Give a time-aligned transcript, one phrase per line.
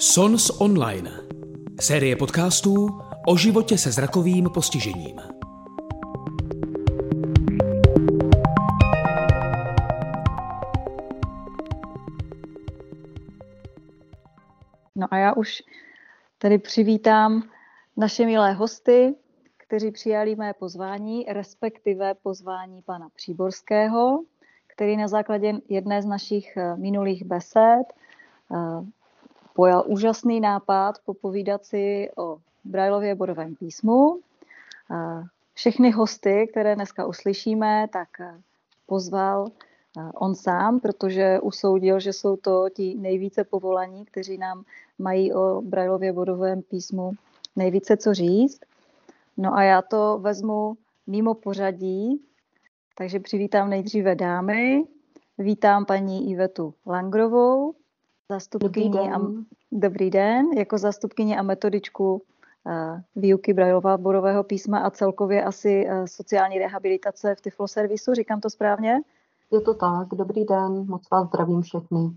[0.00, 1.10] SONS Online.
[1.80, 5.20] Série podcastů o životě se zrakovým postižením.
[14.96, 15.62] No a já už
[16.38, 17.42] tady přivítám
[17.96, 19.14] naše milé hosty,
[19.56, 24.24] kteří přijali mé pozvání, respektive pozvání pana Příborského,
[24.66, 27.84] který na základě jedné z našich minulých besed
[28.52, 28.97] eh,
[29.58, 34.20] pojal úžasný nápad popovídat si o Brailově bodovém písmu.
[34.90, 35.22] Eh,
[35.54, 38.08] všechny hosty, které dneska uslyšíme, tak
[38.86, 39.50] pozval
[40.14, 44.64] on sám, protože usoudil, že jsou to ti nejvíce povolaní, kteří nám
[44.98, 47.12] mají o Brailově bodovém písmu
[47.56, 48.60] nejvíce co říct.
[49.36, 52.22] No a já to vezmu mimo pořadí,
[52.94, 54.84] takže přivítám nejdříve dámy.
[55.38, 57.74] Vítám paní Ivetu Langrovou,
[58.32, 59.14] zastupkyni den.
[59.14, 59.20] A,
[59.72, 66.04] Dobrý den, jako zastupkyni a metodičku uh, výuky Brajlova borového písma a celkově asi uh,
[66.04, 69.00] sociální rehabilitace v Tiflo servisu, říkám to správně?
[69.52, 72.10] Je to tak, dobrý den, moc vás zdravím všechny.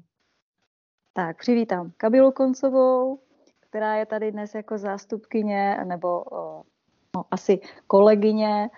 [1.14, 3.20] Tak, přivítám Kabilu Koncovou,
[3.60, 6.62] která je tady dnes jako zástupkyně nebo uh,
[7.16, 8.70] no, asi kolegyně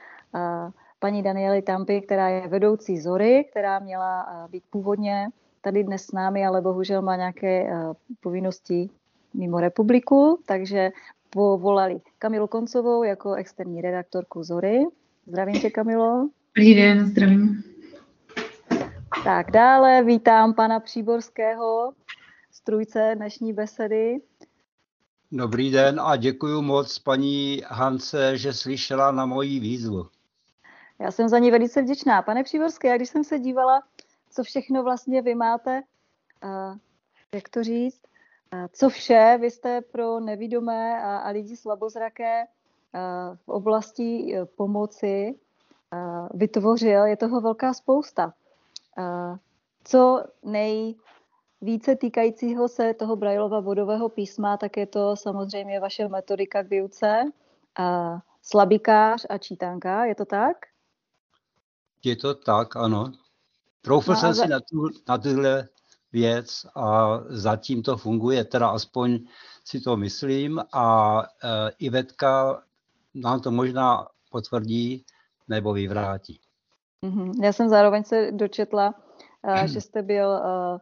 [1.00, 5.30] paní Daniely Tampy, která je vedoucí Zory, která měla být původně
[5.64, 8.90] tady dnes s námi, ale bohužel má nějaké uh, povinnosti
[9.34, 10.92] mimo republiku, takže
[11.30, 14.86] povolali Kamilu Koncovou jako externí redaktorku Zory.
[15.28, 16.30] Zdravím tě, Kamilo.
[16.56, 17.64] Dobrý den, zdravím.
[19.24, 21.94] Tak dále vítám pana Příborského,
[22.52, 24.22] strůjce dnešní besedy.
[25.32, 30.06] Dobrý den a děkuji moc paní Hance, že slyšela na moji výzvu.
[31.00, 32.22] Já jsem za ní velice vděčná.
[32.22, 33.82] Pane Příborský, já když jsem se dívala,
[34.34, 35.82] co všechno vlastně vy máte,
[37.34, 38.02] jak to říct,
[38.72, 42.46] co vše vy jste pro nevidomé a, a lidi slabozraké
[43.46, 45.40] v oblasti uh, pomoci
[46.34, 48.34] vytvořil, je toho velká spousta.
[49.84, 50.96] Co nej,
[51.62, 57.32] více týkajícího se toho Braillova vodového písma, tak je to samozřejmě vaše metodika k výuce.
[58.42, 60.58] Slabikář a čítanka, je to tak?
[62.04, 63.14] Je to tak, ano.
[63.84, 64.44] Troufl no jsem za...
[64.44, 65.68] si na, tu, na tuhle
[66.12, 69.20] věc a zatím to funguje, teda aspoň
[69.66, 72.64] si to myslím a e, Ivetka
[73.14, 75.06] nám to možná potvrdí
[75.48, 76.40] nebo vyvrátí.
[77.04, 77.44] Mm-hmm.
[77.44, 78.94] Já jsem zároveň se dočetla,
[79.42, 80.78] uh, že jste byl uh,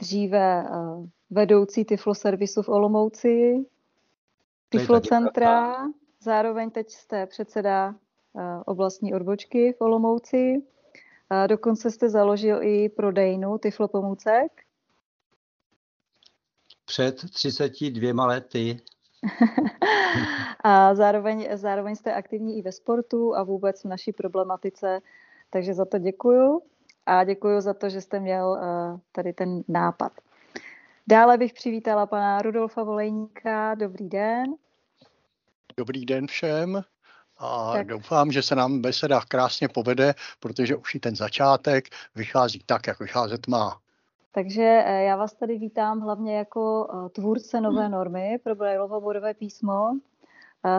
[0.00, 3.66] dříve uh, vedoucí Tiflo servisu v Olomouci,
[4.68, 5.76] Tiflo centra,
[6.20, 7.94] zároveň teď jste předseda
[8.66, 10.62] oblastní odbočky v Olomouci.
[11.32, 14.52] Uh, dokonce jste založil i prodejnu Tiflo pomůcek.
[16.84, 18.80] Před 32 lety.
[20.64, 25.00] a zároveň, zároveň jste aktivní i ve sportu a vůbec v naší problematice,
[25.50, 26.62] takže za to děkuju
[27.06, 30.12] a děkuji za to, že jste měl uh, tady ten nápad.
[31.06, 33.74] Dále bych přivítala pana Rudolfa Volejníka.
[33.74, 34.54] Dobrý den.
[35.76, 36.82] Dobrý den všem
[37.40, 37.86] a tak.
[37.86, 41.84] doufám, že se nám beseda krásně povede, protože už i ten začátek
[42.14, 43.78] vychází tak, jak vycházet má.
[44.32, 49.34] Takže eh, já vás tady vítám hlavně jako eh, tvůrce nové normy pro Braillovo bodové
[49.34, 49.90] písmo.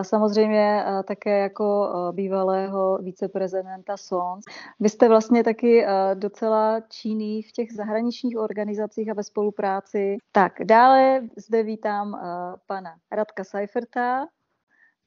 [0.02, 4.44] Samozřejmě také jako bývalého viceprezidenta SONS.
[4.80, 10.16] Vy jste vlastně taky docela činný v těch zahraničních organizacích a ve spolupráci.
[10.32, 12.20] Tak, dále zde vítám
[12.66, 14.26] pana Radka Seiferta.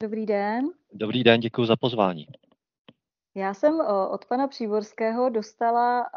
[0.03, 0.69] Dobrý den.
[0.94, 2.28] Dobrý den, děkuji za pozvání.
[3.35, 3.79] Já jsem
[4.09, 6.09] od pana Příborského dostala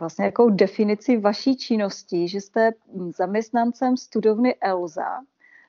[0.00, 2.70] vlastně jakou definici vaší činnosti, že jste
[3.16, 5.20] zaměstnancem studovny ELZA,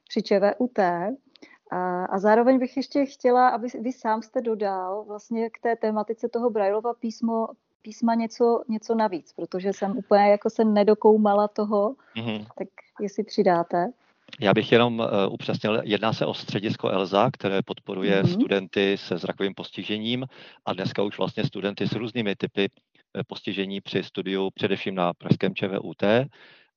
[0.08, 0.80] při ČVUT.
[0.80, 6.30] A, a zároveň bych ještě chtěla, aby vy sám jste dodal vlastně k té tematice
[6.30, 7.48] toho Braillova písmo,
[7.82, 12.48] písma něco, něco navíc, protože jsem úplně jako jsem nedokoumala toho, mm-hmm.
[12.58, 12.68] tak
[13.02, 13.92] jestli přidáte.
[14.40, 18.34] Já bych jenom uh, upřesnil, jedná se o středisko ELZA, které podporuje mm-hmm.
[18.34, 20.26] studenty se zrakovým postižením
[20.66, 22.70] a dneska už vlastně studenty s různými typy
[23.18, 26.04] eh, postižení při studiu, především na pražském ČVUT.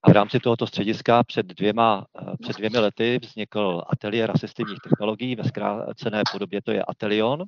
[0.02, 5.36] A v rámci tohoto střediska před dvěma, eh, před dvěmi lety vznikl ateliér asistivních technologií,
[5.36, 7.44] ve zkrácené podobě to je Atelion.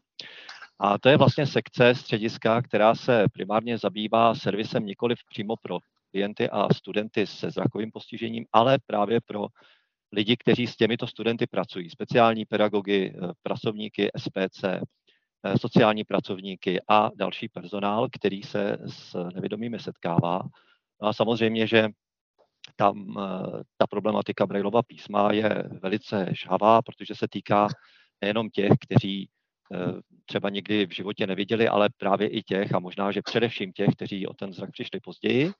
[0.79, 5.79] A to je vlastně sekce střediska, která se primárně zabývá servisem nikoli přímo pro
[6.11, 9.47] klienty a studenty se zrakovým postižením, ale právě pro
[10.12, 17.11] lidi, kteří s těmito studenty pracují, speciální pedagogy, eh, pracovníky SPC, eh, sociální pracovníky a
[17.17, 20.43] další personál, který se s nevědomými setkává.
[21.03, 21.88] No a samozřejmě, že
[22.76, 23.14] tam
[23.76, 27.69] ta problematika Braillova písma je velice žhavá, protože se týká
[28.20, 29.29] nejenom těch, kteří
[30.26, 34.26] třeba někdy v životě neviděli, ale právě i těch a možná, že především těch, kteří
[34.26, 35.52] o ten zrak přišli později.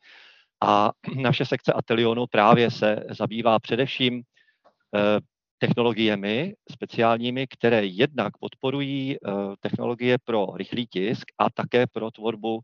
[0.65, 4.23] A naše sekce Atelionu právě se zabývá především
[5.59, 9.17] technologiemi speciálními, které jednak podporují
[9.61, 12.61] technologie pro rychlý tisk a také pro tvorbu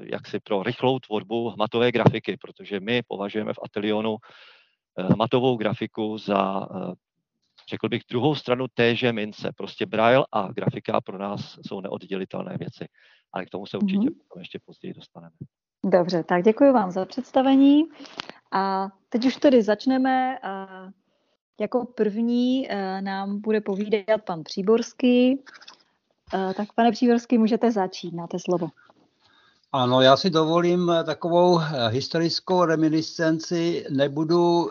[0.00, 4.16] jaksi pro rychlou tvorbu hmatové grafiky, protože my považujeme v Atelionu
[4.98, 6.68] hmatovou grafiku za
[7.70, 9.52] řekl bych, druhou stranu téže mince.
[9.56, 12.86] Prostě Braille a grafika pro nás jsou neoddělitelné věci.
[13.32, 14.38] Ale k tomu se určitě mm-hmm.
[14.38, 15.32] ještě později dostaneme.
[15.84, 17.84] Dobře, tak děkuji vám za představení.
[18.52, 20.38] A teď už tedy začneme.
[21.60, 22.68] Jako první
[23.00, 25.42] nám bude povídat pan Příborský.
[26.56, 28.68] Tak pane Příborský, můžete začít, máte slovo.
[29.72, 33.86] Ano, já si dovolím takovou historickou reminiscenci.
[33.90, 34.70] Nebudu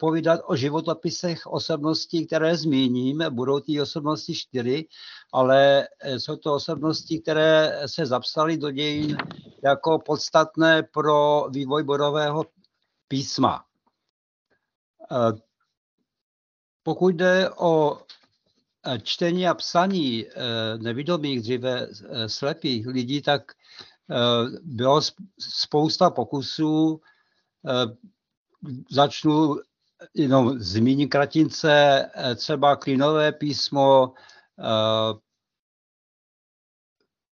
[0.00, 3.24] povídat o životopisech osobností, které zmíním.
[3.30, 4.86] Budou ty osobnosti čtyři,
[5.32, 9.16] ale jsou to osobnosti, které se zapsaly do dějin
[9.64, 12.44] jako podstatné pro vývoj bodového
[13.08, 13.64] písma.
[15.10, 15.16] E,
[16.82, 18.02] pokud jde o
[18.86, 20.26] e, čtení a psaní
[20.76, 21.88] nevidomých, dříve
[22.26, 23.52] slepých lidí, tak
[24.62, 25.00] bylo
[25.38, 27.00] spousta pokusů
[28.90, 29.56] začnu
[30.14, 34.12] jenom zmíním kratince, eh, třeba klínové písmo,
[34.58, 35.18] eh,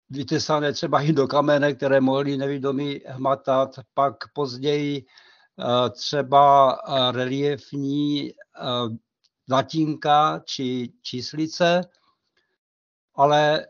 [0.09, 5.32] vytesané třeba i do kamene, které mohli nevědomí hmatat, pak později eh,
[5.91, 6.77] třeba
[7.11, 8.31] reliefní
[9.51, 11.81] latinka či číslice,
[13.15, 13.67] ale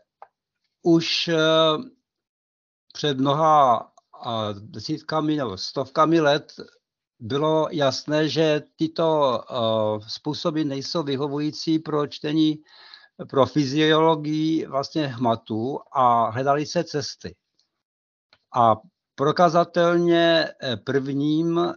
[0.82, 1.30] už
[2.92, 3.90] před mnoha
[4.60, 6.52] desítkami nebo stovkami let
[7.20, 9.40] bylo jasné, že tyto
[10.08, 12.54] způsoby nejsou vyhovující pro čtení,
[13.28, 17.36] pro fyziologii vlastně hmatu a hledali se cesty.
[18.56, 18.76] A
[19.14, 21.74] prokazatelně eh, prvním,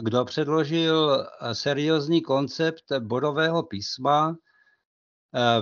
[0.00, 4.36] kdo předložil eh, seriózní koncept bodového písma,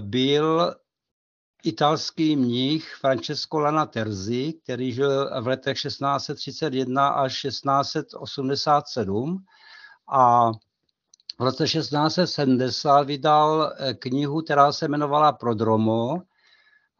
[0.00, 0.74] byl
[1.64, 9.44] italský mních Francesco Lana Terzi, který žil v letech 1631 až 1687
[10.08, 10.52] a
[11.38, 16.22] v roce 1670 vydal eh, knihu, která se jmenovala Prodromo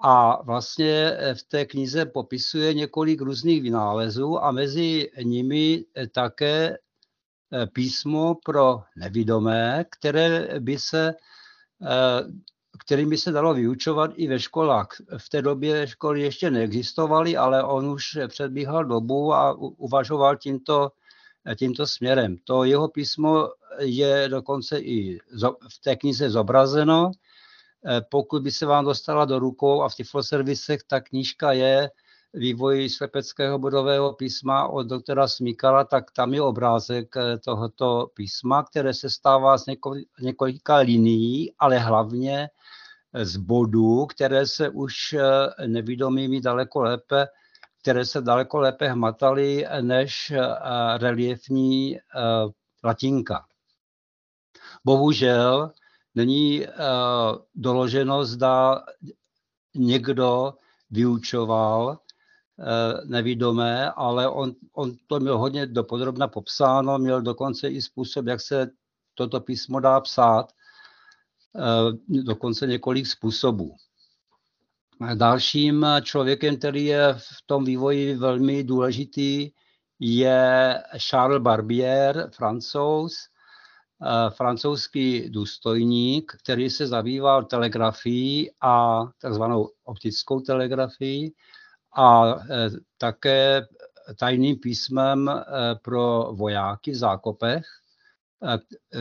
[0.06, 6.78] a vlastně eh, v té knize popisuje několik různých vynálezů a mezi nimi eh, také
[7.72, 11.14] písmo pro nevidomé, které by se
[12.78, 14.88] kterými se dalo vyučovat i ve školách.
[15.18, 20.90] V té době školy ještě neexistovaly, ale on už předbíhal dobu a uvažoval tímto,
[21.56, 22.36] tímto směrem.
[22.44, 23.48] To jeho písmo
[23.78, 25.18] je dokonce i
[25.68, 27.10] v té knize zobrazeno.
[28.10, 31.90] Pokud by se vám dostala do rukou a v tifloservisech, ta knížka je
[32.34, 37.14] vývoj slepeckého bodového písma od doktora Smíkala, tak tam je obrázek
[37.44, 39.64] tohoto písma, které se stává z
[40.20, 42.48] několika linií, ale hlavně
[43.22, 47.26] z bodů, které se už eh, nevidomými daleko lépe,
[47.82, 50.38] které se daleko lépe hmataly než eh,
[50.98, 52.00] reliefní eh,
[52.84, 53.44] latinka.
[54.84, 55.72] Bohužel
[56.14, 56.66] není
[57.54, 58.84] doloženo, zda
[59.74, 60.54] někdo
[60.90, 61.98] vyučoval
[63.04, 68.70] nevidomé, ale on, on to měl hodně dopodrobna popsáno, měl dokonce i způsob, jak se
[69.14, 70.52] toto písmo dá psát.
[71.58, 73.74] Eh, dokonce několik způsobů.
[75.14, 79.50] Dalším člověkem, který je v tom vývoji velmi důležitý,
[80.00, 83.33] je Charles Barbier, francouz, eh,
[84.30, 91.32] francouzský důstojník, který se zabýval telegrafií a takzvanou optickou telegrafií
[91.96, 93.66] a eh, také
[94.18, 95.30] tajným písmem
[95.82, 97.64] pro vojáky v zákopech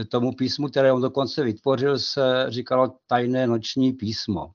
[0.10, 4.52] tomu písmu, které on dokonce vytvořil, se říkalo tajné noční písmo.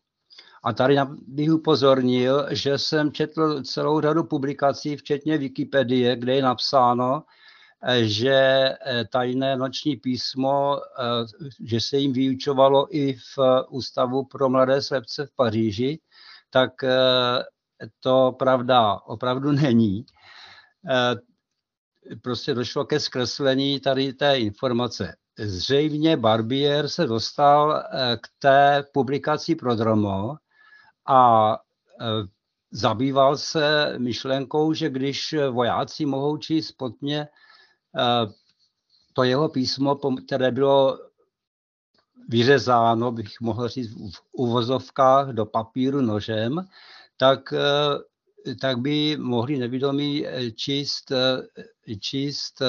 [0.62, 7.22] A tady bych upozornil, že jsem četl celou řadu publikací, včetně Wikipedie, kde je napsáno,
[8.02, 11.26] že eh, tajné noční písmo, eh,
[11.64, 16.00] že se jim vyučovalo i v Ústavu pro mladé slepce v Paříži,
[16.50, 16.90] tak eh,
[18.00, 20.06] to pravda opravdu není
[22.22, 25.16] prostě došlo ke zkreslení tady té informace.
[25.38, 27.84] Zřejmě Barbier se dostal
[28.22, 30.36] k té publikaci Prodromo
[31.08, 31.52] a
[32.00, 32.04] eh,
[32.70, 37.28] zabýval se myšlenkou, že když vojáci mohou číst pod mě
[39.12, 40.98] to jeho písmo, které bylo
[42.28, 46.64] vyřezáno, bych mohl říct, v uvozovkách do papíru nožem,
[47.16, 47.54] tak,
[48.60, 51.12] tak by mohli nevědomí číst,
[52.00, 52.62] číst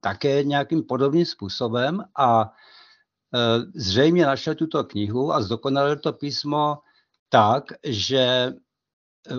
[0.00, 2.52] také nějakým podobným způsobem a
[3.74, 6.78] zřejmě našel tuto knihu a zdokonalil to písmo
[7.28, 8.52] tak, že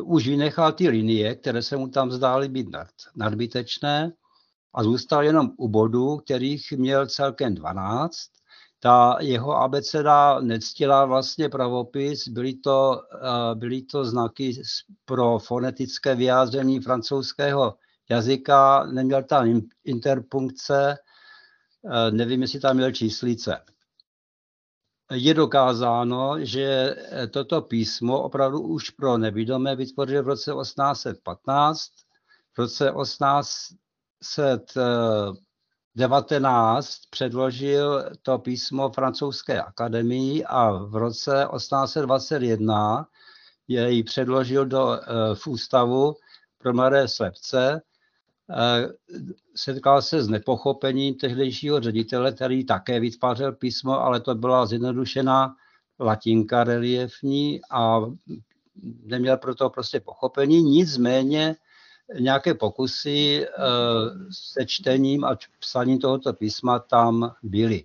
[0.04, 2.68] už vynechal ty linie, které se mu tam zdály být
[3.16, 4.14] nadbytečné
[4.76, 8.16] a zůstal jenom u bodů, kterých měl celkem 12.
[8.80, 14.62] Ta jeho abeceda nectila vlastně pravopis, byly to, eh, byly to znaky
[15.06, 17.76] pro fonetické vyjádření francouzského
[18.10, 20.98] jazyka, neměl tam interpunkce,
[21.86, 23.62] eh, nevím, jestli tam měl číslice.
[25.12, 26.96] Je dokázáno, že
[27.32, 31.92] toto písmo opravdu už pro nevidomé vytvořil v roce 1815.
[32.54, 33.50] V roce 18
[34.20, 43.08] 1919 předložil to písmo francouzské akademii a v roce 1821
[43.68, 45.00] jej předložil do, eh,
[45.36, 46.16] v ústavu
[46.58, 47.82] pro mladé slepce.
[48.52, 48.88] Eh,
[49.56, 55.56] setkal se s nepochopením tehdejšího ředitele, který také vytvářel písmo, ale to byla zjednodušená
[56.00, 58.00] latinka reliefní a
[59.04, 60.64] neměl proto prostě pochopení.
[60.64, 61.56] Nicméně
[62.20, 63.52] nějaké pokusy eh,
[64.32, 67.84] se čtením a psaním tohoto písma tam byly.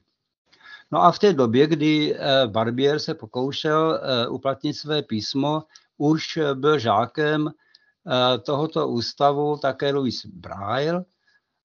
[0.93, 5.62] No a v té době, kdy eh, Barbier se pokoušel eh, uplatnit své písmo,
[5.99, 7.50] už byl žákem
[8.43, 11.05] tohoto ústavu také Louis Braille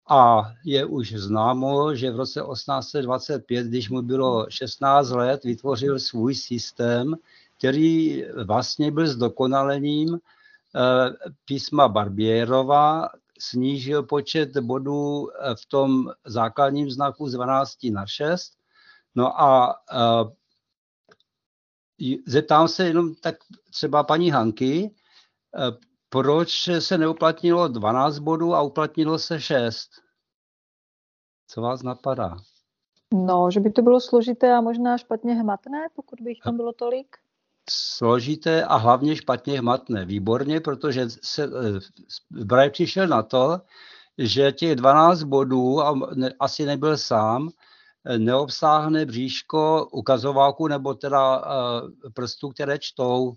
[0.10, 6.36] a je už známo, že v roce 1825, když mu bylo 16 let, vytvořil svůj
[6.36, 7.16] systém,
[7.58, 10.20] který vlastně byl zdokonalením
[11.46, 18.53] písma Barbierova snížil počet bodů eh, v tom základním znaku z 12 na 6.
[19.15, 20.25] No a eh,
[22.27, 23.36] zeptám se jenom tak
[23.72, 24.96] třeba paní Hanky,
[26.10, 29.89] proč se neuplatnilo 12 bodů a uplatnilo se 6?
[31.48, 32.38] Co vás napadá?
[33.13, 36.74] No, že by to bylo složité a možná špatně hmatné, pokud by jich tam bylo
[36.74, 37.17] tolik
[37.69, 40.05] složité a hlavně špatně hmatné.
[40.05, 41.79] Výborně, protože se eh,
[42.45, 43.62] Braj přišel na to,
[44.17, 47.50] že těch 12 bodů, a ne, asi nebyl sám,
[48.05, 53.36] eh, neobsáhne bříško ukazováku nebo teda uh, prstů, které čtou.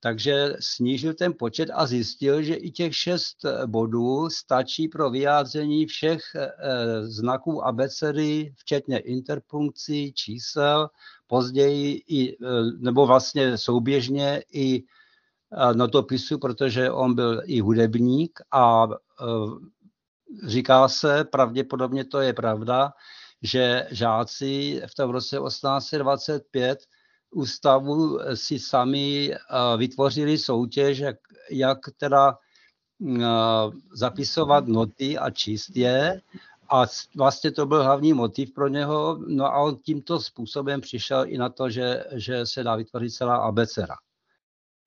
[0.00, 3.36] Takže snížil ten počet a zjistil, že i těch šest
[3.66, 6.20] bodů stačí pro vyjádření všech
[7.02, 10.88] znaků abecedy, včetně interpunkcí, čísel
[11.32, 12.36] později, i, e,
[12.78, 19.24] nebo vlastně souběžně i e, notopisu, protože on byl i hudebník a e,
[20.46, 22.92] říká se, pravděpodobně to je pravda,
[23.42, 26.78] že žáci v tom roce 1825
[27.30, 29.34] ústavu si sami
[29.76, 31.16] vytvořili soutěž, jak,
[31.50, 32.36] jak teda
[33.92, 36.20] zapisovat noty a číst je
[36.72, 36.86] a
[37.16, 39.18] vlastně to byl hlavní motiv pro něho.
[39.26, 43.36] No a on tímto způsobem přišel i na to, že, že se dá vytvořit celá
[43.36, 43.94] abecera.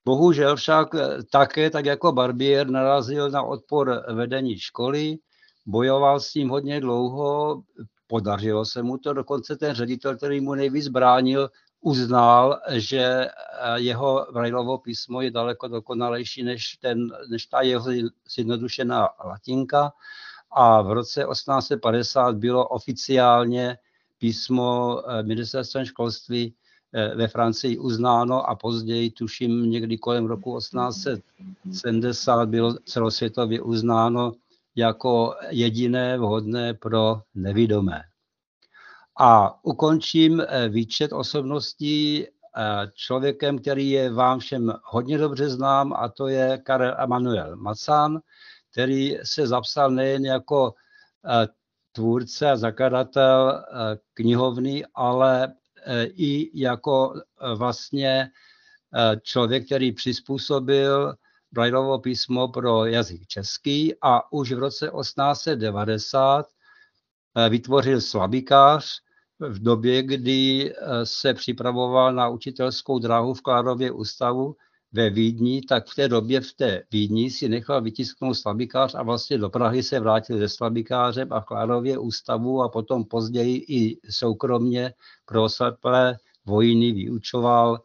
[0.05, 5.17] Bohužel však eh, také, tak jako Barbier, narazil na odpor vedení školy,
[5.65, 7.61] bojoval s tím hodně dlouho,
[8.07, 11.49] podařilo se mu to, dokonce ten ředitel, který mu nejvíc bránil,
[11.81, 13.29] uznal, že eh,
[13.75, 17.85] jeho Brailovo písmo je daleko dokonalejší než, ten, než ta jeho
[18.35, 19.91] zjednodušená latinka
[20.55, 23.77] a v roce 1850 bylo oficiálně
[24.17, 26.53] písmo eh, ministerstvem školství
[26.93, 34.33] eh, ve Francii uznáno a později, tuším někdy kolem roku 1870, bylo celosvětově uznáno
[34.75, 38.01] jako jediné vhodné pro nevidomé.
[39.19, 42.25] A ukončím eh, výčet osobností
[42.93, 48.19] člověkem, který je vám všem hodně dobře znám, a to je Karel Emanuel Macan,
[48.75, 50.73] který se zapsal nejen jako
[51.25, 51.47] eh,
[51.91, 55.53] tvůrce a zakladatel eh, knihovny, ale
[55.85, 57.13] eh, i jako
[57.55, 58.31] vlastně
[59.21, 61.15] člověk, který přizpůsobil
[61.51, 66.45] Brailovo písmo pro jazyk český a už v roce 1890
[67.49, 69.01] vytvořil slabikář
[69.39, 74.55] v době, kdy se připravoval na učitelskou dráhu v Klárově ústavu,
[74.93, 79.37] ve Vídni, tak v té době v té Vídni si nechal vytisknout slabikář a vlastně
[79.37, 84.93] do Prahy se vrátil ze slabikářem a v Klárově ústavu a potom později i soukromně
[85.25, 87.79] pro slepé vojny vyučoval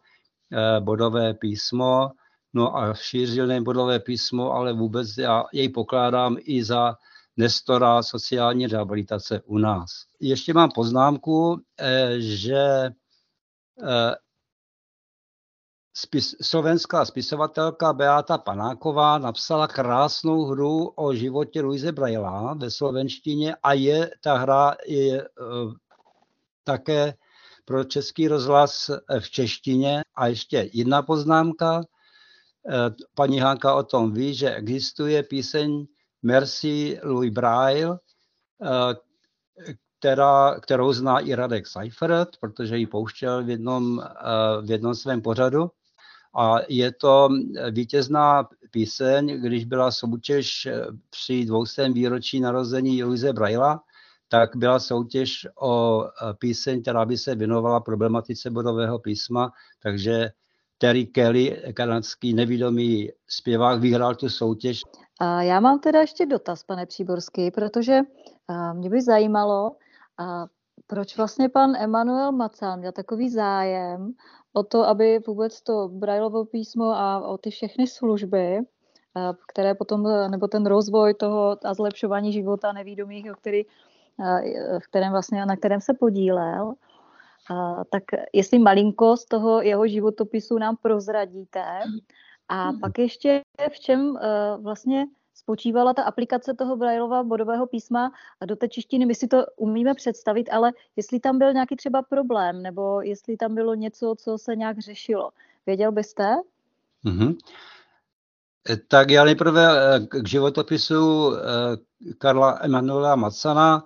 [0.51, 2.09] eh, bodové písmo,
[2.53, 6.95] no a šířil nejen bodové písmo, ale vůbec já jej pokládám i za
[7.37, 9.89] Nestora sociální rehabilitace u nás.
[10.19, 11.61] Ještě mám poznámku,
[12.17, 12.91] že
[15.93, 23.73] spis, slovenská spisovatelka Beata Panáková napsala krásnou hru o životě Louise Brailla ve slovenštině a
[23.73, 25.73] je ta hra je uh,
[26.63, 27.13] také
[27.65, 30.03] pro český rozhlas v češtině.
[30.15, 31.77] A ještě jedna poznámka.
[31.77, 31.83] Uh,
[33.15, 35.87] paní Hanka o tom ví, že existuje píseň
[36.23, 37.97] Merci Louis Braille, uh,
[39.99, 44.03] která, kterou zná i Radek Seifert, protože ji pouštěl v jednom,
[44.61, 45.71] v jednom svém pořadu.
[46.35, 47.29] A je to
[47.71, 50.67] vítězná píseň, když byla soutěž
[51.09, 51.89] při 200.
[51.89, 53.83] výročí narození Louise Brailla,
[54.29, 56.03] tak byla soutěž o
[56.39, 59.51] píseň, která by se věnovala problematice bodového písma,
[59.83, 60.29] takže
[60.77, 64.81] Terry Kelly, kanadský nevědomý zpěvák, vyhrál tu soutěž.
[65.19, 67.99] A já mám teda ještě dotaz, pane Příborský, protože
[68.73, 69.71] mě by zajímalo,
[70.87, 74.11] proč vlastně pan Emanuel Macan měl takový zájem
[74.53, 78.63] o to, aby vůbec to Braillovo písmo a o ty všechny služby, eh,
[79.47, 85.11] které potom, nebo ten rozvoj toho a zlepšování života nevídomých, o který, eh, v kterém
[85.11, 86.73] vlastně, na kterém se podílel,
[87.89, 88.03] tak
[88.33, 91.63] jestli malinko z toho jeho životopisu nám prozradíte.
[92.51, 92.79] A hmm.
[92.79, 93.41] pak ještě
[93.71, 98.11] v čem eh, vlastně spočívala ta aplikace toho Braillova bodového písma
[98.45, 99.05] do té češtiny.
[99.05, 103.55] My si to umíme představit, ale jestli tam byl nějaký třeba problém, nebo jestli tam
[103.55, 105.31] bylo něco, co se nějak řešilo.
[105.65, 106.35] Věděl byste?
[107.05, 107.37] Mm-hmm.
[108.87, 111.41] Tak já nejprve eh, k životopisu eh,
[112.17, 113.85] Karla Emanuela Macana.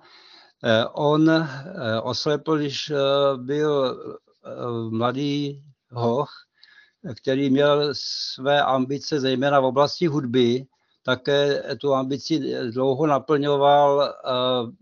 [0.92, 1.30] On
[2.02, 2.92] oslepl, když
[3.36, 4.00] byl
[4.90, 5.62] mladý
[5.92, 6.30] hoch,
[7.22, 10.66] který měl své ambice zejména v oblasti hudby
[11.06, 14.72] také tu ambici dlouho naplňoval, eh,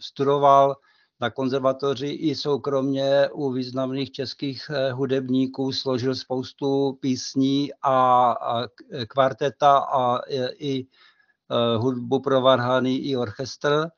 [0.00, 0.76] studoval
[1.20, 8.68] na konzervatoři i soukromně u významných českých eh, hudebníků, složil spoustu písní a, a
[9.08, 10.20] kvarteta a
[10.58, 13.88] i eh, hudbu pro varhany i orchestr.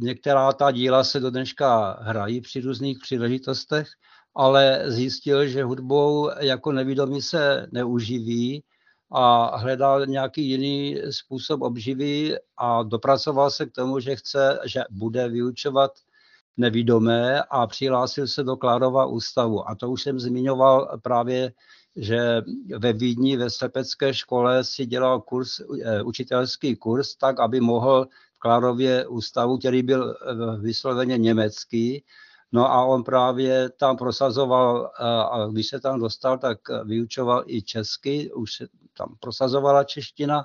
[0.00, 3.88] Některá ta díla se do dneška hrají při různých příležitostech,
[4.34, 8.62] ale zjistil, že hudbou jako nevědomí se neuživí,
[9.12, 15.28] a hledal nějaký jiný způsob obživy a dopracoval se k tomu, že chce, že bude
[15.28, 15.92] vyučovat
[16.56, 19.68] nevidomé a přihlásil se do Klárova ústavu.
[19.68, 21.52] A to už jsem zmiňoval právě,
[21.96, 22.42] že
[22.78, 28.38] ve Vídni ve slepecké škole si dělal kurz, eh, učitelský kurz tak, aby mohl v
[28.38, 32.04] Klárově ústavu, který byl eh, vysloveně německý,
[32.52, 34.90] No a on právě tam prosazoval,
[35.32, 40.44] a když se tam dostal, tak vyučoval i česky, už se tam prosazovala čeština,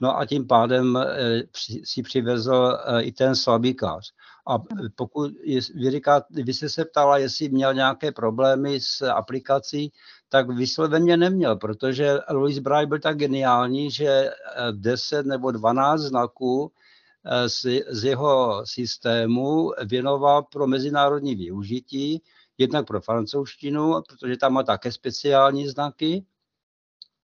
[0.00, 1.42] no a tím pádem e,
[1.84, 4.12] si přivezl e, i ten slabíkář.
[4.48, 4.58] A
[4.96, 5.30] pokud
[5.74, 9.92] vy, říká, vy jste se ptala, jestli měl nějaké problémy s aplikací,
[10.28, 14.30] tak vysloveně neměl, protože Louis Braille byl tak geniální, že
[14.72, 16.72] 10 e, nebo 12 znaků
[17.46, 22.22] z, z jeho systému věnoval pro mezinárodní využití,
[22.58, 26.26] jednak pro francouzštinu, protože tam má také speciální znaky,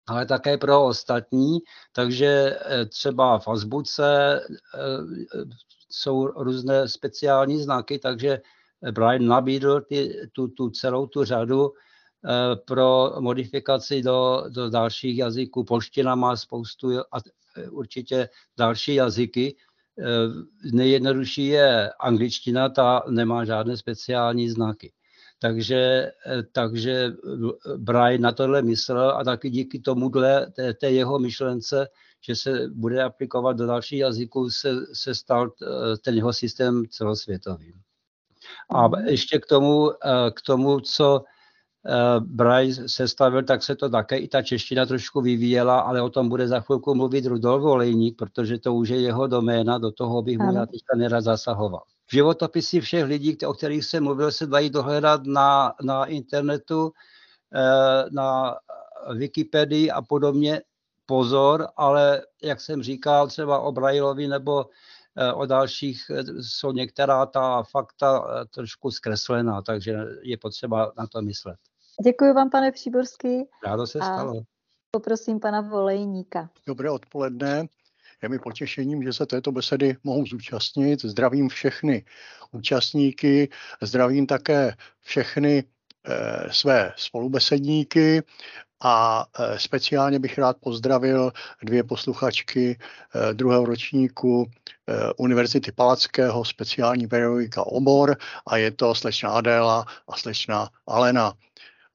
[0.08, 1.60] ale také pro ostatní.
[1.92, 4.80] Takže eh, třeba v azbuce eh,
[5.90, 8.42] jsou různé speciální znaky, takže
[8.92, 11.74] Brian nabídl ty, tu, tu celou tu řadu
[12.66, 15.64] pro modifikaci do, do dalších jazyků.
[15.64, 17.18] Polština má spoustu a
[17.72, 19.71] určitě další jazyky, Eh,
[20.72, 24.92] nejjednodušší je angličtina, ta nemá žádné speciální znaky.
[25.40, 27.14] Takže, eh, takže
[27.78, 31.88] Brian na tohle myslel a taky díky tomuhle, té, té jeho myšlence,
[32.22, 37.74] že se bude aplikovat do dalších jazyků, se, se stal eh, ten jeho systém celosvětovým.
[38.76, 39.92] A ještě k tomu,
[40.34, 41.24] k tomu co
[41.86, 46.30] Eh, Bryce sestavil, tak se to také i ta čeština trošku vyvíjela, ale o tom
[46.30, 50.38] bude za chvilku mluvit Rudolf Olejník, protože to už je jeho doména, do toho bych
[50.38, 51.82] mu já teďka nerad zasahoval.
[52.12, 56.92] Životopisy všech lidí, o kterých jsem mluvil, se dají dohledat na, na internetu,
[57.54, 58.56] eh, na
[59.16, 60.62] Wikipedii a podobně.
[61.06, 64.66] Pozor, ale jak jsem říkal, třeba o Brailovi nebo
[65.18, 71.71] eh, o dalších jsou některá ta fakta trošku zkreslená, takže je potřeba na to myslet.
[72.04, 73.44] Děkuji vám, pane Příborský.
[73.66, 74.38] Rádo se stalo.
[74.38, 74.44] A
[74.92, 76.50] poprosím pana Volejníka.
[76.68, 77.66] Dobré odpoledne.
[78.22, 81.02] Je mi potěšením, že se této besedy mohou zúčastnit.
[81.02, 82.06] Zdravím všechny
[82.52, 83.50] účastníky,
[83.82, 85.64] zdravím také všechny
[86.06, 88.24] e, své spolubesedníky
[88.84, 91.32] a e, speciálně bych rád pozdravil
[91.64, 99.30] dvě posluchačky e, druhého ročníku e, Univerzity Palackého, speciální pedagogika obor a je to slečna
[99.30, 101.34] Adéla a slečna Alena.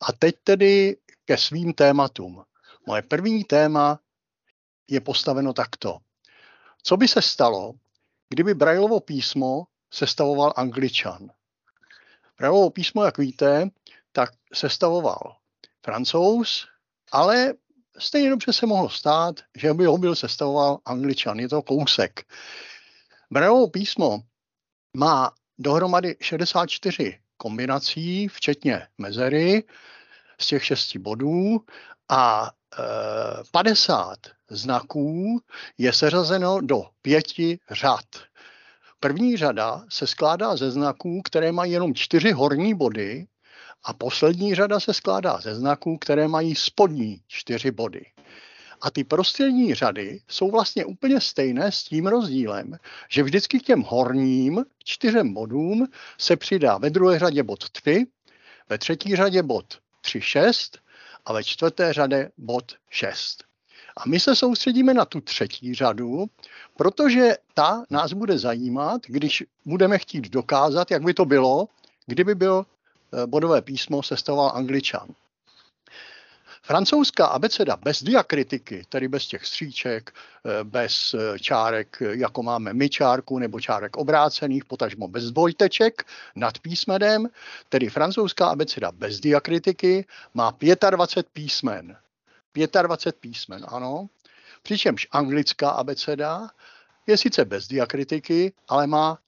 [0.00, 2.44] A teď tedy ke svým tématům.
[2.86, 4.00] Moje první téma
[4.88, 5.98] je postaveno takto.
[6.82, 7.72] Co by se stalo,
[8.28, 11.30] kdyby Brailovo písmo sestavoval angličan?
[12.38, 13.70] Brailovo písmo, jak víte,
[14.12, 15.36] tak sestavoval
[15.84, 16.66] francouz,
[17.12, 17.54] ale
[17.98, 21.38] stejně dobře se mohlo stát, že by ho byl sestavoval angličan.
[21.38, 22.32] Je to kousek.
[23.30, 24.22] Brailovo písmo
[24.96, 29.64] má dohromady 64 kombinací, včetně mezery,
[30.40, 31.60] z těch šesti bodů
[32.08, 32.82] a e,
[33.50, 34.18] 50
[34.50, 35.40] znaků
[35.78, 38.06] je seřazeno do pěti řad.
[39.00, 43.26] První řada se skládá ze znaků, které mají jenom čtyři horní body
[43.84, 48.15] a poslední řada se skládá ze znaků, které mají spodní čtyři body.
[48.80, 52.76] A ty prostřední řady jsou vlastně úplně stejné s tím rozdílem,
[53.08, 55.86] že vždycky k těm horním čtyřem bodům
[56.18, 58.06] se přidá ve druhé řadě bod 3,
[58.68, 60.78] ve třetí řadě bod 3, 6
[61.24, 63.44] a ve čtvrté řadě bod 6.
[63.96, 66.26] A my se soustředíme na tu třetí řadu,
[66.76, 71.68] protože ta nás bude zajímat, když budeme chtít dokázat, jak by to bylo,
[72.06, 75.08] kdyby byl eh, bodové písmo sestavoval angličan.
[76.66, 82.88] Francouzská abeceda bez diakritiky, tedy bez těch stříček, eh, bez eh, čárek, jako máme my
[82.88, 86.04] čárku, nebo čárek obrácených, potažmo bez dvojteček
[86.36, 87.28] nad písmenem,
[87.68, 90.56] tedy francouzská abeceda bez diakritiky má
[90.90, 91.96] 25 písmen.
[92.82, 94.08] 25 písmen, ano.
[94.62, 96.50] Přičemž anglická abeceda
[97.06, 99.18] je sice bez diakritiky, ale má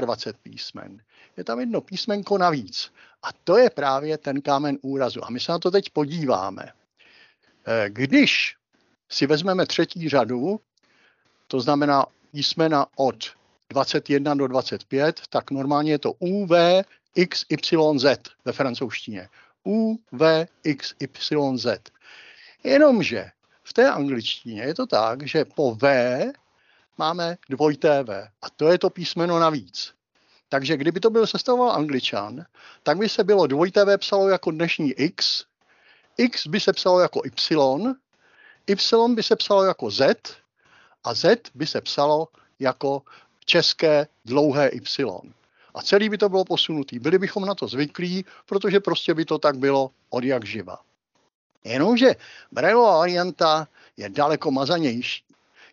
[0.00, 1.00] 26 písmen.
[1.36, 2.90] Je tam jedno písmenko navíc.
[3.24, 5.24] A to je právě ten kámen úrazu.
[5.24, 6.72] A my se na to teď podíváme.
[7.66, 8.56] Eh, když
[9.08, 10.60] si vezmeme třetí řadu,
[11.48, 13.16] to znamená písmena od
[13.70, 16.84] 21 do 25, tak normálně je to U, V,
[17.14, 19.28] X, Y, Z ve francouzštině.
[19.66, 21.80] U, V, X, Y, Z.
[22.64, 23.30] Jenomže
[23.62, 25.86] v té angličtině je to tak, že po V
[26.98, 29.94] máme dvojité V a to je to písmeno navíc.
[30.48, 32.44] Takže kdyby to byl sestavoval angličan,
[32.82, 35.44] tak by se bylo dvojité V psalo jako dnešní X,
[36.16, 37.94] X by se psalo jako Y,
[38.66, 40.16] Y by se psalo jako Z
[41.04, 42.28] a Z by se psalo
[42.58, 43.02] jako
[43.44, 45.32] české dlouhé Y.
[45.74, 46.98] A celý by to bylo posunutý.
[46.98, 50.78] Byli bychom na to zvyklí, protože prostě by to tak bylo od jak živa.
[51.64, 52.16] Jenomže
[52.52, 55.24] Brailleová varianta je daleko mazanější.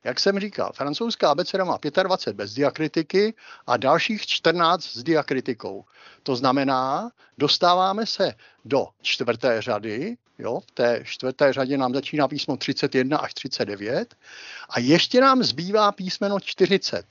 [0.03, 3.33] Jak jsem říkal, francouzská abeceda má 25 bez diakritiky
[3.67, 5.85] a dalších 14 s diakritikou.
[6.23, 8.33] To znamená, dostáváme se
[8.65, 14.15] do čtvrté řady, jo, v té čtvrté řadě nám začíná písmo 31 až 39
[14.69, 17.05] a ještě nám zbývá písmeno 40.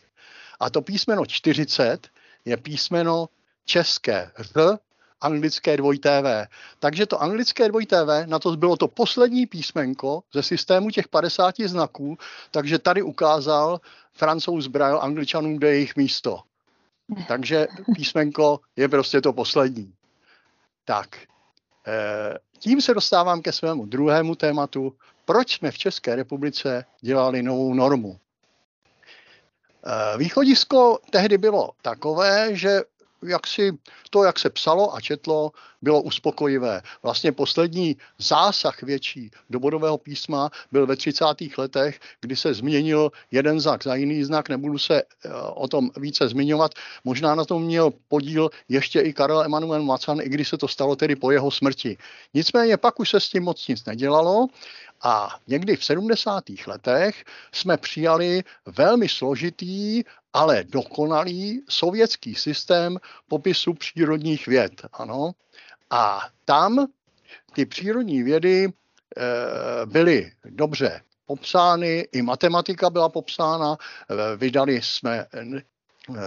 [0.61, 2.09] A to písmeno 40
[2.45, 3.29] je písmeno
[3.65, 4.79] české R
[5.21, 6.47] anglické dvojité V.
[6.79, 11.55] Takže to anglické dvojité V, na to bylo to poslední písmenko ze systému těch 50
[11.61, 12.19] znaků,
[12.51, 13.81] takže tady ukázal
[14.13, 16.41] francouz Braille angličanům, kde je jejich místo.
[17.29, 19.93] Takže písmenko je prostě to poslední.
[20.85, 21.17] Tak,
[21.87, 24.95] eh, tím se dostávám ke svému druhému tématu.
[25.25, 28.19] Proč jsme v České republice dělali novou normu?
[29.87, 32.81] Eh, východisko tehdy bylo takové, že
[33.27, 33.73] jak si
[34.11, 35.53] to, jak se psalo a četlo,
[35.83, 36.83] bylo uspokojivé.
[37.03, 41.25] Vlastně poslední zásah větší do bodového písma byl ve 30.
[41.59, 46.29] letech, kdy se změnil jeden znak za jiný znak, nebudu se eh, o tom více
[46.29, 46.73] zmiňovat.
[47.05, 50.97] Možná na tom měl podíl ještě i Karel Emanuel Macan, i když se to stalo
[50.97, 51.97] tedy po jeho smrti.
[52.35, 54.47] Nicméně pak už se s tím moc nic nedělalo
[55.03, 56.45] a někdy v 70.
[56.67, 64.73] letech jsme přijali velmi složitý, ale dokonalý sovětský systém popisu přírodních věd.
[64.93, 65.33] Ano.
[65.91, 66.87] A tam
[67.53, 68.71] ty přírodní vědy e,
[69.87, 75.27] byly dobře popsány, i matematika byla popsána, e, vydali jsme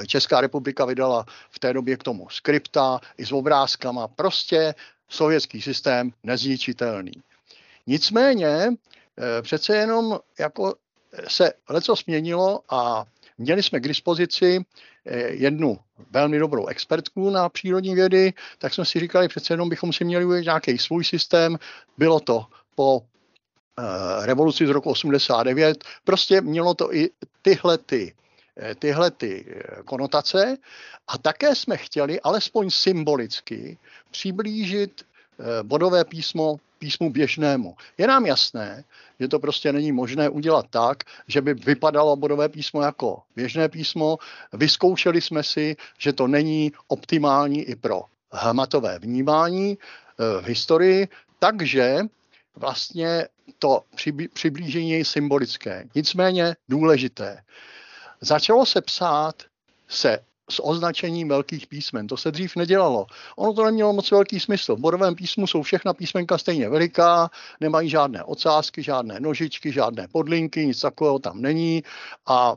[0.07, 4.07] Česká republika vydala v té době k tomu skripta i s obrázkama.
[4.07, 4.75] Prostě
[5.09, 7.11] sovětský systém nezničitelný.
[7.87, 10.75] Nicméně eh, přece jenom jako
[11.27, 13.05] se leco změnilo a
[13.37, 14.65] měli jsme k dispozici
[15.05, 15.77] eh, jednu
[16.11, 20.25] velmi dobrou expertku na přírodní vědy, tak jsme si říkali, přece jenom bychom si měli
[20.25, 21.57] udělat nějaký svůj systém.
[21.97, 25.83] Bylo to po eh, revoluci z roku 89.
[26.03, 27.09] Prostě mělo to i
[27.41, 28.15] tyhle ty,
[28.79, 29.45] tyhle ty
[29.85, 30.57] konotace
[31.07, 33.77] a také jsme chtěli alespoň symbolicky
[34.11, 35.05] přiblížit
[35.63, 37.75] bodové písmo písmu běžnému.
[37.97, 38.83] Je nám jasné,
[39.19, 44.17] že to prostě není možné udělat tak, že by vypadalo bodové písmo jako běžné písmo.
[44.53, 49.77] Vyzkoušeli jsme si, že to není optimální i pro hmatové vnímání
[50.41, 51.07] v historii,
[51.39, 51.99] takže
[52.55, 53.27] vlastně
[53.59, 53.83] to
[54.33, 57.41] přiblížení je symbolické, nicméně důležité.
[58.21, 59.35] Začalo se psát
[59.87, 60.19] se
[60.49, 62.07] s označením velkých písmen.
[62.07, 63.05] To se dřív nedělalo.
[63.35, 64.75] Ono to nemělo moc velký smysl.
[64.75, 67.29] V bodovém písmu jsou všechna písmenka stejně veliká,
[67.61, 71.83] nemají žádné ocásky, žádné nožičky, žádné podlinky, nic takového tam není
[72.25, 72.55] a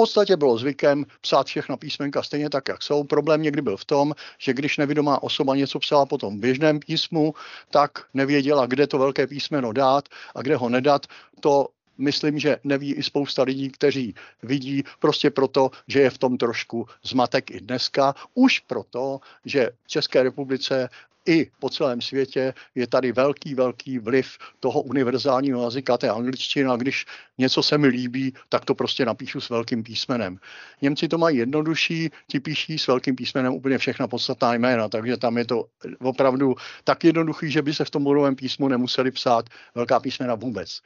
[0.00, 3.04] podstatě bylo zvykem psát všechna písmenka stejně tak, jak jsou.
[3.04, 7.34] Problém někdy byl v tom, že když nevidomá osoba něco psala potom v běžném písmu,
[7.70, 11.06] tak nevěděla, kde to velké písmeno dát a kde ho nedat.
[11.40, 11.68] To
[12.00, 16.86] myslím, že neví i spousta lidí, kteří vidí prostě proto, že je v tom trošku
[17.02, 18.14] zmatek i dneska.
[18.34, 20.88] Už proto, že v České republice
[21.26, 26.76] i po celém světě je tady velký, velký vliv toho univerzálního jazyka, té angličtiny a
[26.76, 27.06] když
[27.38, 30.38] něco se mi líbí, tak to prostě napíšu s velkým písmenem.
[30.82, 35.38] Němci to mají jednodušší, ti píší s velkým písmenem úplně všechna podstatná jména, takže tam
[35.38, 35.64] je to
[36.00, 40.80] opravdu tak jednoduchý, že by se v tom bodovém písmu nemuseli psát velká písmena vůbec.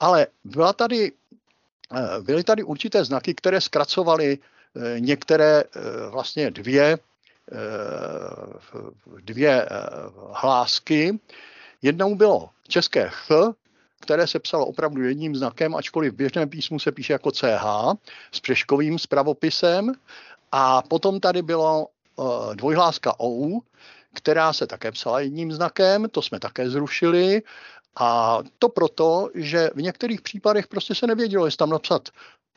[0.00, 1.12] Ale byla tady,
[1.94, 6.98] eh, byly tady určité znaky, které zkracovaly eh, některé eh, vlastně dvě
[9.24, 9.68] dvě
[10.32, 11.18] hlásky.
[11.82, 13.28] Jednou bylo české ch,
[14.00, 17.66] které se psalo opravdu jedním znakem, ačkoliv v běžném písmu se píše jako CH
[18.32, 19.92] s přeškovým spravopisem.
[20.52, 21.86] A potom tady bylo
[22.54, 23.62] dvojhláska OU,
[24.14, 27.42] která se také psala jedním znakem, to jsme také zrušili.
[27.96, 32.08] A to proto, že v některých případech prostě se nevědělo, jestli tam napsat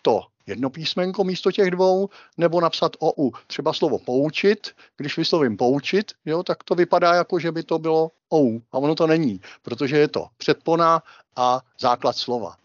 [0.02, 3.32] to jedno písmenko místo těch dvou, nebo napsat OU.
[3.48, 4.68] Třeba slovo poučit,
[4.98, 8.62] když vyslovím poučit, jo, tak to vypadá jako, že by to bylo OU.
[8.72, 11.04] A ono to není, protože je to předpona
[11.36, 12.56] a základ slova.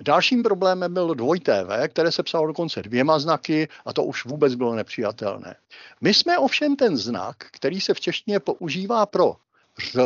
[0.00, 4.54] Dalším problémem byl dvojité V, které se psalo dokonce dvěma znaky a to už vůbec
[4.54, 5.56] bylo nepřijatelné.
[6.00, 9.36] My jsme ovšem ten znak, který se v češtině používá pro
[9.92, 9.96] ř,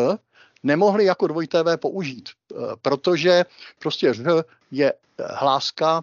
[0.64, 3.44] nemohli jako dvojité V použít, eh, protože
[3.78, 4.22] prostě ř
[4.70, 6.02] je hláska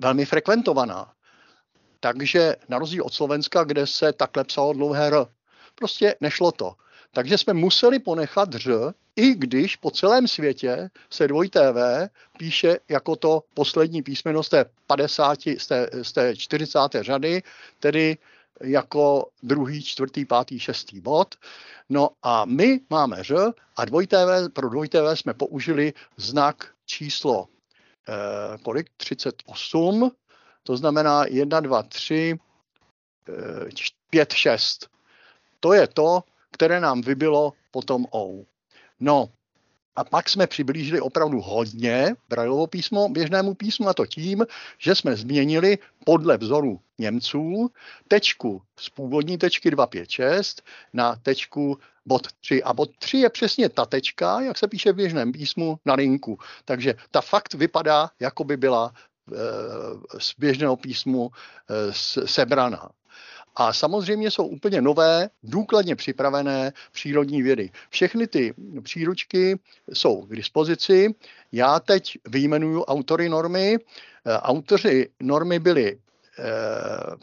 [0.00, 1.12] velmi frekventovaná.
[2.00, 5.26] Takže na rozdíl od Slovenska, kde se takhle psalo dlouhé R,
[5.74, 6.74] prostě nešlo to.
[7.12, 8.68] Takže jsme museli ponechat ř,
[9.16, 14.64] i když po celém světě se dvojité V píše jako to poslední písmeno z té
[14.86, 16.78] 50, z té, z té 40.
[17.00, 17.42] řady,
[17.80, 18.16] tedy
[18.60, 21.34] jako druhý, čtvrtý, pátý, šestý bod.
[21.88, 23.34] No a my máme ř
[23.76, 27.46] a dvojité v, pro dvojité v jsme použili znak číslo
[28.08, 28.90] eh, kolik?
[28.96, 30.10] 38,
[30.62, 32.38] to znamená 1, 2, 3,
[34.10, 34.88] 5, 6.
[35.60, 38.46] To je to, které nám vybilo potom OU.
[39.00, 39.28] No,
[39.98, 44.46] a pak jsme přiblížili opravdu hodně Braillovo písmo běžnému písmu a to tím,
[44.78, 47.70] že jsme změnili podle vzoru Němců
[48.08, 52.62] tečku z původní tečky 256 na tečku bod 3.
[52.62, 56.38] A bod 3 je přesně ta tečka, jak se píše v běžném písmu na linku.
[56.64, 59.34] Takže ta fakt vypadá, jako by byla e,
[60.18, 61.92] z běžného písmu e,
[62.26, 62.90] sebraná.
[63.58, 67.70] A samozřejmě jsou úplně nové, důkladně připravené přírodní vědy.
[67.90, 69.58] Všechny ty příručky
[69.92, 71.14] jsou k dispozici.
[71.52, 73.76] Já teď vyjmenuju autory normy.
[73.76, 75.98] Eh, autoři normy byli
[76.38, 76.44] eh,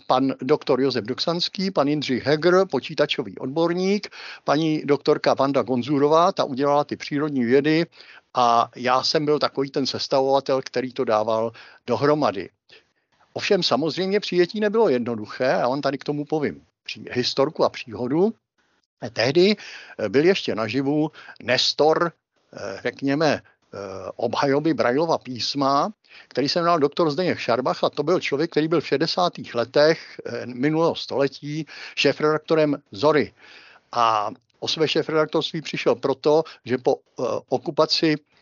[0.08, 4.08] pan doktor Josef Doksanský, pan Jindřich Heger, počítačový odborník,
[4.44, 7.86] paní doktorka Vanda Gonzurová, ta udělala ty přírodní vědy
[8.34, 11.52] a já jsem byl takový ten sestavovatel, který to dával
[11.88, 12.50] dohromady.
[13.38, 16.62] Ovšem samozřejmě přijetí nebylo jednoduché a on tady k tomu povím
[17.12, 18.34] historku a příhodu.
[19.14, 19.56] Tehdy
[20.00, 21.12] eh, byl ještě naživu
[21.44, 22.12] Nestor,
[22.54, 23.78] eh, řekněme, eh,
[24.16, 25.94] obhajoby Brajlova písma,
[26.28, 29.54] který se jmenoval doktor Zdeněk Šarbach a to byl člověk, který byl v 60.
[29.54, 33.34] letech minulého století šéfredaktorem Zory.
[33.92, 36.96] A o své šéfredaktorství přišel proto, že po
[37.50, 38.35] okupaci Eh,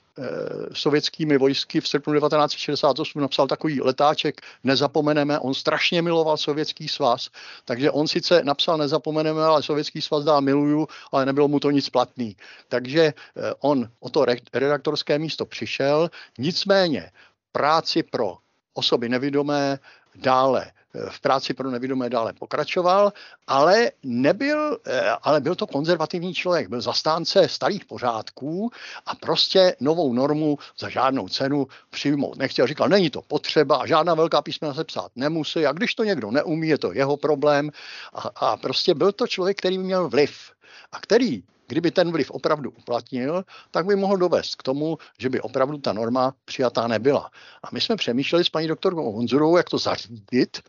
[0.74, 5.40] sovětskými vojsky v srpnu 1968 napsal takový letáček Nezapomeneme.
[5.40, 7.30] On strašně miloval sovětský svaz,
[7.66, 11.90] takže on sice napsal Nezapomeneme, ale sovětský svaz dál miluju, ale nebylo mu to nic
[11.90, 12.38] platný.
[12.68, 13.14] Takže eh,
[13.60, 17.12] on o to redaktorské místo přišel, nicméně
[17.52, 18.38] práci pro
[18.74, 19.80] osoby nevidomé
[20.16, 20.72] dále
[21.10, 23.14] v práci pro nevidomé dále pokračoval,
[23.48, 28.72] ale nebyl, eh, ale byl to konzervativní člověk, byl zastánce starých pořádků
[29.06, 32.68] a prostě novou normu za žádnou cenu přijmout nechtěl.
[32.68, 36.32] Říkal, není to potřeba a žádná velká písmena se psát nemusí a když to někdo
[36.32, 37.72] neumí, je to jeho problém
[38.14, 40.52] a, a prostě byl to člověk, který měl vliv
[40.92, 41.44] a který
[41.74, 45.94] kdyby ten vliv opravdu uplatnil, tak by mohl dovést k tomu, že by opravdu ta
[45.94, 47.30] norma přijatá nebyla.
[47.64, 50.62] A my jsme přemýšleli s paní doktorkou Honzurovou, jak to zařídit,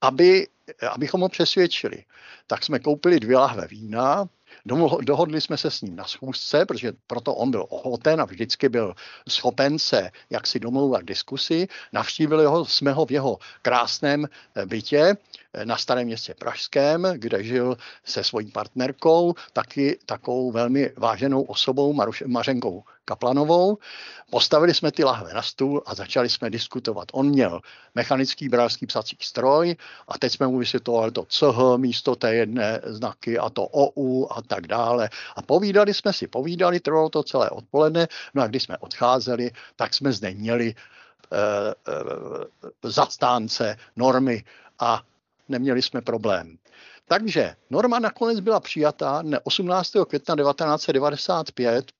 [0.00, 0.48] aby,
[0.90, 2.04] abychom ho přesvědčili.
[2.46, 4.28] Tak jsme koupili dvě lahve vína,
[5.00, 8.94] Dohodli jsme se s ním na schůzce, protože proto on byl ochoten a vždycky byl
[9.28, 11.68] schopen se jak si domlouvat diskusi.
[11.92, 14.28] Navštívili ho, jsme ho v jeho krásném
[14.64, 15.16] bytě
[15.64, 22.22] na Starém městě Pražském, kde žil se svojí partnerkou, taky takovou velmi váženou osobou Maruš,
[22.26, 23.78] Mařenkou Kaplanovou.
[24.30, 27.08] Postavili jsme ty lahve na stůl a začali jsme diskutovat.
[27.12, 27.60] On měl
[27.94, 29.76] mechanický bralský psací stroj
[30.08, 34.42] a teď jsme mu vysvětlovali to CH místo té jedné znaky a to OU a
[34.42, 35.10] tak dále.
[35.36, 39.94] A povídali jsme si, povídali, trvalo to celé odpoledne, no a když jsme odcházeli, tak
[39.94, 41.74] jsme zde měli e, e,
[42.82, 44.44] zastánce normy
[44.78, 45.02] a
[45.48, 46.58] neměli jsme problém.
[47.08, 49.92] Takže norma nakonec byla přijatá 18.
[50.08, 51.92] května 1995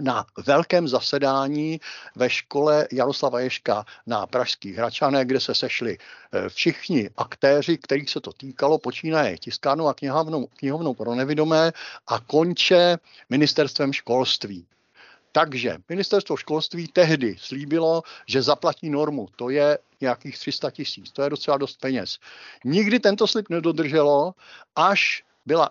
[0.00, 1.80] na velkém zasedání
[2.16, 8.20] ve škole Jaroslava Ješka na Pražských Hračanech, kde se sešli eh, všichni aktéři, kterých se
[8.20, 11.72] to týkalo, počínaje tiskárnou a knihovnou, knihovnou pro nevidomé
[12.06, 12.98] a konče
[13.30, 14.66] ministerstvem školství.
[15.32, 19.28] Takže ministerstvo školství tehdy slíbilo, že zaplatí normu.
[19.36, 21.10] To je nějakých 300 tisíc.
[21.10, 22.18] To je docela dost peněz.
[22.64, 24.34] Nikdy tento slib nedodrželo,
[24.76, 25.70] až byla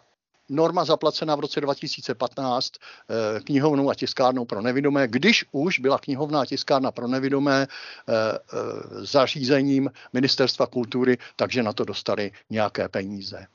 [0.50, 6.42] norma zaplacená v roce 2015 eh, knihovnou a tiskárnou pro nevidomé, když už byla knihovná
[6.42, 13.48] a tiskárna pro nevidomé eh, eh, zařízením Ministerstva kultury, takže na to dostali nějaké peníze.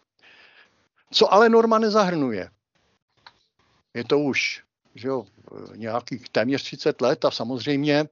[1.11, 2.51] Co ale norma nezahrnuje?
[3.95, 4.64] Je to už
[4.95, 5.27] že jo,
[5.77, 8.05] nějakých téměř 30 let a samozřejmě,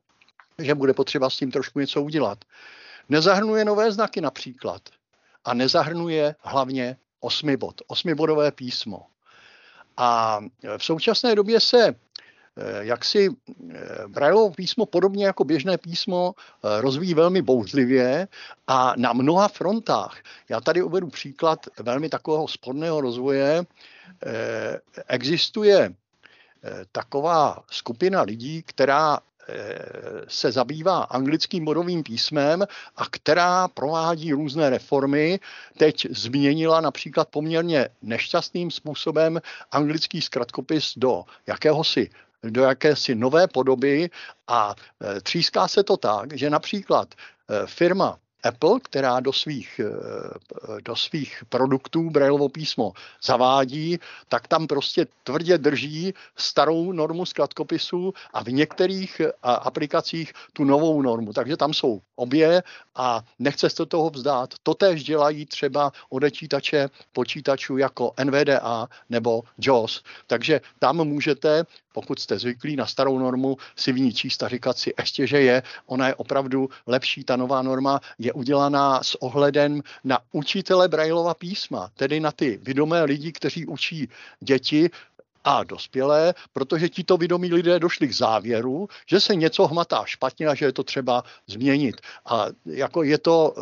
[0.58, 2.44] že bude potřeba s tím trošku něco udělat.
[3.08, 4.82] Nezahrnuje nové znaky například
[5.44, 9.06] a nezahrnuje hlavně osmibod, osmibodové písmo.
[9.96, 10.40] A
[10.78, 11.94] v současné době se eh,
[12.80, 18.28] jak si eh, Brailleovo písmo, podobně jako běžné písmo, eh, rozvíjí velmi bouřlivě
[18.66, 20.22] a na mnoha frontách.
[20.48, 23.64] Já tady uvedu příklad velmi takového spodného rozvoje.
[25.08, 25.94] Existuje
[26.92, 29.18] taková skupina lidí, která
[30.28, 35.40] se zabývá anglickým bodovým písmem a která provádí různé reformy.
[35.78, 39.40] Teď změnila například poměrně nešťastným způsobem
[39.72, 42.10] anglický zkratkopis do jakéhosi
[42.42, 44.10] do jakési nové podoby
[44.48, 44.74] a
[45.16, 50.96] e, tříská se to tak, že například e, firma Apple, která do svých, eh, do
[50.96, 52.92] svých produktů Brailleovo písmo
[53.24, 60.64] zavádí, tak tam prostě tvrdě drží starou normu zkratkopisu a v některých eh, aplikacích tu
[60.64, 61.32] novou normu.
[61.32, 62.62] Takže tam jsou obě
[62.94, 64.54] a nechce se toho vzdát.
[64.62, 70.02] Totéž dělají třeba odečítače počítačů jako NVDA nebo JAWS.
[70.26, 74.78] Takže tam můžete pokud jste zvyklí na starou normu, si v ní číst a říkat
[74.78, 79.82] si ještě, že je, ona je opravdu lepší, ta nová norma je udělaná s ohledem
[80.04, 84.08] na učitele Braillova písma, tedy na ty vědomé lidi, kteří učí
[84.40, 84.90] děti,
[85.44, 90.54] a dospělé, protože tito vědomí lidé došli k závěru, že se něco hmatá špatně a
[90.54, 92.00] že je to třeba změnit.
[92.26, 93.60] A jako je to e,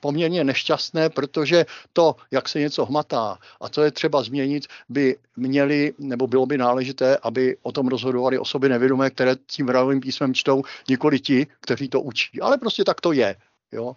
[0.00, 5.92] poměrně nešťastné, protože to, jak se něco hmatá a co je třeba změnit, by měli,
[5.98, 10.62] nebo bylo by náležité, aby o tom rozhodovali osoby nevědomé, které tím vrávým písmem čtou,
[10.88, 12.40] nikoli ti, kteří to učí.
[12.40, 13.36] Ale prostě tak to je.
[13.72, 13.96] Jo.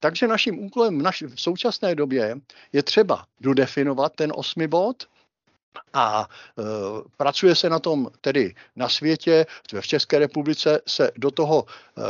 [0.00, 2.36] Takže naším úkolem v, naši, v současné době
[2.72, 5.08] je třeba dodefinovat ten osmi bod,
[5.92, 6.62] a e,
[7.16, 9.46] pracuje se na tom tedy na světě,
[9.80, 12.02] v České republice se do toho e,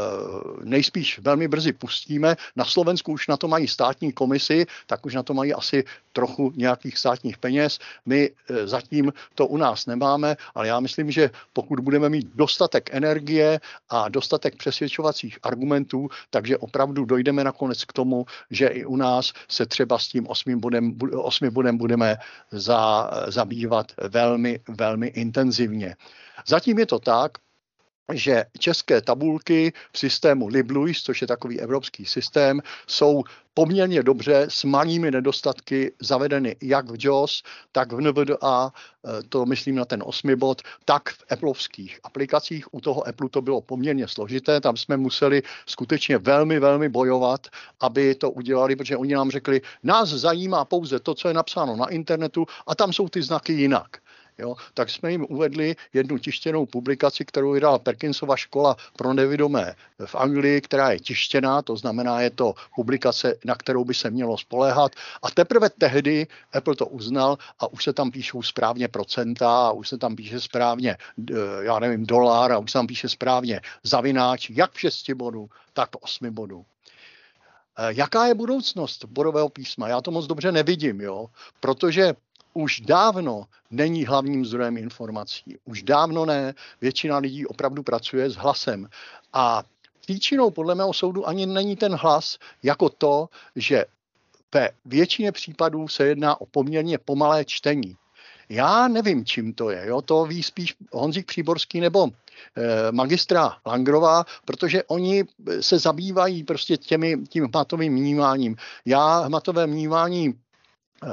[0.64, 2.36] nejspíš velmi brzy pustíme.
[2.56, 6.52] Na Slovensku už na to mají státní komisi, tak už na to mají asi trochu
[6.56, 7.78] nějakých státních peněz.
[8.06, 12.90] My e, zatím to u nás nemáme, ale já myslím, že pokud budeme mít dostatek
[12.92, 19.32] energie a dostatek přesvědčovacích argumentů, takže opravdu dojdeme nakonec k tomu, že i u nás
[19.48, 22.16] se třeba s tím osmým bodem, osmi bodem budeme
[22.50, 25.96] za, zabývat používat velmi, velmi intenzivně.
[26.46, 27.38] Zatím je to tak,
[28.12, 33.22] že české tabulky v systému LibLuis, což je takový evropský systém, jsou
[33.54, 37.42] poměrně dobře s malými nedostatky zavedeny jak v JOS,
[37.72, 42.74] tak v NVDA, e, to myslím na ten osmi bod, tak v Appleovských aplikacích.
[42.74, 47.46] U toho Apple to bylo poměrně složité, tam jsme museli skutečně velmi, velmi bojovat,
[47.80, 51.86] aby to udělali, protože oni nám řekli, nás zajímá pouze to, co je napsáno na
[51.86, 54.05] internetu a tam jsou ty znaky jinak.
[54.38, 59.74] Jo, tak jsme jim uvedli jednu tištěnou publikaci, kterou vydala Perkinsova škola pro nevidomé
[60.06, 64.38] v Anglii, která je tištěná, to znamená, je to publikace, na kterou by se mělo
[64.38, 64.92] spoléhat.
[65.22, 69.88] A teprve tehdy Apple to uznal a už se tam píšou správně procenta, a už
[69.88, 70.96] se tam píše správně,
[71.60, 75.90] já nevím, dolar, a už se tam píše správně zavináč, jak v 6 bodů, tak
[75.90, 76.64] v 8 bodů.
[77.78, 79.88] Eh, jaká je budoucnost borového písma?
[79.88, 81.26] Já to moc dobře nevidím, jo?
[81.60, 82.14] protože
[82.56, 85.56] už dávno není hlavním zdrojem informací.
[85.64, 86.54] Už dávno ne.
[86.80, 88.88] Většina lidí opravdu pracuje s hlasem.
[89.32, 89.62] A
[90.00, 93.84] příčinou podle mého soudu ani není ten hlas jako to, že
[94.54, 97.96] ve většině případů se jedná o poměrně pomalé čtení.
[98.48, 99.86] Já nevím, čím to je.
[99.86, 100.02] Jo?
[100.02, 105.24] To ví spíš Honzik Příborský nebo eh, magistra Langrová, protože oni
[105.60, 108.56] se zabývají prostě těmi, tím hmatovým vnímáním.
[108.84, 110.34] Já hmatové vnímání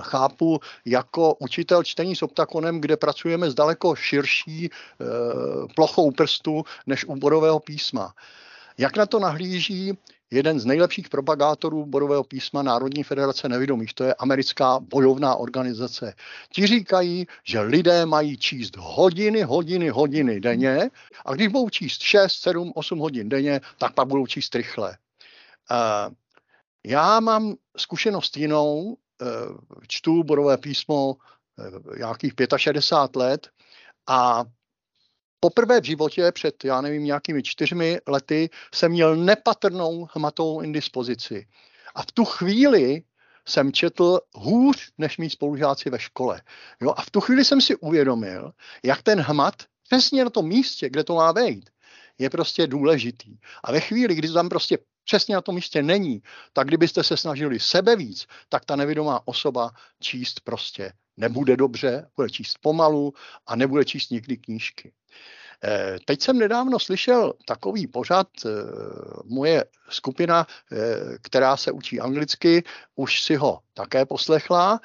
[0.02, 4.70] chápu jako učitel čtení s optakonem, kde pracujeme s daleko širší e,
[5.76, 8.14] plochou prstu než u borového písma.
[8.78, 9.98] Jak na to nahlíží
[10.32, 16.14] jeden z nejlepších propagátorů borového písma Národní federace nevidomých, to je americká bojovná organizace.
[16.52, 20.90] Ti říkají, že lidé mají číst hodiny, hodiny, hodiny denně
[21.26, 24.98] a když budou číst 6, 7, 8 hodin denně, tak pak budou číst rychle.
[25.72, 26.14] Uh,
[26.86, 28.98] já mám zkušenost jinou,
[29.88, 33.50] čtu borové písmo uh, nějakých 65 let
[34.08, 34.44] a
[35.44, 41.48] Poprvé v životě před, já nevím, nějakými čtyřmi lety jsem měl nepatrnou hmatovou indispozici.
[41.96, 43.04] A v tu chvíli
[43.48, 46.42] jsem četl hůř než mý spolužáci ve škole.
[46.82, 46.94] Jo?
[46.98, 48.52] A v tu chvíli jsem si uvědomil,
[48.84, 51.70] jak ten hmat přesně na tom místě, kde to má být,
[52.18, 53.38] je prostě důležitý.
[53.64, 56.22] A ve chvíli, kdy tam prostě přesně na tom místě není,
[56.54, 62.30] tak kdybyste se snažili sebe víc, tak ta nevědomá osoba číst prostě nebude dobře, bude
[62.30, 63.14] číst pomalu
[63.48, 64.94] a nebude číst nikdy knížky.
[65.66, 68.50] Eh, teď jsem nedávno slyšel takový pořad, eh,
[69.26, 70.78] moje skupina, eh,
[71.22, 72.64] která se učí anglicky,
[72.96, 74.80] už si ho také poslechla,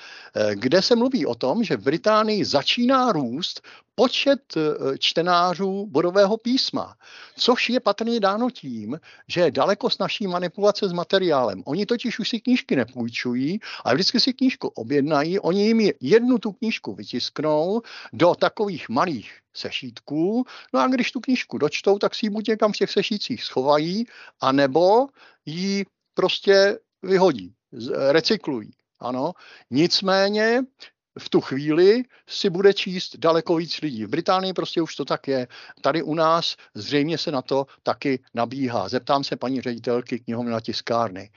[0.54, 3.60] kde se mluví o tom, že v Británii začíná růst
[3.94, 4.54] počet
[4.98, 6.96] čtenářů bodového písma,
[7.36, 11.62] což je patrně dáno tím, že je daleko snaží manipulace s materiálem.
[11.66, 16.52] Oni totiž už si knížky nepůjčují, ale vždycky si knížku objednají, oni jim jednu tu
[16.52, 20.44] knížku vytisknou do takových malých sešítků.
[20.74, 24.06] No a když tu knížku dočtou, tak si ji buď někam v těch sešítcích schovají,
[24.40, 25.06] anebo
[25.46, 27.54] ji prostě vyhodí,
[28.10, 28.70] recyklují.
[29.00, 29.32] Ano.
[29.70, 30.62] Nicméně
[31.18, 34.04] v tu chvíli si bude číst daleko víc lidí.
[34.04, 35.48] V Británii prostě už to tak je.
[35.80, 38.88] Tady u nás zřejmě se na to taky nabíhá.
[38.88, 41.30] Zeptám se paní ředitelky knihovny na tiskárny.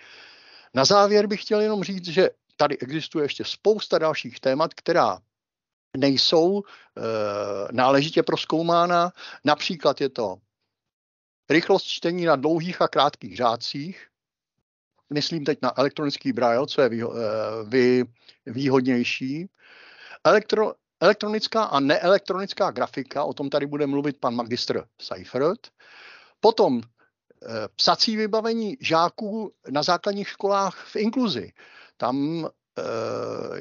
[0.74, 5.20] Na závěr bych chtěl jenom říct, že tady existuje ještě spousta dalších témat, která
[5.98, 7.02] nejsou e,
[7.72, 9.12] náležitě proskoumána.
[9.46, 10.38] Například je to
[11.50, 14.08] rychlost čtení na dlouhých a krátkých řádcích.
[15.14, 17.20] Myslím teď na elektronický braille, co je výho, e,
[17.64, 18.04] vý,
[18.46, 19.50] výhodnější.
[20.24, 25.68] Elektro, elektronická a neelektronická grafika, o tom tady bude mluvit pan magistr Seifert.
[26.40, 26.84] Potom e,
[27.76, 31.54] psací vybavení žáků na základních školách v inkluzi.
[31.98, 32.48] Tam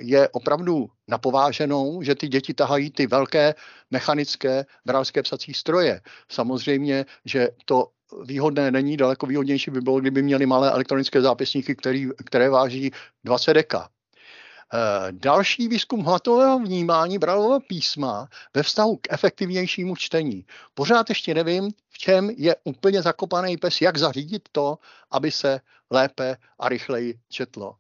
[0.01, 3.55] je opravdu napováženou, že ty děti tahají ty velké
[3.90, 6.01] mechanické bralské psací stroje.
[6.28, 7.86] Samozřejmě, že to
[8.24, 12.90] výhodné není, daleko výhodnější by bylo, kdyby měli malé elektronické zápisníky, který, které váží
[13.24, 13.88] 20 deka.
[13.88, 20.44] E, další výzkum hmatového vnímání bralového písma ve vztahu k efektivnějšímu čtení.
[20.74, 24.78] Pořád ještě nevím, v čem je úplně zakopaný pes, jak zařídit to,
[25.11, 27.74] aby se lépe a rychleji četlo.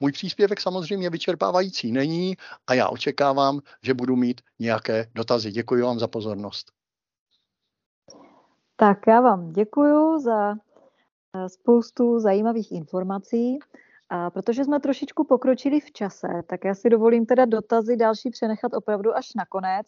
[0.00, 2.36] Můj příspěvek samozřejmě vyčerpávající není
[2.66, 5.50] a já očekávám, že budu mít nějaké dotazy.
[5.50, 6.72] Děkuji vám za pozornost.
[8.76, 13.58] Tak já vám děkuji za eh, spoustu zajímavých informací.
[14.08, 18.74] A protože jsme trošičku pokročili v čase, tak já si dovolím teda dotazy další přenechat
[18.74, 19.86] opravdu až na konec.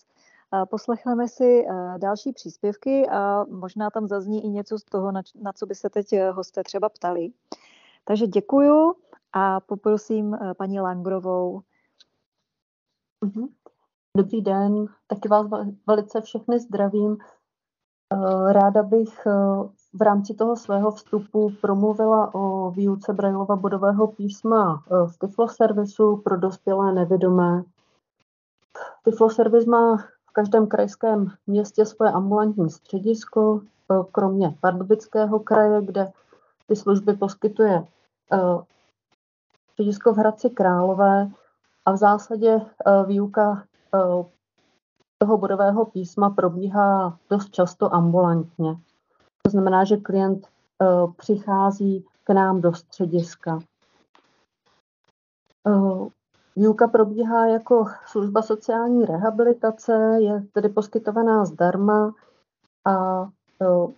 [0.70, 5.66] Poslechneme si eh, další příspěvky a možná tam zazní i něco z toho, na co
[5.66, 7.28] by se teď eh, hosté třeba ptali.
[8.04, 8.94] Takže děkuju
[9.32, 11.62] a poprosím eh, paní Langrovou.
[13.24, 13.48] Mhm.
[14.16, 15.46] Dobrý den, taky vás
[15.86, 17.18] velice všechny zdravím.
[18.12, 19.32] Eh, ráda bych eh,
[19.92, 26.36] v rámci toho svého vstupu promluvila o výuce Braillova bodového písma v Tiflo servisu pro
[26.36, 27.62] dospělé nevědomé.
[29.04, 33.60] Tiflo servis má v každém krajském městě svoje ambulantní středisko,
[34.12, 36.12] kromě Pardubického kraje, kde
[36.66, 37.84] ty služby poskytuje
[39.78, 41.30] středisko v Hradci Králové
[41.86, 43.64] a v zásadě eh, výuka
[43.94, 44.24] eh,
[45.18, 48.74] toho bodového písma probíhá dost často ambulantně.
[49.42, 53.58] To znamená, že klient uh, přichází k nám do střediska.
[56.56, 62.14] Výuka probíhá jako služba sociální rehabilitace, je tedy poskytovaná zdarma
[62.86, 63.24] a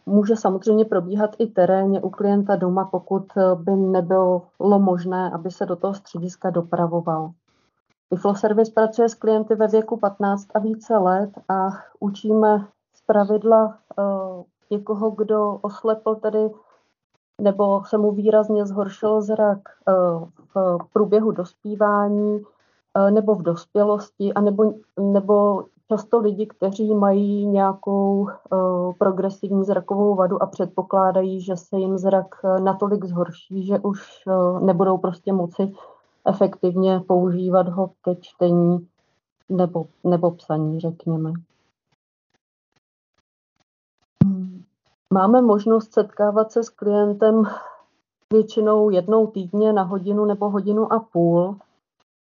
[0.07, 5.77] může samozřejmě probíhat i terénně u klienta doma, pokud by nebylo možné, aby se do
[5.77, 7.31] toho střediska dopravoval.
[8.09, 11.69] Tiflo Service pracuje s klienty ve věku 15 a více let a
[12.01, 16.51] učíme z pravidla uh, někoho, kdo oslepl tedy
[17.41, 19.59] nebo se mu výrazně zhoršil zrak
[20.55, 22.43] v průběhu dospívání
[23.11, 30.43] nebo v dospělosti, a nebo, nebo často lidi, kteří mají nějakou uh, progresivní zrakovou vadu
[30.43, 32.27] a předpokládají, že se jim zrak
[32.63, 35.73] natolik zhorší, že už uh, nebudou prostě moci
[36.27, 38.89] efektivně používat ho ke čtení
[39.49, 41.33] nebo, nebo psaní, řekněme.
[45.13, 47.43] Máme možnost setkávat se s klientem
[48.33, 51.57] většinou jednou týdně na hodinu nebo hodinu a půl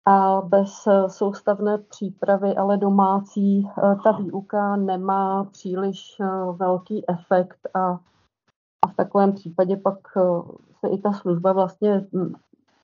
[0.07, 3.68] a bez soustavné přípravy, ale domácí,
[4.04, 6.16] ta výuka nemá příliš
[6.52, 7.98] velký efekt a,
[8.82, 9.98] a v takovém případě pak
[10.80, 12.32] se i ta služba vlastně hm,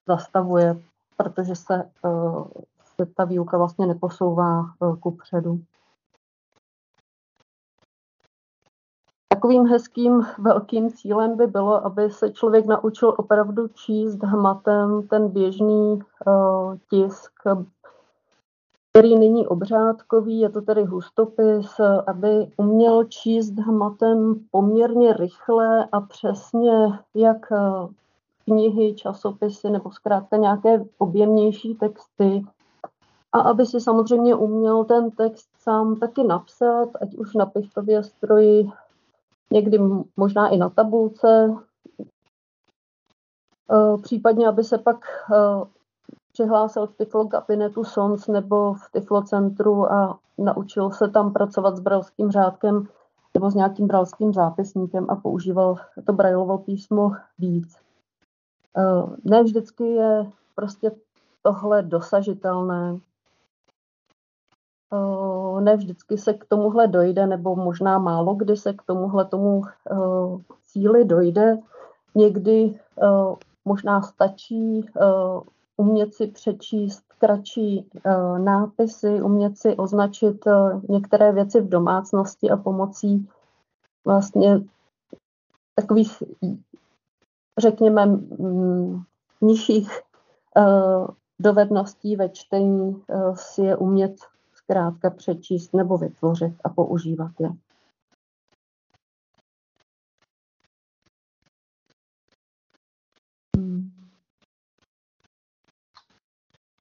[0.06, 0.76] zastavuje
[1.16, 2.62] protože se, eh,
[2.96, 5.60] se ta výuka vlastně neposouvá eh, ku předu.
[9.42, 15.98] Takovým hezkým velkým cílem by bylo, aby se člověk naučil opravdu číst hmatem ten běžný
[16.26, 17.32] uh, tisk,
[18.90, 26.98] který není obřádkový, je to tedy hustopis, aby uměl číst hmatem poměrně rychle a přesně,
[27.14, 27.46] jak
[28.44, 32.42] knihy, časopisy nebo zkrátka nějaké objemnější texty.
[33.32, 38.70] A aby si samozřejmě uměl ten text sám taky napsat, ať už na pichtově stroji,
[39.52, 39.78] někdy
[40.16, 41.54] možná i na tabulce,
[43.70, 45.36] e, případně aby se pak e,
[46.32, 51.80] přihlásil v Tiflo kabinetu SONS nebo v Tiflo centru a naučil se tam pracovat s
[51.80, 52.86] bralským řádkem
[53.34, 55.76] nebo s nějakým bralským zápisníkem a používal
[56.06, 57.76] to brajlovo písmo víc.
[58.78, 60.92] Eh, ne vždycky je prostě
[61.42, 62.98] tohle dosažitelné.
[64.92, 69.62] Eh, ne vždycky se k tomuhle dojde, nebo možná málo kdy se k tomuhle tomu
[69.66, 69.94] eh,
[70.62, 71.58] cíli dojde.
[72.14, 72.80] Někdy
[73.64, 74.86] možná stačí
[75.76, 77.90] umět si přečíst kratší
[78.38, 80.44] nápisy, umět si označit
[80.88, 83.28] některé věci v domácnosti a pomocí
[84.04, 84.60] vlastně
[85.74, 86.22] takových
[87.58, 88.18] řekněme,
[89.40, 90.00] nižších
[90.56, 91.06] uh,
[91.38, 93.02] dovedností ve čtení
[93.34, 94.14] si je umět
[94.72, 97.48] zkrátka přečíst nebo vytvořit a používat je.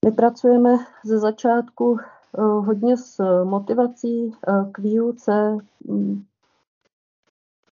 [0.06, 0.70] My pracujeme
[1.06, 6.26] ze začátku uh, hodně s motivací uh, k výuce, um,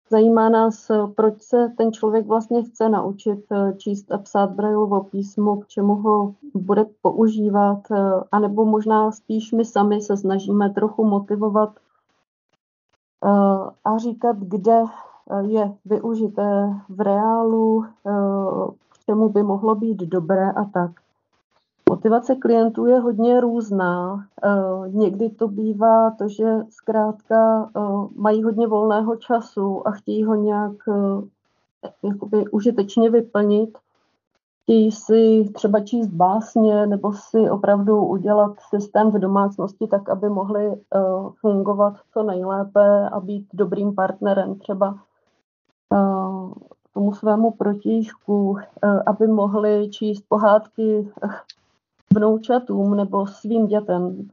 [0.09, 5.03] Zajímá nás, eh, proč se ten člověk vlastně chce naučit eh, číst a psát Braillovo
[5.03, 11.03] písmo, k čemu ho bude používat, eh, anebo možná spíš my sami se snažíme trochu
[11.03, 11.69] motivovat
[13.85, 14.83] a říkat, kde
[15.41, 17.85] je využité v reálu,
[18.89, 20.91] k čemu by mohlo být dobré a tak.
[21.89, 24.25] Motivace klientů je hodně různá.
[24.43, 27.79] Eh, někdy to bývá to, že zkrátka eh,
[28.15, 33.77] mají hodně volného času a chtějí ho nějak eh, jakoby užitečně vyplnit.
[34.63, 40.81] Chtějí si třeba číst básně nebo si opravdu udělat systém v domácnosti tak, aby mohli
[41.41, 44.99] fungovat co nejlépe a být dobrým partnerem třeba
[46.93, 48.57] tomu svému protějšku,
[49.05, 51.11] aby mohli číst pohádky
[52.15, 54.29] vnoučatům nebo svým dětem.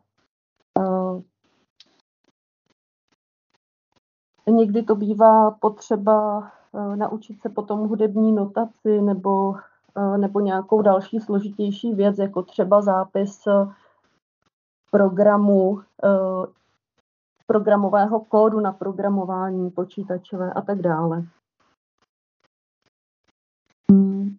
[4.49, 9.55] Někdy to bývá potřeba e, naučit se potom hudební notaci nebo,
[9.97, 13.51] e, nebo nějakou další složitější věc, jako třeba zápis e,
[14.91, 15.81] programu,
[17.47, 21.25] programového kódu na programování počítačové a tak dále.
[23.91, 24.37] Hmm.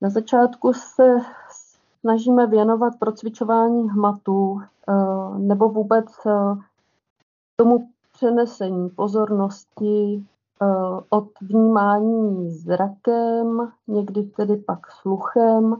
[0.00, 1.16] Na začátku se
[2.00, 6.54] snažíme věnovat procvičování hmatu eh, nebo vůbec eh,
[7.56, 10.26] tomu přenesení pozornosti
[10.62, 10.66] eh,
[11.10, 15.76] od vnímání zrakem, někdy tedy pak sluchem,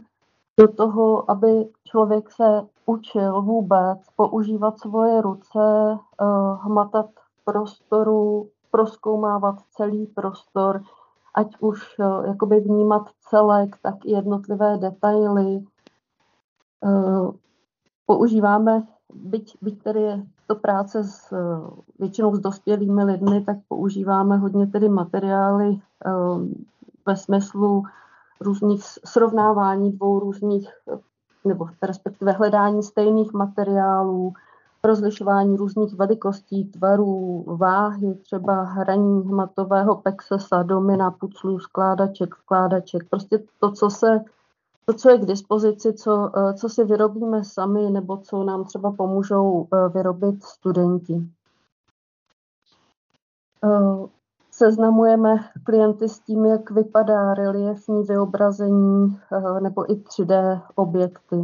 [0.60, 5.98] do toho, aby člověk se učil vůbec používat svoje ruce,
[6.60, 7.10] hmatat
[7.44, 10.82] prostoru, proskoumávat celý prostor,
[11.34, 11.96] ať už
[12.26, 15.64] jakoby vnímat celek, tak i jednotlivé detaily.
[18.06, 18.82] Používáme,
[19.14, 21.34] byť, byť tedy je to práce s
[21.98, 25.80] většinou s dospělými lidmi, tak používáme hodně tedy materiály
[27.06, 27.82] ve smyslu
[28.40, 30.68] různých srovnávání dvou různých,
[31.44, 34.32] nebo respektive hledání stejných materiálů,
[34.84, 43.08] rozlišování různých velikostí, tvarů, váhy, třeba hraní hmatového pexesa, domina, puclů, skládaček, skládaček.
[43.10, 44.20] Prostě to, co se
[44.84, 49.68] to, co je k dispozici, co, co si vyrobíme sami, nebo co nám třeba pomůžou
[49.72, 51.30] eh, vyrobit studenti.
[53.64, 54.08] Eh,
[54.50, 61.36] seznamujeme klienty s tím, jak vypadá reliefní vyobrazení eh, nebo i 3D objekty.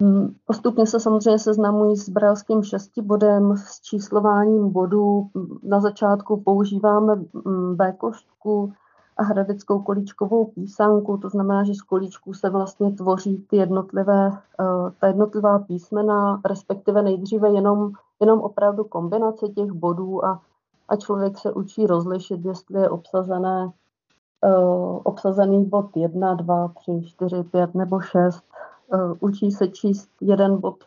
[0.00, 5.30] Hmm, postupně se samozřejmě seznamují s brálským šestibodem, s číslováním bodů.
[5.62, 8.72] Na začátku používáme mm, B koštku
[9.16, 14.90] a hradeckou kolíčkovou písanku, to znamená, že z kolíčků se vlastně tvoří ty jednotlivé, eh,
[15.00, 20.40] ta jednotlivá písmena, respektive nejdříve jenom, jenom opravdu kombinace těch bodů a
[20.88, 27.42] a člověk se učí rozlišit, jestli je obsazené, uh, obsazený bod 1, 2, 3, 4,
[27.42, 28.44] 5 nebo 6.
[28.92, 30.84] Uh, učí se číst jeden bod,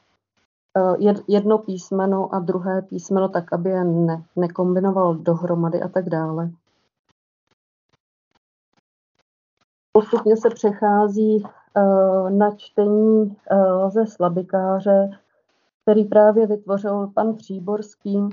[1.28, 6.52] jedno písmeno a druhé písmeno tak, aby je ne, nekombinoval dohromady a tak dále.
[9.98, 13.22] Postupně se přechází uh, na čtení
[13.52, 15.10] uh, ze slabikáře,
[15.82, 18.30] který právě vytvořil pan Příborský.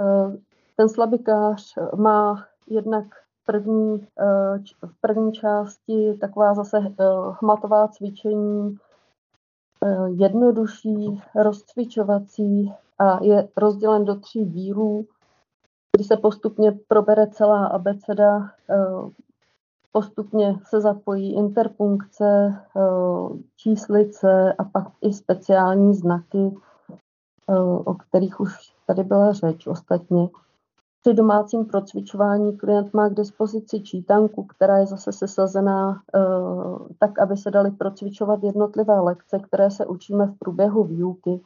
[0.00, 0.36] Eh,
[0.76, 3.04] ten slabikář má jednak
[3.46, 7.04] první, eh, v první části taková zase eh,
[7.40, 8.78] hmatová cvičení,
[10.06, 15.06] jednodušší, rozcvičovací a je rozdělen do tří dílů,
[15.96, 18.50] kdy se postupně probere celá abeceda,
[19.96, 22.54] postupně se zapojí interpunkce,
[23.56, 26.56] číslice a pak i speciální znaky,
[27.84, 30.28] o kterých už tady byla řeč ostatně.
[31.02, 37.36] Při domácím procvičování klient má k dispozici čítanku, která je zase sesazená uh, tak, aby
[37.36, 41.40] se daly procvičovat jednotlivé lekce, které se učíme v průběhu výuky.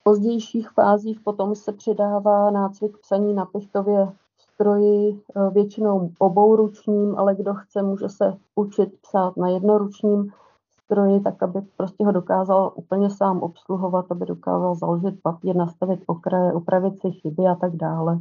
[0.00, 4.12] V pozdějších fázích potom se přidává nácvik psaní na pichtově
[4.56, 10.32] stroji, uh, většinou obouručním, ale kdo chce, může se učit psát na jednoručním
[10.84, 16.52] stroji, tak aby prostě ho dokázal úplně sám obsluhovat, aby dokázal založit papír, nastavit okraje,
[16.52, 18.18] upravit si chyby a tak dále.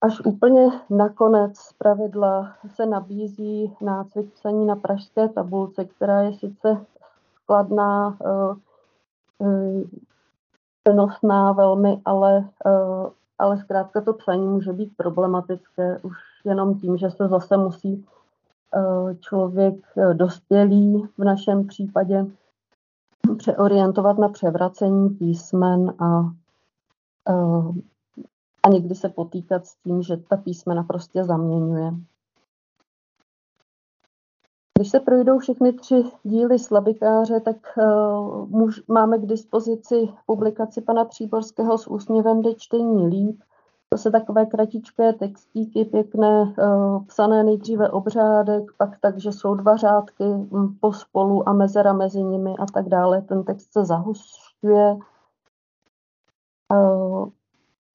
[0.00, 6.86] Až úplně nakonec z pravidla se nabízí nácvik psaní na pražské tabulce, která je sice
[7.34, 8.54] skladná, eh,
[9.42, 9.84] eh,
[10.82, 17.10] přenosná velmi, ale, eh, ale zkrátka to psaní může být problematické už jenom tím, že
[17.10, 18.04] se zase musí
[18.76, 22.26] Eh, člověk eh, dospělý v našem případě
[23.36, 26.32] přeorientovat na převracení písmen a,
[27.28, 27.82] eh,
[28.62, 31.92] a někdy se potýkat s tím, že ta písmena prostě zaměňuje.
[34.84, 41.04] Když se projdou všechny tři díly slabikáře, tak uh, muž, máme k dispozici publikaci pana
[41.04, 43.40] Příborského s úsměvem de čtení líp,
[43.94, 50.24] Zase takové kratičké textíky, pěkné, uh, psané nejdříve obřádek, pak tak, že jsou dva řádky
[50.24, 53.22] um, pospolu a mezera mezi nimi a tak dále.
[53.22, 54.96] Ten text se zahušťuje
[56.72, 57.28] uh,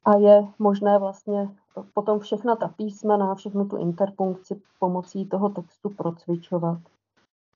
[0.06, 1.50] a je možné vlastně
[1.94, 6.78] potom všechna ta písmena, všechnu tu interpunkci pomocí toho textu procvičovat.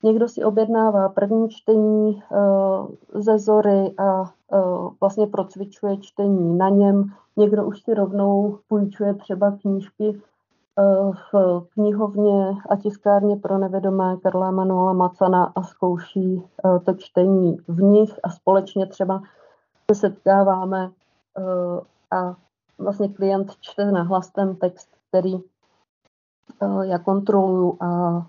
[0.03, 7.03] Někdo si objednává první čtení uh, ze Zory a uh, vlastně procvičuje čtení na něm.
[7.37, 14.51] Někdo už si rovnou půjčuje třeba knížky uh, v knihovně a tiskárně pro nevědomé Karla
[14.51, 16.43] Manuela Macana a zkouší
[16.85, 19.21] to čtení v nich a společně třeba
[19.91, 20.91] se setkáváme
[22.11, 22.35] a
[22.77, 25.33] vlastně klient čte na hlas ten text, který
[26.83, 28.21] já kontroluju a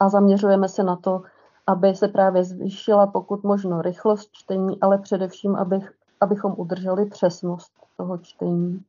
[0.00, 1.22] a zaměřujeme se na to,
[1.66, 8.18] aby se právě zvýšila pokud možno rychlost čtení, ale především, abych, abychom udrželi přesnost toho
[8.18, 8.84] čtení.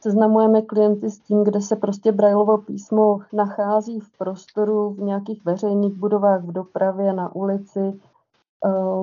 [0.00, 5.94] Seznamujeme klienty s tím, kde se prostě Braillovo písmo nachází v prostoru, v nějakých veřejných
[5.94, 8.00] budovách, v dopravě, na ulici,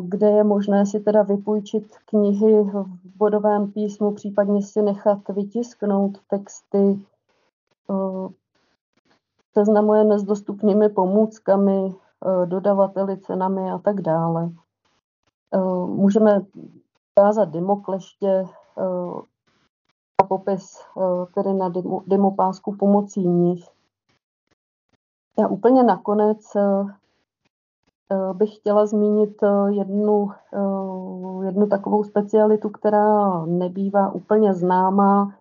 [0.02, 7.00] kde je možné si teda vypůjčit knihy v bodovém písmu, případně si nechat vytisknout texty,
[7.92, 8.30] eh,
[9.54, 11.96] seznamujeme s dostupnými pomůckami,
[12.46, 14.50] dodavateli, cenami a tak dále.
[15.86, 16.42] Můžeme
[17.18, 18.46] ukázat demokleště
[20.18, 20.82] a popis
[21.34, 21.72] tedy na
[22.08, 23.66] demopásku pomocí nich.
[25.40, 26.86] Já úplně nakonec Eh,
[28.34, 35.32] bych chtěla zmínit eh, jednu, eh, jednu takovou specialitu, která nebývá úplně známá,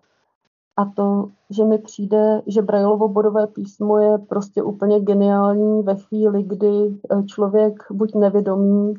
[0.79, 6.43] a to, že mi přijde, že Braillovo bodové písmo je prostě úplně geniální ve chvíli,
[6.43, 8.93] kdy člověk buď nevědomí,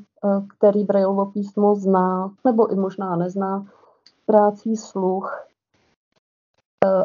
[0.57, 3.67] který Braillovo písmo zná, nebo i možná nezná,
[4.23, 5.45] ztrácí sluch.
[5.45, 5.48] Eh,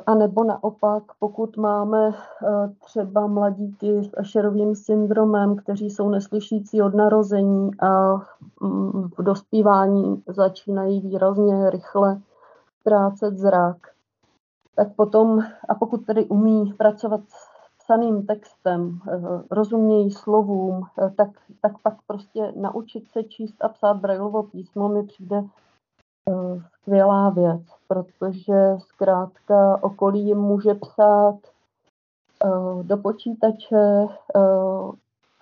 [0.06, 6.94] a nebo naopak, pokud máme eh, třeba mladíky s Asherovým syndromem, kteří jsou neslyšící od
[6.94, 8.14] narození a
[8.62, 12.22] mm, v dospívání začínají výrazně rychle
[12.80, 13.78] ztrácet zrak,
[14.76, 19.20] tak potom, a pokud tedy umí pracovat s psaným textem, eh,
[19.52, 21.30] rozumějí slovům, tak,
[21.62, 25.44] tak pak prostě naučit se číst a psát Braillovo písmo mi přijde
[26.84, 31.36] skvělá věc, protože zkrátka okolí jim může psát
[32.46, 34.92] uh, do počítače uh,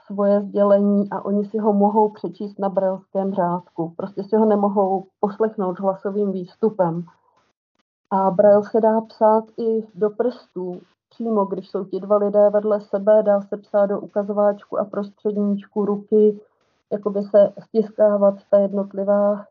[0.06, 3.94] svoje sdělení a oni si ho mohou přečíst na brelském řádku.
[3.98, 7.04] Prostě si ho nemohou poslechnout hlasovým výstupem.
[8.12, 10.82] A Braille se dá psát i do prstů.
[11.10, 15.86] Přímo, když jsou ti dva lidé vedle sebe, dá se psát do ukazováčku a prostředníčku
[15.86, 16.40] ruky,
[16.92, 19.46] jakoby se stiskávat ta jednotlivá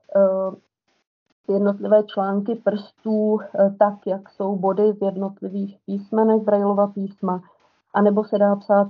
[1.52, 7.42] jednotlivé články prstů eh, tak, jak jsou body v jednotlivých písmenech Braillova písma,
[7.94, 8.88] anebo se dá psát,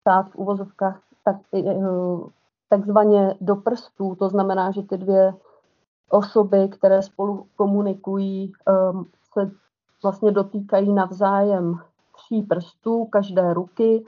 [0.00, 1.80] psát v uvozovkách tak, eh,
[2.68, 5.34] takzvaně do prstů, to znamená, že ty dvě
[6.10, 9.50] osoby, které spolu komunikují, ehm, se
[10.02, 11.78] vlastně dotýkají navzájem
[12.16, 14.06] tří prstů každé ruky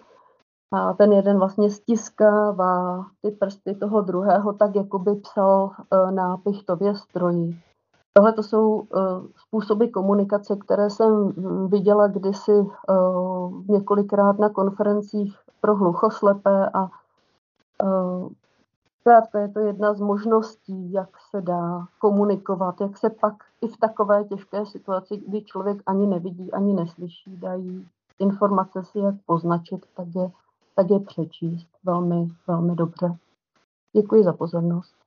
[0.72, 6.36] a ten jeden vlastně stiskává ty prsty toho druhého tak, jako by psal eh, na
[6.36, 7.69] pichtově stroji.
[8.12, 8.86] Tohle to jsou uh,
[9.36, 11.32] způsoby komunikace, které jsem
[11.68, 16.90] viděla kdysi uh, několikrát na konferencích pro hluchoslepé a
[17.82, 18.28] uh,
[19.00, 23.76] Zkrátka je to jedna z možností, jak se dá komunikovat, jak se pak i v
[23.76, 27.88] takové těžké situaci, kdy člověk ani nevidí, ani neslyší, dají
[28.18, 30.30] informace si jak poznačit, tak je,
[30.74, 33.16] tak je přečíst velmi, velmi dobře.
[33.92, 34.99] Děkuji za pozornost.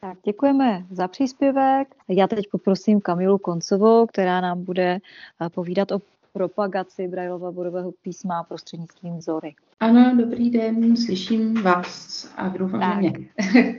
[0.00, 1.94] Tak děkujeme za příspěvek.
[2.08, 4.98] Já teď poprosím Kamilu Koncovou, která nám bude
[5.40, 6.00] eh, povídat o
[6.32, 9.54] propagaci Braillova bodového písma prostřednictvím vzory.
[9.80, 12.98] Ano, dobrý den, slyším vás a doufám, tak.
[12.98, 13.12] mě.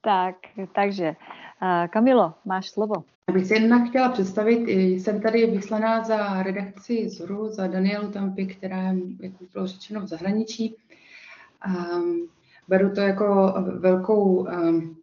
[0.00, 0.36] tak,
[0.74, 1.16] takže
[1.62, 2.94] eh, Kamilo, máš slovo.
[3.28, 8.82] Abych se jednak chtěla představit, jsem tady vyslaná za redakci Zoru, za Danielu Tampy, která
[8.82, 10.76] je, jak už bylo řečeno, v zahraničí.
[11.66, 12.28] Um,
[12.68, 14.96] beru to jako velkou um,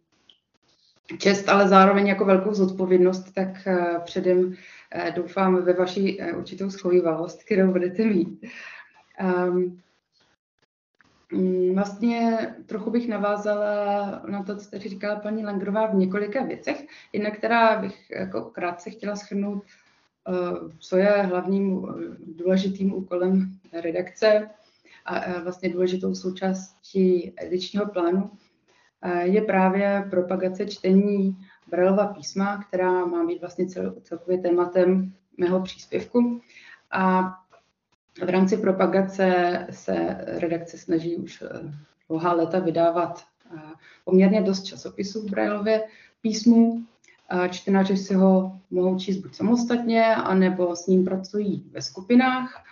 [1.18, 4.54] čest, ale zároveň jako velkou zodpovědnost, tak eh, předem
[4.90, 8.44] eh, doufám ve vaši eh, určitou schovývalost, kterou budete mít.
[9.22, 9.80] Um,
[11.74, 16.86] Vlastně trochu bych navázala na to, co tady říkala paní Langrová v několika věcech.
[17.12, 19.64] Jedna, která bych jako krátce chtěla schrnout,
[20.78, 21.86] co je hlavním
[22.26, 24.50] důležitým úkolem redakce
[25.04, 28.30] a vlastně důležitou součástí edičního plánu,
[29.22, 31.36] je právě propagace čtení
[31.70, 36.40] Braillova písma, která má být vlastně cel, celkově tématem mého příspěvku.
[36.90, 37.34] A
[38.24, 41.72] v rámci propagace se redakce snaží už eh,
[42.08, 43.24] dlouhá léta vydávat
[43.56, 43.60] eh,
[44.04, 45.84] poměrně dost časopisů v Braillově
[46.22, 46.84] písmu.
[47.50, 52.64] Čtenáři si ho mohou číst buď samostatně, anebo s ním pracují ve skupinách.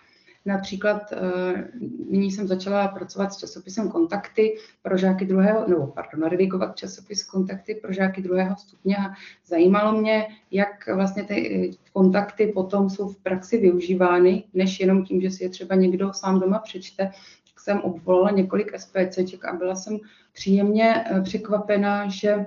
[0.44, 1.68] Například eh,
[2.10, 7.74] nyní jsem začala pracovat s časopisem Kontakty pro žáky druhého, nebo pardon, redigovat časopis Kontakty
[7.74, 9.10] pro žáky druhého stupně a
[9.46, 15.20] zajímalo mě, jak vlastně ty eh, kontakty potom jsou v praxi využívány, než jenom tím,
[15.20, 17.06] že si je třeba někdo sám doma přečte.
[17.50, 19.98] Tak jsem obvolala několik SPCček a byla jsem
[20.32, 22.46] příjemně eh, překvapena, že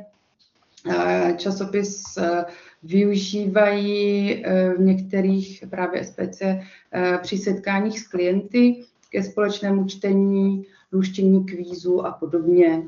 [1.37, 2.17] časopis
[2.85, 6.63] využívají eh, v některých právě SPC eh,
[7.21, 12.83] při setkáních s klienty ke společnému čtení, luštění kvízu a podobně.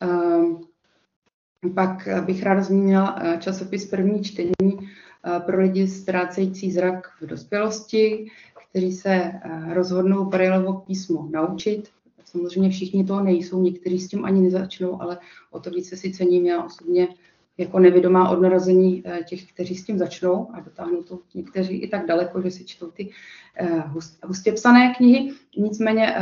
[0.00, 0.60] Ehm,
[1.74, 4.90] pak bych ráda zmínila eh, časopis První čtení
[5.46, 8.30] pro lidi ztrácející zrak v dospělosti,
[8.70, 9.32] kteří se
[9.72, 11.90] rozhodnou Brailleovo písmo naučit.
[12.30, 15.18] Samozřejmě všichni to nejsou, někteří s tím ani nezačnou, ale
[15.50, 17.08] o to více si cením já osobně
[17.58, 22.06] jako nevědomá od narození těch, kteří s tím začnou a dotáhnou to někteří i tak
[22.06, 23.10] daleko, že si čtou ty
[24.24, 25.32] hustě psané knihy.
[25.56, 26.16] Nicméně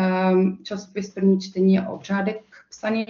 [0.62, 2.40] časopis první čtení je obřádek
[2.70, 3.06] psaný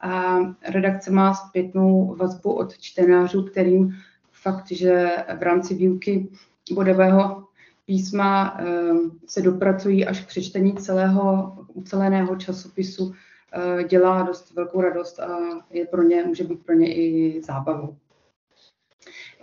[0.00, 0.38] a
[0.68, 3.94] redakce má zpětnou vazbu od čtenářů, kterým
[4.32, 6.28] fakt, že v rámci výuky
[6.72, 7.44] bodového
[7.86, 13.14] písma ehm, se dopracují až k přečtení celého uceleného časopisu,
[13.52, 15.38] eh, dělá dost velkou radost a
[15.70, 17.96] je pro ně, může být pro ně i zábavou.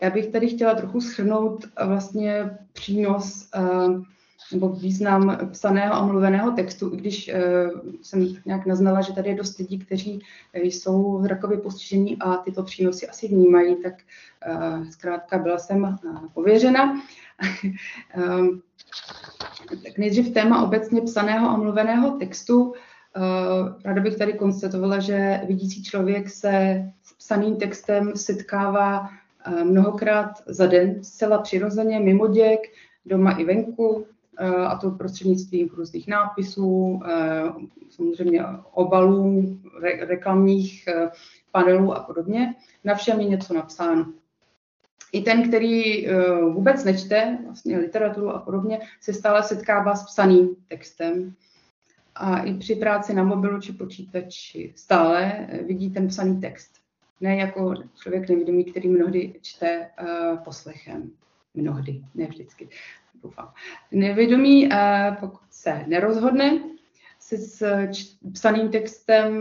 [0.01, 4.03] Já bych tady chtěla trochu schrnout vlastně přínos ehm,
[4.51, 7.31] nebo význam psaného a mluveného textu, i když
[8.01, 10.21] jsem nějak naznala, že tady je dost lidí, kteří
[10.53, 13.93] jsou zrakově postižení a tyto přínosy asi vnímají, tak
[14.89, 15.97] zkrátka byla jsem
[16.33, 17.01] pověřena.
[18.17, 18.61] Um,
[19.83, 22.63] tak nejdřív téma obecně psaného a mluveného textu.
[22.63, 22.73] Uh,
[23.85, 29.09] ráda bych tady konstatovala, že vidící člověk se s psaným textem setkává
[29.63, 32.59] mnohokrát za den, zcela přirozeně, mimo děk,
[33.05, 34.05] doma i venku,
[34.67, 36.99] a to prostřednictvím různých nápisů,
[37.89, 39.59] samozřejmě obalů,
[39.99, 41.09] reklamních eh,
[41.51, 42.55] panelů a podobně.
[42.83, 44.13] Na všem je něco napsáno.
[45.15, 46.07] I ten, který
[46.53, 51.33] vůbec nečte vlastně literaturu a podobně, se stále setkává s psaným textem.
[52.15, 56.71] A i při práci na mobilu či počítači stále vidí ten psaný text.
[57.21, 59.89] Ne jako člověk nevědomý, který mnohdy čte
[60.43, 61.11] poslechem.
[61.53, 62.69] Mnohdy, ne vždycky
[63.23, 63.53] doufám.
[63.91, 66.63] Nevědomí, eh, pokud se nerozhodne,
[67.19, 67.65] se s
[68.33, 69.33] psaným textem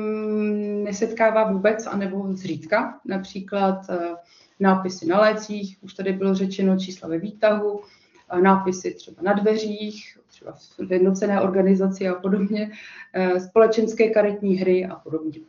[0.84, 3.00] nesetkává vůbec, anebo zřídka.
[3.04, 4.14] Například eh,
[4.64, 7.80] nápisy na lécích, už tady bylo řečeno čísla ve výtahu,
[8.40, 10.52] nápisy třeba na dveřích, třeba
[10.88, 12.70] v jednocené organizaci a podobně,
[13.12, 15.40] eh, společenské karetní hry a podobně.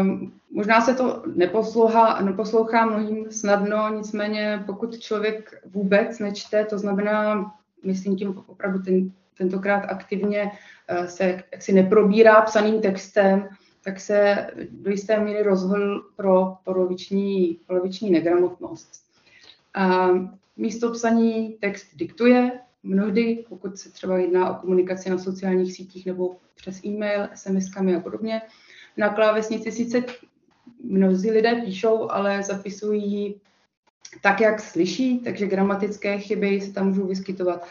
[0.00, 7.52] Um, možná se to neposlouchá, neposlouchá mnohým snadno, nicméně pokud člověk vůbec nečte, to znamená,
[7.84, 10.50] myslím tím opravdu ten, tentokrát aktivně
[10.90, 13.48] uh, se jaksi neprobírá psaným textem,
[13.86, 19.04] tak se do jisté míry rozhodl pro poloviční, poloviční negramotnost.
[19.74, 20.08] A
[20.56, 26.36] místo psaní text diktuje, mnohdy, pokud se třeba jedná o komunikaci na sociálních sítích nebo
[26.56, 28.42] přes e-mail, SMS-kami a podobně,
[28.96, 30.04] na klávesnici sice
[30.82, 33.40] mnozí lidé píšou, ale zapisují
[34.22, 37.66] tak, jak slyší, takže gramatické chyby se tam můžou vyskytovat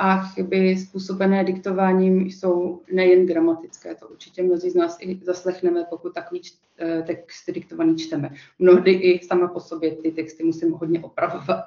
[0.00, 6.14] a chyby způsobené diktováním jsou nejen gramatické, to určitě mnozí z nás i zaslechneme, pokud
[6.14, 6.42] takový
[6.78, 8.30] eh, text diktovaný čteme.
[8.58, 11.64] Mnohdy i sama po sobě ty texty musím hodně opravovat.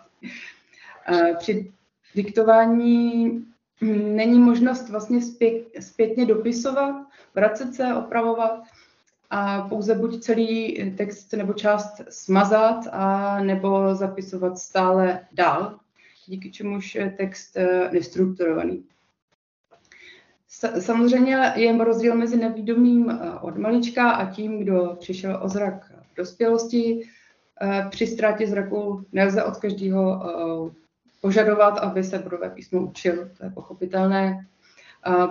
[1.08, 1.72] Eh, při
[2.16, 3.30] diktování
[3.82, 5.20] hm, není možnost vlastně
[5.80, 6.96] zpětně dopisovat,
[7.36, 8.64] vracet se, opravovat,
[9.30, 15.80] a pouze buď celý text nebo část smazat a nebo zapisovat stále dál,
[16.28, 18.84] díky čemuž je text eh, nestrukturovaný.
[20.80, 26.16] Samozřejmě je rozdíl mezi nevídomým eh, od malička a tím, kdo přišel o zrak v
[26.16, 27.02] dospělosti.
[27.62, 30.24] Eh, při ztrátě zraku nelze od každého
[31.22, 34.48] požadovat, aby se budové písmo učil, to je pochopitelné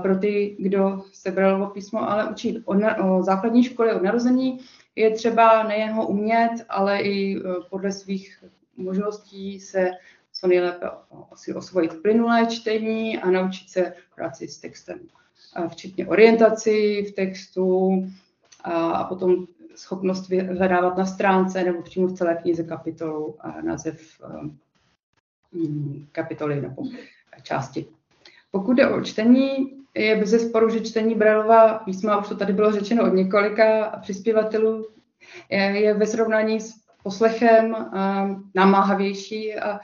[0.03, 4.59] pro ty, kdo se bral písmo, ale učit o, na, o základní školy od narození,
[4.97, 8.45] je třeba nejen ho umět, ale i podle svých
[8.77, 9.91] možností se
[10.43, 10.87] co nejlépe
[11.35, 14.99] si osvojit plynulé čtení a naučit se práci s textem,
[15.69, 17.91] včetně orientaci v textu
[18.65, 24.49] a potom schopnost vyhledávat na stránce nebo přímo v celé knize kapitolu a název e,
[26.13, 26.83] kapitoly nebo
[27.43, 27.87] části.
[28.51, 32.73] Pokud jde o čtení, je bez sporu, že čtení Braillova písma, už to tady bylo
[32.73, 34.87] řečeno od několika přispěvatelů,
[35.51, 39.81] je, je ve srovnání s poslechem um, namáhavější a,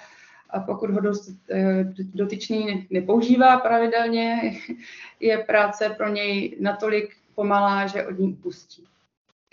[0.50, 4.40] a pokud ho dost, eh, dotyčný nepoužívá pravidelně,
[5.20, 8.84] je práce pro něj natolik pomalá, že od ní upustí.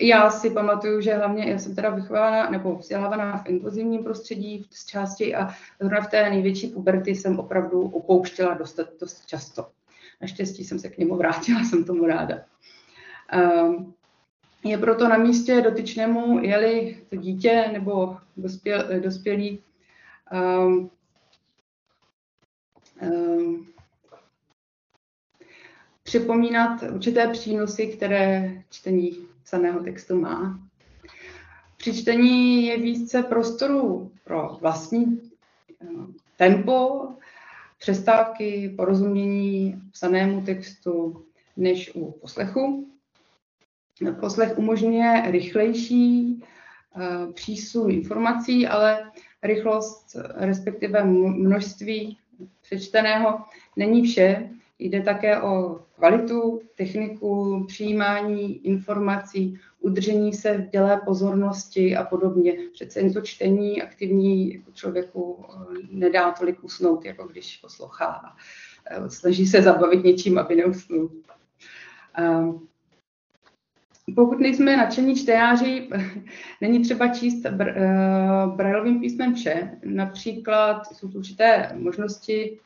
[0.02, 4.86] Já si pamatuju, že hlavně já jsem teda vychována nebo vzdělávaná v inkluzivním prostředí z
[4.86, 9.68] části a zrovna v té největší puberty jsem opravdu opouštěla dost, dost často.
[10.22, 12.36] Naštěstí jsem se k němu vrátila, jsem tomu ráda.
[13.64, 13.94] Um,
[14.64, 19.60] je proto na místě dotyčnému, jeli to dítě nebo dospěl, dospělý,
[20.32, 20.90] um,
[23.02, 23.68] um,
[26.04, 30.60] připomínat určité přínosy, které čtení psaného textu má.
[31.78, 35.22] Při čtení je více prostoru pro vlastní
[35.82, 35.88] eh,
[36.38, 37.08] tempo,
[37.80, 41.26] přestávky, porozumění psanému textu
[41.58, 42.92] než u poslechu.
[44.20, 46.44] Poslech umožňuje rychlejší
[47.34, 49.12] přísun informací, ale
[49.44, 52.18] rychlost, respektive množství
[52.62, 53.40] přečteného
[53.76, 54.50] není vše.
[54.80, 62.54] Jde také o kvalitu, techniku, přijímání informací, udržení se v dělé pozornosti a podobně.
[62.74, 68.36] Přece jen to čtení aktivní jako člověku eh, nedá tolik usnout, jako když poslouchá
[68.86, 71.12] eh, snaží se zabavit něčím, aby neusnul.
[74.14, 75.90] Pokud nejsme nadšení čtenáři,
[76.62, 79.72] není třeba číst br- uh, brailovým písmem vše.
[79.84, 82.60] Například jsou tu určité možnosti,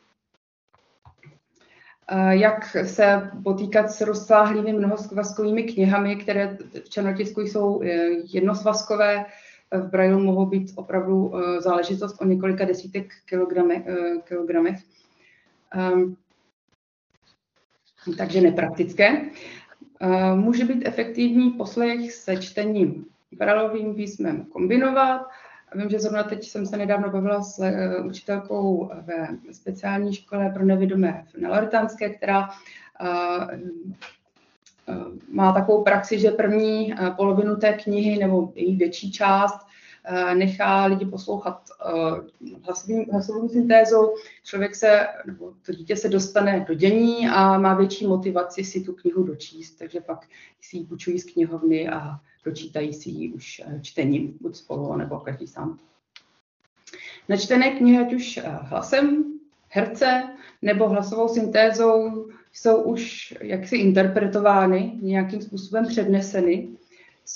[2.12, 7.86] uh, jak se potýkat s rozsáhlými mnohosvazkovými knihami, které v černotisku jsou uh,
[8.34, 9.26] jednosvazkové,
[9.72, 14.80] v brailu mohou být opravdu uh, záležitost o několika desítek kilograme, uh, kilogramech.
[15.94, 16.18] Um,
[18.18, 19.30] takže nepraktické.
[20.02, 25.22] Eh, může být efektivní poslech se čtením brailovým písmem kombinovat.
[25.76, 30.66] Vím, že zrovna teď jsem se nedávno bavila s eh, učitelkou ve speciální škole pro
[30.66, 32.50] nevidomé v Neloritánské, která
[33.02, 33.60] eh,
[35.32, 39.69] má takovou praxi, že první polovinu té knihy nebo její větší část
[40.34, 46.74] nechá lidi poslouchat eh, hlasovým, hlasovou syntézou, člověk se, nebo to dítě se dostane do
[46.74, 50.28] dění a má větší motivaci si tu knihu dočíst, takže pak
[50.62, 55.20] si ji půjčují z knihovny a dočítají si ji už eh, čtením, buď spolu, nebo
[55.20, 55.80] každý sám.
[57.30, 59.24] Načtené knihy, ať už hlasem
[59.68, 60.24] herce
[60.62, 66.70] nebo hlasovou syntézou, jsou už jaksi interpretovány, nějakým způsobem předneseny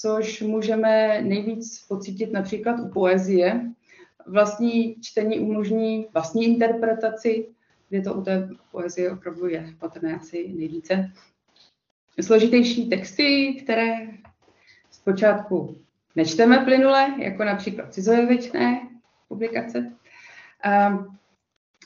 [0.01, 3.61] což můžeme nejvíc pocítit například u poezie.
[4.25, 7.47] Vlastní čtení umožní vlastní interpretaci,
[7.89, 11.11] kde to u té poezie opravdu je patrné asi nejvíce.
[12.21, 14.07] Složitější texty, které
[14.91, 15.77] zpočátku
[16.15, 18.89] nečteme plynule, jako například cizojazyčné
[19.27, 19.93] publikace,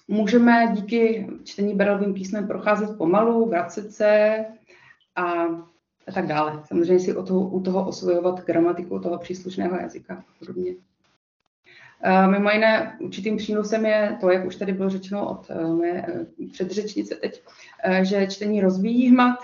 [0.07, 4.45] můžeme díky čtení barevným písmem procházet pomalu, vracet se
[5.15, 5.45] a
[6.07, 6.61] a tak dále.
[6.65, 10.73] Samozřejmě si o toho, u toho osvojovat gramatiku toho příslušného jazyka a podobně.
[12.31, 16.25] Mimo jiné, určitým přínosem je to, jak už tady bylo řečeno od eh, mé eh,
[16.51, 17.43] předřečnice teď,
[18.01, 19.39] že čtení rozvíjí hmat,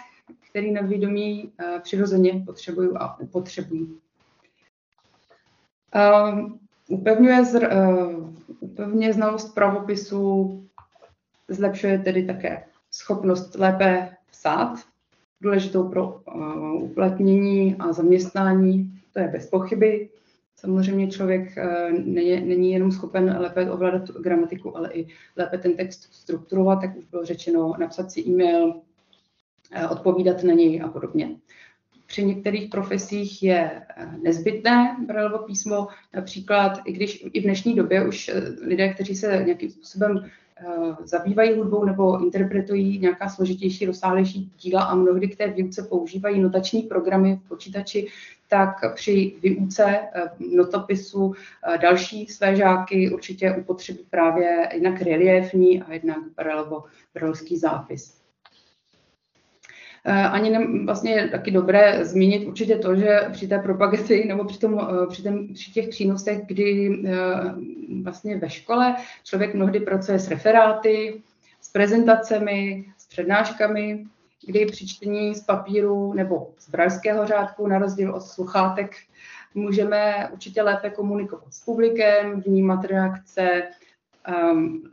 [0.49, 1.51] který nevědomí
[1.81, 3.99] přirozeně potřebují a upotřebují.
[6.89, 7.69] Upevňuje, zr,
[8.59, 10.63] upevňuje znalost pravopisu,
[11.47, 14.79] zlepšuje tedy také schopnost lépe psát,
[15.43, 20.09] důležitou pro uh, uplatnění a zaměstnání, to je bez pochyby.
[20.55, 26.13] Samozřejmě člověk uh, není, není jenom schopen lépe ovládat gramatiku, ale i lépe ten text
[26.13, 31.35] strukturovat, jak už bylo řečeno, napsat si e-mail, uh, odpovídat na něj a podobně.
[32.05, 33.81] Při některých profesích je
[34.21, 38.31] nezbytné Brailleovo písmo, například, i když i v dnešní době už
[38.61, 40.29] lidé, kteří se nějakým způsobem
[41.03, 46.81] zabývají hudbou nebo interpretují nějaká složitější, rozsáhlejší díla a mnohdy k té výuce používají notační
[46.81, 48.07] programy v počítači,
[48.47, 55.93] tak při výuce eh, notopisu eh, další své žáky určitě upotřebí právě jednak reliefní a
[55.93, 56.83] jednak barelvo,
[57.13, 58.22] barelský zápis.
[60.05, 64.59] Ani ne, vlastně je taky dobré zmínit určitě to, že při té propagaci nebo při,
[64.59, 66.97] tom, při, těm, při těch přínosech, kdy
[68.03, 71.21] vlastně ve škole člověk mnohdy pracuje s referáty,
[71.61, 74.05] s prezentacemi, s přednáškami,
[74.45, 78.95] kdy při čtení z papíru nebo z brajského řádku, na rozdíl od sluchátek,
[79.53, 83.63] můžeme určitě lépe komunikovat s publikem, vnímat reakce,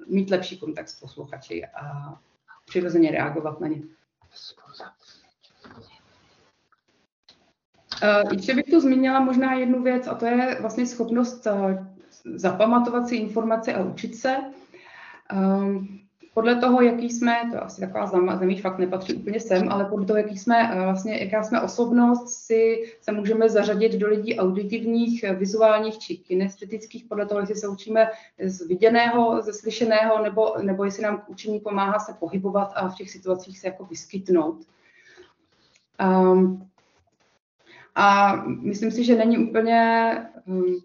[0.09, 2.15] mít lepší kontakt s posluchači a
[2.67, 3.81] přirozeně reagovat na ně.
[8.03, 11.87] Uh, ještě bych tu zmínila možná jednu věc, a to je vlastně schopnost uh,
[12.35, 14.37] zapamatovat si informace a učit se.
[16.35, 18.07] Podle toho, jaký jsme, to je asi taková
[18.37, 22.29] zemí fakt nepatří úplně sem, ale podle toho, jaký jsme, uh, vlastně, jaká jsme osobnost,
[22.29, 28.11] si se můžeme zařadit do lidí auditivních, vizuálních či kinestetických, podle toho, jestli se učíme
[28.45, 33.11] z viděného, ze slyšeného, nebo, nebo jestli nám učení pomáhá se pohybovat a v těch
[33.11, 34.59] situacích se jako vyskytnout.
[36.01, 36.71] Um,
[37.95, 40.13] a myslím si, že není úplně
[40.47, 40.81] um,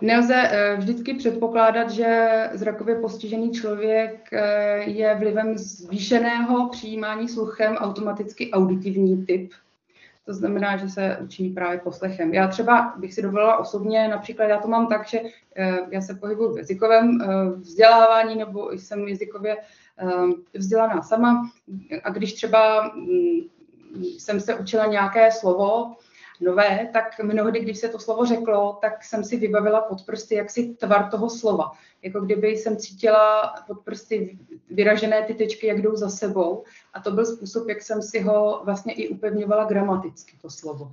[0.00, 8.50] Nelze eh, vždycky předpokládat, že zrakově postižený člověk eh, je vlivem zvýšeného přijímání sluchem automaticky
[8.50, 9.52] auditivní typ.
[10.26, 12.34] To znamená, že se učí právě poslechem.
[12.34, 15.20] Já třeba bych si dovolila osobně, například já to mám tak, že
[15.56, 17.18] eh, já se pohybuji v jazykovém
[17.56, 19.56] vzdělávání nebo jsem jazykově
[20.54, 21.50] vzdělaná sama
[22.04, 23.40] a když třeba mm,
[24.18, 25.96] jsem se učila nějaké slovo,
[26.40, 30.74] nové, tak mnohdy, když se to slovo řeklo, tak jsem si vybavila pod prsty jaksi
[30.74, 31.72] tvar toho slova.
[32.02, 34.38] Jako kdyby jsem cítila pod prsty
[34.70, 36.64] vyražené ty tečky, jak jdou za sebou.
[36.94, 40.92] A to byl způsob, jak jsem si ho vlastně i upevňovala gramaticky, to slovo.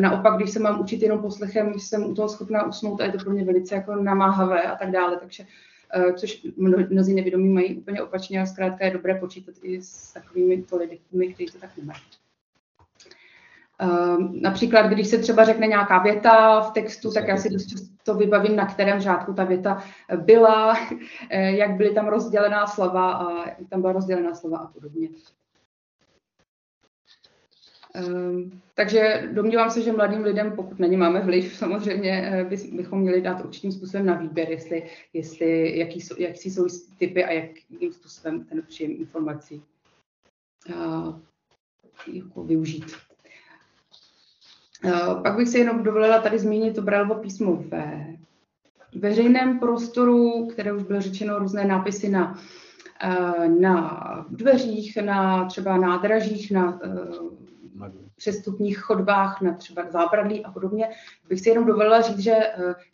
[0.00, 3.18] Naopak, když se mám učit jenom poslechem, jsem u toho schopná usnout a je to
[3.18, 5.16] pro mě velice jako namáhavé a tak dále.
[5.16, 5.46] Takže
[5.94, 6.46] eh, což
[6.90, 11.34] mnozí nevědomí mají úplně opačně a zkrátka je dobré počítat i s takovými to lidmi,
[11.34, 12.00] kteří to tak nemají.
[13.82, 18.14] Ehm, například, když se třeba řekne nějaká věta v textu, tak já si dost často
[18.14, 19.82] vybavím, na kterém řádku ta věta
[20.16, 20.76] byla,
[21.30, 25.08] eh, jak byly tam rozdělená slova a jak tam byla rozdělená slova a podobně.
[28.08, 33.00] Um, takže domnívám se, že mladým lidem, pokud na ně máme vliv, samozřejmě eh, bychom
[33.00, 36.66] měli dát určitým způsobem na výběr, jestli, jestli jaký, jsou, jaký jsou
[36.98, 39.62] typy a jakým způsobem ten příjem informací
[42.06, 43.11] jako využít.
[44.84, 44.90] Eh,
[45.22, 48.06] pak bych si jenom dovolila tady zmínit to Braillovo písmo ve
[48.94, 52.38] veřejném prostoru, které už bylo řečeno různé nápisy na,
[53.02, 56.88] eh, na dveřích, na třeba nádražích, na eh,
[58.16, 60.88] přestupních chodbách, na třeba zábradlí a podobně.
[61.28, 62.36] Bych si jenom dovolila říct, že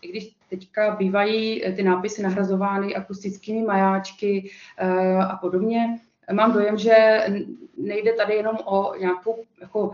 [0.03, 4.51] i když teďka bývají ty nápisy nahrazovány akustickými majáčky
[5.29, 6.01] a podobně,
[6.33, 7.27] mám dojem, že
[7.77, 9.93] nejde tady jenom o nějakou jako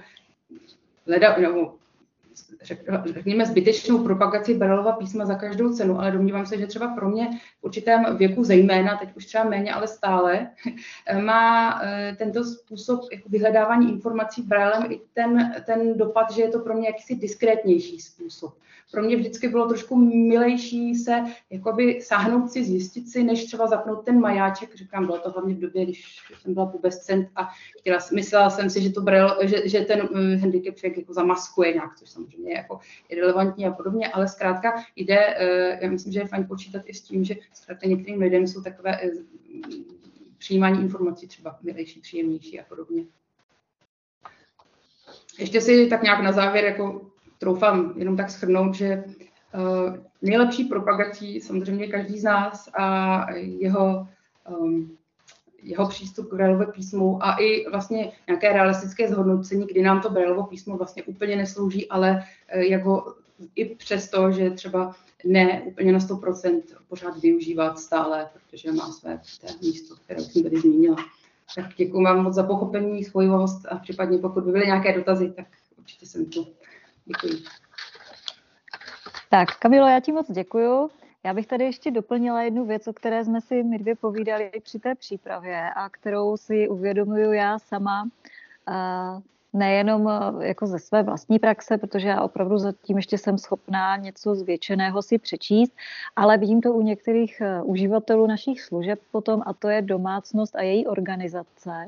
[1.06, 1.74] leda, nebo
[3.12, 7.28] řekněme, zbytečnou propagaci Barelova písma za každou cenu, ale domnívám se, že třeba pro mě
[7.60, 10.50] v určitém věku zejména, teď už třeba méně, ale stále,
[11.22, 16.58] má eh, tento způsob jako vyhledávání informací Braillem i ten, ten dopad, že je to
[16.58, 18.54] pro mě jakýsi diskrétnější způsob
[18.94, 19.96] pro mě vždycky bylo trošku
[20.28, 24.74] milejší se jakoby sáhnout si, zjistit si, než třeba zapnout ten majáček.
[24.74, 27.48] Říkám, bylo to hlavně v době, když jsem byla pubescent a
[27.80, 31.72] chtěla, myslela jsem si, že, to brel, že, že ten uh, handicap člověk jako zamaskuje
[31.72, 36.26] nějak, což samozřejmě jako irrelevantní a podobně, ale zkrátka jde, uh, já myslím, že je
[36.26, 39.10] fajn počítat i s tím, že zkrátka některým lidem jsou takové uh,
[40.38, 43.04] přijímání informací třeba milejší, příjemnější a podobně.
[45.38, 51.40] Ještě si tak nějak na závěr jako troufám jenom tak schrnout, že uh, nejlepší propagací
[51.40, 54.08] samozřejmě každý z nás a jeho,
[54.58, 54.98] um,
[55.64, 60.42] jeho přístup k Braillovo písmu a i vlastně nějaké realistické zhodnocení, kdy nám to Braillovo
[60.42, 62.24] písmo vlastně úplně neslouží, ale
[62.56, 63.14] uh, jako
[63.54, 64.94] i přesto, že třeba
[65.24, 69.20] ne úplně na 100% pořád využívat stále, protože má své
[69.62, 70.96] místo, které jsem tady zmínila.
[71.56, 75.46] Tak děkuji vám moc za pochopení, svojivost a případně pokud by byly nějaké dotazy, tak
[75.78, 76.46] určitě jsem tu.
[77.04, 77.42] Děkuji.
[79.30, 80.90] Tak, Kamilo, já ti moc děkuju.
[81.24, 84.78] Já bych tady ještě doplnila jednu věc, o které jsme si my dvě povídali při
[84.78, 88.08] té přípravě a kterou si uvědomuju já sama,
[89.52, 90.10] nejenom
[90.40, 95.18] jako ze své vlastní praxe, protože já opravdu zatím ještě jsem schopná něco zvětšeného si
[95.18, 95.72] přečíst,
[96.16, 100.62] ale vidím to u některých e, uživatelů našich služeb potom a to je domácnost a
[100.62, 101.86] její organizace.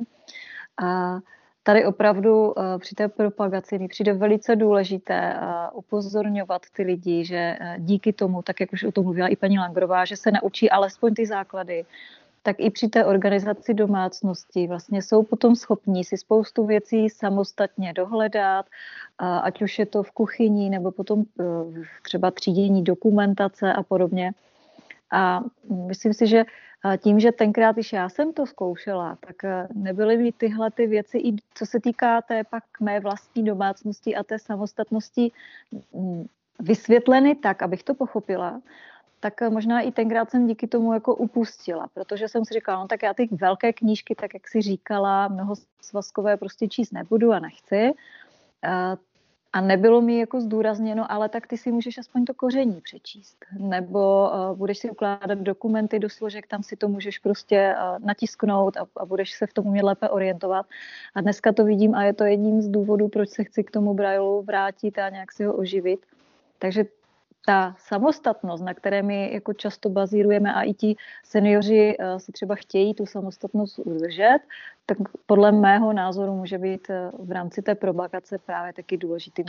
[0.83, 1.19] A
[1.67, 5.41] tady opravdu eh, při té propagaci mi přijde velice důležité eh,
[5.73, 9.59] upozorňovat ty lidi, že eh, díky tomu, tak jak už o tom mluvila i paní
[9.59, 11.85] Langrová, že se naučí alespoň ty základy,
[12.43, 18.67] tak i při té organizaci domácnosti vlastně jsou potom schopní si spoustu věcí samostatně dohledat,
[19.19, 21.25] ať už je to v kuchyni nebo potom
[22.03, 24.33] třeba třídění dokumentace a podobně.
[25.13, 25.41] A
[25.87, 26.45] myslím si, že
[26.97, 31.19] tím, že tenkrát, když já jsem to zkoušela, tak eh, nebyly mi tyhle ty věci,
[31.19, 35.33] i co se týká té pak mé vlastní domácnosti a té samostatnosti,
[35.93, 36.27] mm,
[36.59, 38.61] vysvětleny tak, abych to pochopila,
[39.21, 42.89] tak eh, možná i tenkrát jsem díky tomu jako upustila, protože jsem si říkala, no
[42.89, 47.39] tak já ty velké knížky, tak jak si říkala, mnoho svazkové prostě číst nebudu a
[47.39, 47.93] nechci.
[49.57, 53.37] A nebylo mi jako zdůrazněno, ale tak ty si můžeš aspoň to koření přečíst.
[53.59, 58.77] Nebo uh, budeš si ukládat dokumenty do složek, tam si to můžeš prostě uh, natisknout
[58.77, 60.67] a, a budeš se v tom umět lépe orientovat.
[61.15, 63.95] A dneska to vidím a je to jedním z důvodů, proč se chci k tomu
[63.95, 66.01] Braillu vrátit a nějak si ho oživit.
[66.59, 66.85] Takže
[67.47, 72.55] ta samostatnost, na které my jako často bazírujeme a i ti seniori eh, si třeba
[72.55, 74.39] chtějí tu samostatnost udržet,
[74.87, 79.47] tak podle mého názoru může být eh, v rámci té propagace právě taky důležitým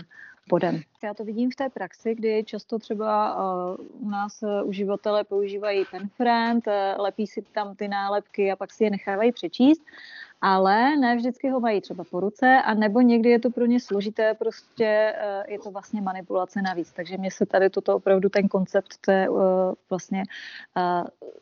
[0.49, 0.81] bodem.
[1.03, 6.09] Já to vidím v té praxi, kdy často třeba eh, u nás uživatelé používají pen
[6.17, 6.65] friend,
[6.97, 9.81] lepí si tam ty nálepky a pak si je nechávají přečíst.
[10.41, 13.79] Ale ne vždycky ho mají třeba po ruce, a nebo někdy je to pro ně
[13.79, 16.91] složité, prostě eh, je to vlastně manipulace navíc.
[16.91, 19.27] Takže mně se tady toto opravdu ten koncept té
[19.89, 20.23] vlastně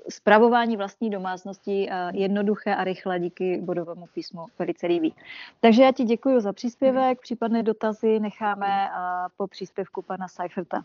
[0.09, 5.13] zpravování vlastní domácnosti jednoduché a rychle díky bodovému písmu velice líbí.
[5.59, 8.89] Takže já ti děkuji za příspěvek, případné dotazy necháme
[9.37, 10.83] po příspěvku pana Seiferta.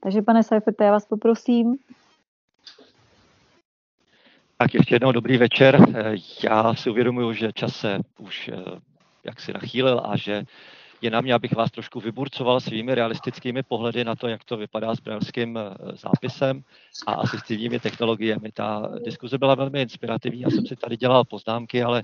[0.00, 1.78] Takže pane Seiferte, já vás poprosím.
[4.60, 5.80] Tak ještě jednou dobrý večer.
[6.44, 8.80] Já si uvědomuji, že čas se už eh,
[9.24, 10.44] jak si nachýlil a že
[11.00, 14.94] je na mě, abych vás trošku vyburcoval svými realistickými pohledy na to, jak to vypadá
[14.94, 16.62] s brajlským eh, zápisem
[17.06, 18.52] a asistivními technologiemi.
[18.52, 22.02] Ta diskuze byla velmi inspirativní, já jsem si tady dělal poznámky, ale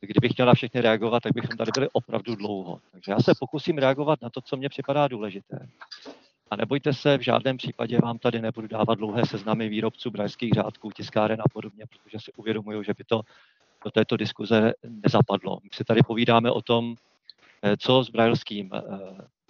[0.00, 2.80] kdybych chtěl na všechny reagovat, tak bychom tady byli opravdu dlouho.
[2.92, 5.68] Takže já se pokusím reagovat na to, co mně připadá důležité.
[6.50, 10.90] A nebojte se, v žádném případě vám tady nebudu dávat dlouhé seznamy výrobců brajských řádků,
[10.90, 13.22] tiskáren a podobně, protože si uvědomuju, že by to
[13.84, 15.58] do této diskuze nezapadlo.
[15.62, 16.94] My si tady povídáme o tom,
[17.62, 18.80] eh, co s brajlským eh,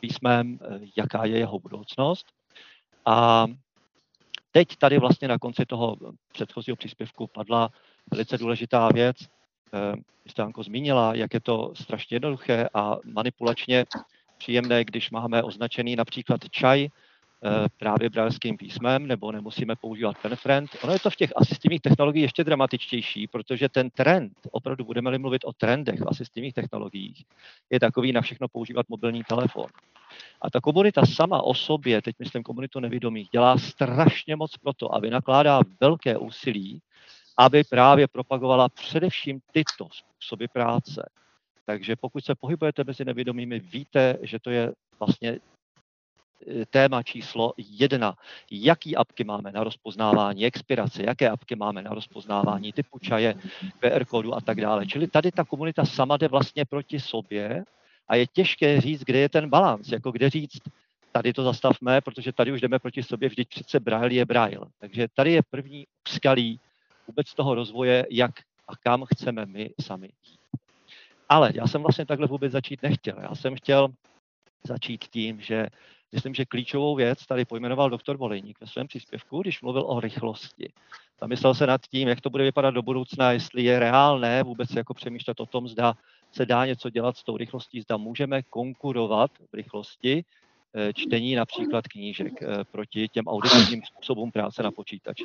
[0.00, 2.26] písmem, eh, jaká je jeho budoucnost.
[3.06, 3.46] A
[4.52, 5.96] teď tady vlastně na konci toho
[6.32, 7.70] předchozího příspěvku padla
[8.10, 9.16] velice důležitá věc.
[10.26, 13.84] Jste Anko zmínila, jak je to strašně jednoduché a manipulačně
[14.38, 16.88] příjemné, když máme označený například čaj eh,
[17.78, 20.70] právě brajlským písmem, nebo nemusíme používat penfriend.
[20.82, 25.44] Ono je to v těch asistivních technologiích ještě dramatičtější, protože ten trend, opravdu budeme-li mluvit
[25.44, 27.24] o trendech v asistivních technologiích,
[27.70, 29.66] je takový na všechno používat mobilní telefon.
[30.42, 34.94] A ta komunita sama o sobě, teď myslím komunitu nevědomých, dělá strašně moc pro to
[34.94, 36.82] a vynakládá velké úsilí,
[37.36, 41.08] aby právě propagovala především tyto způsoby práce.
[41.68, 48.14] Takže pokud se pohybujete mezi nevědomými, víte, že to je vlastně e, téma číslo jedna.
[48.50, 53.34] Jaký apky máme na rozpoznávání expirace, jaké apky máme na rozpoznávání typu čaje,
[53.80, 54.86] QR kódu a tak dále.
[54.86, 57.64] Čili tady ta komunita sama jde vlastně proti sobě
[58.08, 60.62] a je těžké říct, kde je ten balans, jako kde říct,
[61.12, 64.66] tady to zastavme, protože tady už jdeme proti sobě, vždyť přece Braille je Braille.
[64.78, 66.60] Takže tady je první úskalí
[67.06, 68.32] vůbec toho rozvoje, jak
[68.68, 70.37] a kam chceme my sami jít.
[71.28, 73.16] Ale já jsem vlastně takhle vůbec začít nechtěl.
[73.22, 73.88] Já jsem chtěl
[74.64, 75.66] začít tím, že
[76.12, 80.72] myslím, že klíčovou věc tady pojmenoval doktor Volejník ve svém příspěvku, když mluvil o rychlosti.
[81.20, 84.94] Zamyslel se nad tím, jak to bude vypadat do budoucna, jestli je reálné vůbec jako
[84.94, 85.94] přemýšlet o tom, zda
[86.32, 90.24] se dá něco dělat s tou rychlostí, zda můžeme konkurovat v rychlosti
[90.74, 95.24] eh, čtení například knížek eh, proti těm auditivním způsobům práce na počítači.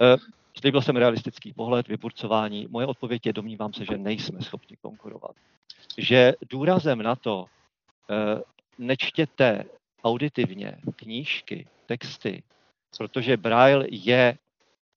[0.00, 0.16] Eh,
[0.58, 2.66] Slíbil jsem realistický pohled, vyburcování.
[2.70, 5.36] Moje odpověď je, domnívám se, že nejsme schopni konkurovat.
[5.98, 7.46] Že důrazem na to,
[8.10, 8.42] eh,
[8.78, 9.64] nečtěte
[10.04, 12.42] auditivně knížky, texty,
[12.98, 14.38] protože Braille je,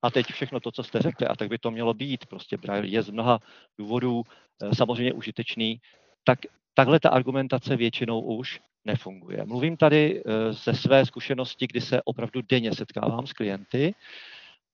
[0.02, 2.88] a teď všechno to, co jste řekli, a tak by to mělo být, prostě Braille
[2.88, 3.40] je z mnoha
[3.78, 5.82] důvodů eh, samozřejmě užitečný,
[6.23, 6.40] tak
[6.73, 9.45] takhle ta argumentace většinou už nefunguje.
[9.45, 13.94] Mluvím tady ze své zkušenosti, kdy se opravdu denně setkávám s klienty,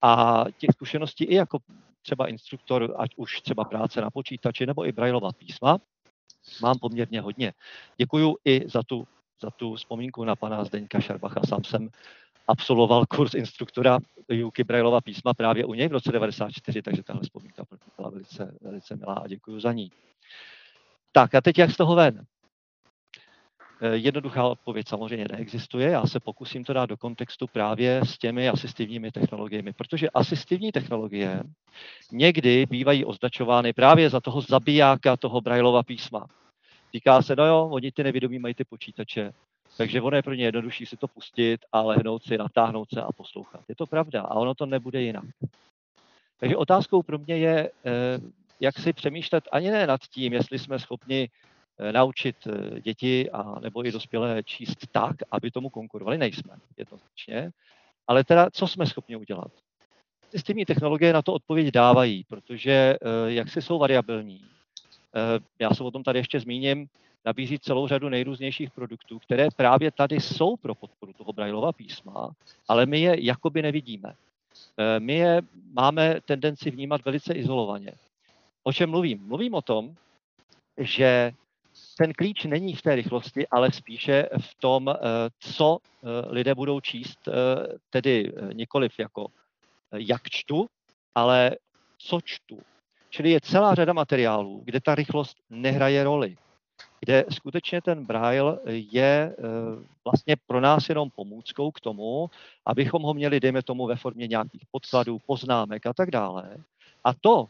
[0.01, 1.59] a těch zkušeností i jako
[2.01, 5.77] třeba instruktor, ať už třeba práce na počítači nebo i Braillova písma,
[6.61, 7.53] mám poměrně hodně.
[7.97, 9.07] Děkuju i za tu,
[9.41, 11.41] za tu vzpomínku na pana Zdeňka Šarbacha.
[11.47, 11.89] Sám jsem
[12.47, 13.99] absolvoval kurz instruktora
[14.29, 17.63] výuky Braillova písma právě u něj v roce 94, takže tahle vzpomínka
[17.97, 19.91] byla velice, velice milá a děkuji za ní.
[21.11, 22.25] Tak a teď jak z toho ven?
[23.81, 25.89] Eh, jednoduchá odpověď samozřejmě neexistuje.
[25.89, 31.43] Já se pokusím to dát do kontextu právě s těmi asistivními technologiemi, protože asistivní technologie
[32.11, 36.25] někdy bývají označovány právě za toho zabijáka toho Braillova písma.
[36.93, 39.31] Říká se, no jo, oni ty nevědomí mají ty počítače,
[39.77, 43.11] takže ono je pro ně jednodušší si to pustit a lehnout si, natáhnout se a
[43.11, 43.61] poslouchat.
[43.69, 45.25] Je to pravda a ono to nebude jinak.
[46.39, 48.19] Takže otázkou pro mě je, eh,
[48.59, 51.29] jak si přemýšlet ani ne nad tím, jestli jsme schopni
[51.91, 56.17] naučit eh, děti a nebo i dospělé číst tak, aby tomu konkurovali.
[56.17, 57.51] Nejsme jednoznačně.
[58.07, 59.51] Ale teda, co jsme schopni udělat?
[60.31, 64.41] Systémní technologie na to odpověď dávají, protože eh, jak si jsou variabilní.
[65.59, 66.87] Já se o tom tady ještě zmíním,
[67.25, 72.31] nabízí celou řadu nejrůznějších produktů, které právě tady jsou pro podporu toho Braillova písma,
[72.67, 74.13] ale my je jakoby nevidíme.
[74.99, 75.41] My je
[75.73, 77.93] máme tendenci vnímat velice izolovaně.
[78.63, 79.27] O čem mluvím?
[79.27, 79.95] Mluvím o tom,
[80.77, 81.31] že
[81.97, 84.99] ten klíč není v té rychlosti, ale spíše v tom, eh,
[85.39, 87.31] co eh, lidé budou číst, eh,
[87.89, 89.27] tedy nikoliv jako
[89.93, 90.67] jak čtu,
[91.15, 91.51] ale
[91.97, 92.59] co čtu.
[93.09, 96.37] Čili je celá řada materiálů, kde ta rychlost nehraje roli,
[96.99, 99.35] kde skutečně ten braille je
[100.05, 102.29] vlastně pro nás jenom pomůckou k tomu,
[102.65, 106.57] abychom ho měli, dejme tomu, ve formě nějakých podkladů, poznámek a tak dále.
[107.03, 107.47] A to,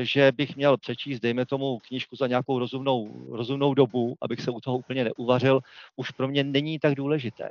[0.00, 4.60] že bych měl přečíst, dejme tomu, knížku za nějakou rozumnou, rozumnou dobu, abych se u
[4.60, 5.60] toho úplně neuvařil,
[5.96, 7.50] už pro mě není tak důležité.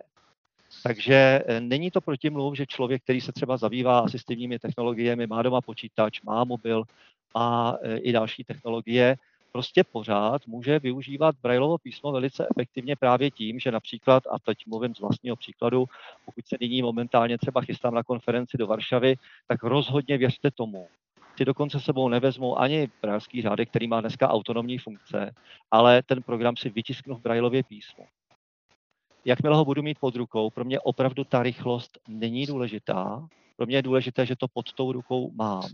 [0.84, 5.62] Takže eh, není to protimluv, že člověk, který se třeba zabývá asistivními technologiemi, má doma
[5.62, 6.84] počítač, má mobil
[7.36, 9.18] a eh, i další technologie,
[9.52, 14.96] prostě pořád může využívat Braillovo písmo velice efektivně právě tím, že například, a teď mluvím
[14.96, 15.86] z vlastního příkladu,
[16.26, 19.16] pokud se nyní momentálně třeba chystám na konferenci do Varšavy,
[19.48, 20.88] tak rozhodně věřte tomu,
[21.38, 25.32] si dokonce sebou nevezmou ani brailský řádek, který má dneska autonomní funkce,
[25.72, 28.06] ale ten program si vytisknu v Braillově písmu.
[29.26, 33.78] Jakmile ho budu mít pod rukou, pro mě opravdu ta rychlost není důležitá, pro mě
[33.78, 35.70] je důležité, že to pod tou rukou mám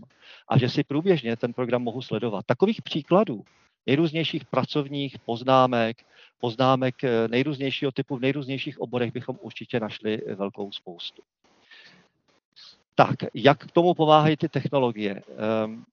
[0.48, 2.46] a že si průběžně ten program mohu sledovat.
[2.46, 3.44] Takových příkladů
[3.86, 5.96] nejrůznějších pracovních poznámek,
[6.38, 11.22] poznámek eh, nejrůznějšího typu v nejrůznějších oborech bychom určitě našli velkou spoustu.
[12.94, 15.22] Tak, jak k tomu pomáhají ty technologie?
[15.64, 15.84] Um,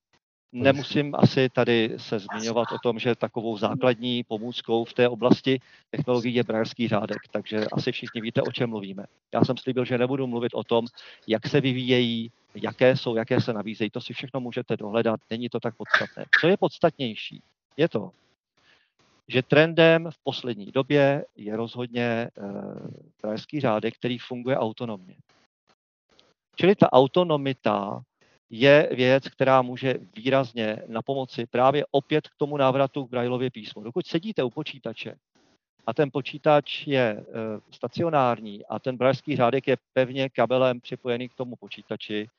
[0.52, 6.36] Nemusím asi tady se zmiňovat o tom, že takovou základní pomůckou v té oblasti technologií
[6.36, 9.06] je brajerský řádek, takže asi všichni víte, o čem mluvíme.
[9.34, 10.86] Já jsem slíbil, že nebudu mluvit o tom,
[11.28, 15.60] jak se vyvíjejí, jaké jsou, jaké se nabízejí, to si všechno můžete dohledat, není to
[15.60, 16.26] tak podstatné.
[16.42, 17.42] Co je podstatnější,
[17.78, 18.12] je to,
[19.28, 22.30] že trendem v poslední době je rozhodně
[23.22, 25.16] brajerský řádek, který funguje autonomně.
[26.60, 28.02] Čili ta autonomita
[28.50, 33.84] je věc, která může výrazně na pomoci právě opět k tomu návratu k Braillově písmu.
[33.84, 35.16] Dokud sedíte u počítače
[35.88, 37.24] a ten počítač je e,
[37.72, 42.30] stacionární a ten brailský řádek je pevně kabelem připojený k tomu počítači,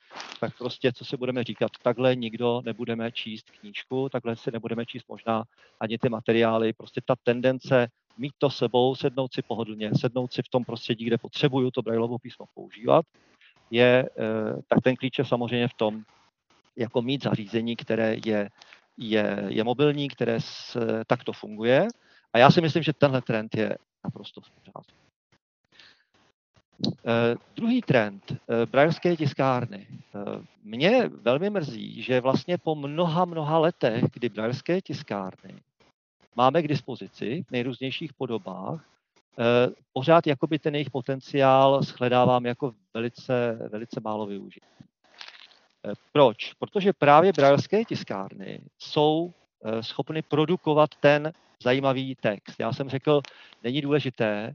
[0.41, 5.09] tak prostě, co si budeme říkat, takhle nikdo nebudeme číst knížku, takhle si nebudeme číst
[5.09, 5.45] možná
[5.81, 6.73] ani ty materiály.
[6.73, 7.89] Prostě ta tendence
[8.19, 12.19] mít to sebou, sednout si pohodlně, sednout si v tom prostředí, kde potřebuju to Braillovo
[12.19, 13.05] písmo používat,
[13.71, 16.03] je, eh, tak ten klíč je samozřejmě v tom,
[16.77, 18.49] jako mít zařízení, které je,
[18.97, 20.77] je, je mobilní, které s,
[21.07, 21.89] takto funguje.
[22.33, 24.97] A já si myslím, že tenhle trend je naprosto v pořádku.
[26.87, 26.93] Uh,
[27.57, 28.37] druhý trend, uh,
[28.71, 29.87] brailleské tiskárny.
[30.15, 35.55] Uh, mě velmi mrzí, že vlastně po mnoha, mnoha letech, kdy brailleské tiskárny
[36.37, 39.00] máme k dispozici v nejrůznějších podobách, Eh,
[39.93, 44.63] pořád jakoby ten jejich potenciál shledávám jako velice, velice málo využit.
[45.87, 46.53] Eh, proč?
[46.55, 49.33] Protože právě brailské tiskárny jsou
[49.65, 52.61] eh, schopny produkovat ten zajímavý text.
[52.61, 53.21] Já jsem řekl,
[53.65, 54.55] není důležité,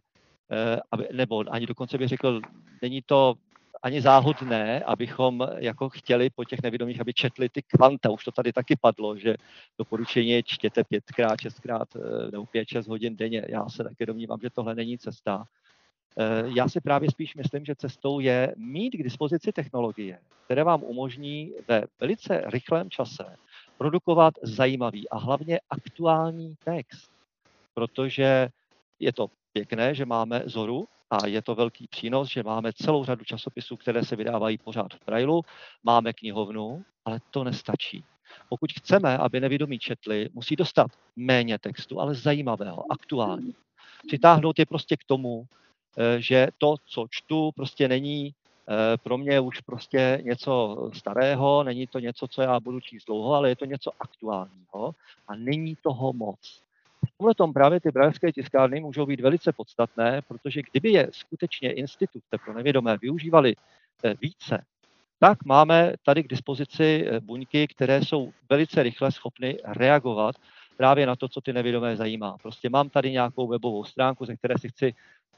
[0.91, 2.41] aby, nebo ani dokonce bych řekl,
[2.81, 3.35] není to
[3.85, 8.09] ani záhodné, abychom jako chtěli po těch nevědomých, aby četli ty kvanta.
[8.09, 9.35] Už to tady taky padlo, že
[9.77, 13.45] doporučení je čtěte pětkrát, šestkrát eh, nebo pět, šest hodin denně.
[13.49, 15.45] Já se taky domnívám, že tohle není cesta.
[16.19, 20.83] Eh, já si právě spíš myslím, že cestou je mít k dispozici technologie, které vám
[20.83, 23.35] umožní ve velice rychlém čase
[23.77, 27.11] produkovat zajímavý a hlavně aktuální text.
[27.73, 28.49] Protože
[28.99, 33.23] je to pěkné, že máme Zoru, a je to velký přínos, že máme celou řadu
[33.23, 35.41] časopisů, které se vydávají pořád v Brailu,
[35.83, 38.03] máme knihovnu, ale to nestačí.
[38.49, 43.55] Pokud chceme, aby nevědomí četli, musí dostat méně textu, ale zajímavého, aktuální.
[44.07, 45.45] Přitáhnout je prostě k tomu,
[45.97, 48.33] eh, že to, co čtu, prostě není
[48.69, 53.33] eh, pro mě už prostě něco starého, není to něco, co já budu číst dlouho,
[53.33, 54.95] ale je to něco aktuálního
[55.27, 56.64] a není toho moc.
[57.19, 62.37] V tom právě ty brajevské tiskárny můžou být velice podstatné, protože kdyby je skutečně instituce
[62.45, 63.55] pro nevědomé využívali
[64.03, 64.65] eh, více,
[65.19, 70.35] tak máme tady k dispozici eh, buňky, které jsou velice rychle schopny reagovat
[70.77, 72.37] právě na to, co ty nevědomé zajímá.
[72.41, 74.93] Prostě mám tady nějakou webovou stránku, ze které si chci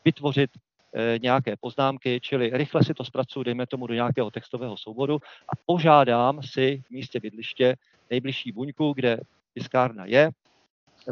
[0.05, 0.49] vytvořit
[0.93, 5.51] eh, nějaké poznámky, čili rychle si to zpracuju, dejme tomu do nějakého textového souboru a
[5.65, 7.75] požádám si v místě bydliště
[8.09, 9.19] nejbližší buňku, kde
[9.53, 10.31] tiskárna je,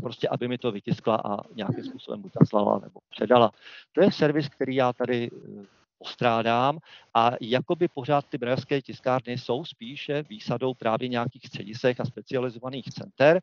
[0.02, 3.52] prostě aby mi to vytiskla a nějakým způsobem buď zaslala nebo předala.
[3.94, 5.66] To je servis, který já tady eh,
[5.98, 6.80] postrádám
[7.14, 13.42] a jakoby pořád ty brailské tiskárny jsou spíše výsadou právě nějakých středisek a specializovaných center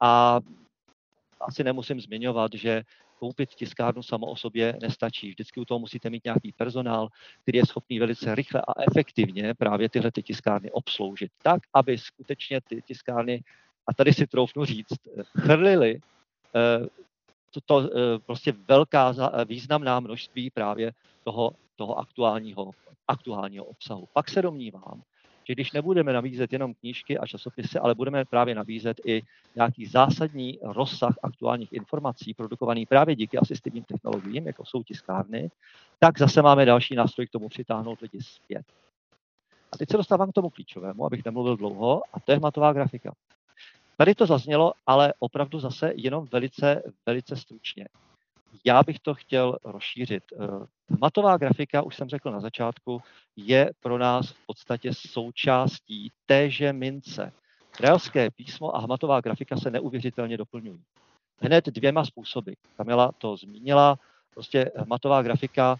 [0.00, 0.40] a
[1.40, 2.82] asi nemusím zmiňovat, že
[3.18, 5.28] koupit tiskárnu samo o sobě nestačí.
[5.28, 7.08] Vždycky u toho musíte mít nějaký personál,
[7.42, 12.60] který je schopný velice rychle a efektivně právě tyhle ty tiskárny obsloužit tak, aby skutečně
[12.60, 13.42] ty tiskárny
[13.86, 14.98] a tady si troufnu říct,
[15.38, 16.00] chrlili
[16.54, 16.86] eh,
[17.50, 19.14] to, to eh, prostě velká
[19.44, 20.92] významná množství právě
[21.24, 22.70] toho, toho aktuálního,
[23.08, 24.08] aktuálního obsahu.
[24.12, 25.02] Pak se domnívám,
[25.48, 29.22] že když nebudeme nabízet jenom knížky a časopisy, ale budeme právě nabízet i
[29.56, 35.50] nějaký zásadní rozsah aktuálních informací, produkovaný právě díky asistivním technologiím, jako jsou tiskárny,
[35.98, 38.66] tak zase máme další nástroj k tomu přitáhnout lidi zpět.
[39.72, 43.12] A teď se dostávám k tomu klíčovému, abych nemluvil dlouho, a to je hmatová grafika.
[43.96, 47.88] Tady to zaznělo, ale opravdu zase jenom velice, velice stručně.
[48.64, 50.24] Já bych to chtěl rozšířit.
[50.88, 53.02] Hmatová grafika, už jsem řekl na začátku,
[53.36, 57.32] je pro nás v podstatě součástí téže mince.
[57.80, 60.82] Brailské písmo a hmatová grafika se neuvěřitelně doplňují.
[61.40, 62.52] Hned dvěma způsoby.
[62.76, 63.98] Kamila to zmínila,
[64.34, 65.76] prostě hmatová grafika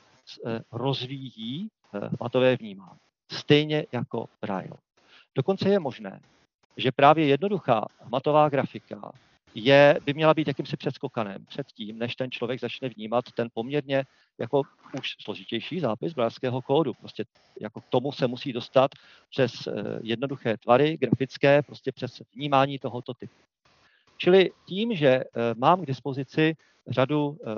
[0.46, 2.98] eh, rozvíjí eh, hmatové vnímání.
[3.32, 4.78] Stejně jako Braille.
[5.34, 6.20] Dokonce je možné,
[6.76, 9.12] že právě jednoduchá hmatová grafika
[9.54, 14.04] je, by měla být jakýmsi předskokanem před tím, než ten člověk začne vnímat ten poměrně
[14.38, 14.62] jako
[14.98, 16.94] už složitější zápis brajlského kódu.
[16.94, 17.24] Prostě
[17.60, 18.90] jako k tomu se musí dostat
[19.30, 19.72] přes eh,
[20.02, 23.34] jednoduché tvary, grafické, prostě přes vnímání tohoto typu.
[24.16, 25.24] Čili tím, že eh,
[25.56, 26.56] mám k dispozici
[26.88, 27.50] řadu eh,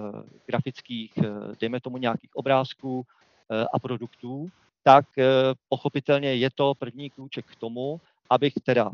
[0.47, 1.13] grafických,
[1.61, 3.07] dejme tomu nějakých obrázků
[3.73, 4.49] a produktů,
[4.83, 5.05] tak
[5.69, 8.91] pochopitelně je to první klíček k tomu, abych teda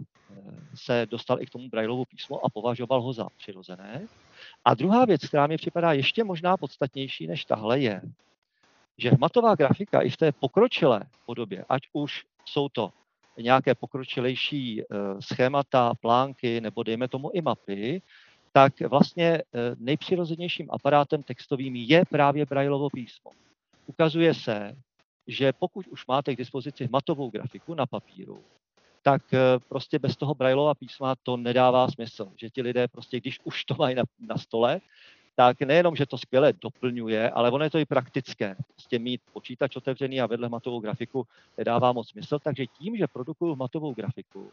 [0.74, 4.06] se dostal i k tomu Braillovu písmu a považoval ho za přirozené.
[4.64, 8.00] A druhá věc, která mi připadá ještě možná podstatnější než tahle, je,
[8.98, 12.92] že hmatová grafika i v té pokročilé podobě, ať už jsou to
[13.38, 14.84] nějaké pokročilejší eh,
[15.20, 18.02] schémata, plánky nebo dejme tomu i mapy,
[18.52, 19.42] tak vlastně eh,
[19.78, 23.30] nejpřirozenějším aparátem textovým je právě Braillovo písmo.
[23.86, 24.76] Ukazuje se,
[25.26, 28.44] že pokud už máte k dispozici hmatovou grafiku na papíru,
[29.04, 32.32] tak eh, prostě bez toho Braillova písma to nedává smysl.
[32.36, 34.80] Že ti lidé prostě, když už to mají na, na stole,
[35.36, 38.56] tak nejenom, že to skvěle doplňuje, ale ono je to i praktické.
[38.68, 41.26] Prostě mít počítač otevřený a vedle matovou grafiku
[41.58, 44.50] nedává moc smysl, takže tím, že produkuju matovou grafiku,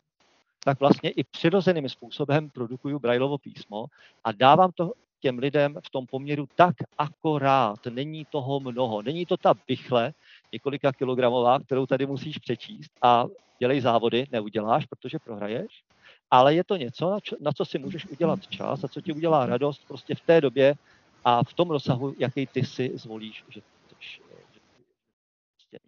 [0.63, 3.85] tak vlastně i přirozeným způsobem produkuju Braillovo písmo
[4.23, 7.85] a dávám to těm lidem v tom poměru tak akorát.
[7.89, 9.01] Není toho mnoho.
[9.01, 10.13] Není to ta bychle
[10.53, 13.25] několika kilogramová, kterou tady musíš přečíst a
[13.59, 15.83] dělej závody, neuděláš, protože prohraješ,
[16.31, 19.81] ale je to něco, na, co si můžeš udělat čas a co ti udělá radost
[19.87, 20.75] prostě v té době
[21.25, 24.21] a v tom rozsahu, jaký ty si zvolíš, že chceš.
[25.55, 25.79] Prostě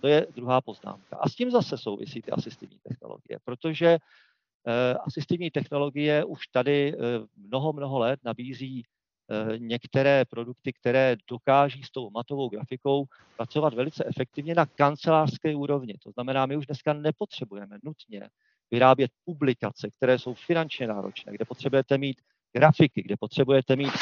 [0.00, 1.16] to je druhá poznámka.
[1.16, 7.00] A s tím zase souvisí ty asistivní technologie, protože uh, asistivní technologie už tady uh,
[7.36, 8.84] mnoho, mnoho let nabízí
[9.56, 13.04] některé produkty, které dokáží s tou matovou grafikou
[13.36, 15.94] pracovat velice efektivně na kancelářské úrovni.
[16.04, 18.28] To znamená, my už dneska nepotřebujeme nutně
[18.70, 22.20] vyrábět publikace, které jsou finančně náročné, kde potřebujete mít
[22.52, 23.92] grafiky, kde potřebujete mít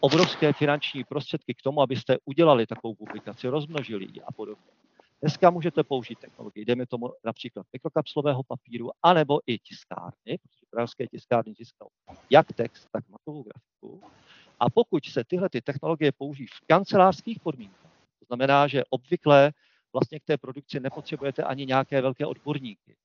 [0.00, 4.72] obrovské finanční prostředky k tomu, abyste udělali takovou publikaci, rozmnožili ji a podobně.
[5.20, 11.54] Dneska můžete použít technologii, jdeme tomu například mikrokapslového papíru, anebo i tiskárny, protože pražské tiskárny
[11.54, 11.88] tisknou
[12.30, 14.10] jak text, tak matovou grafiku.
[14.58, 19.52] A pokud se tyhle ty technologie použijí v kancelářských podmínkách, to znamená, že obvykle
[19.92, 22.96] vlastně k té produkci nepotřebujete ani nějaké velké odborníky,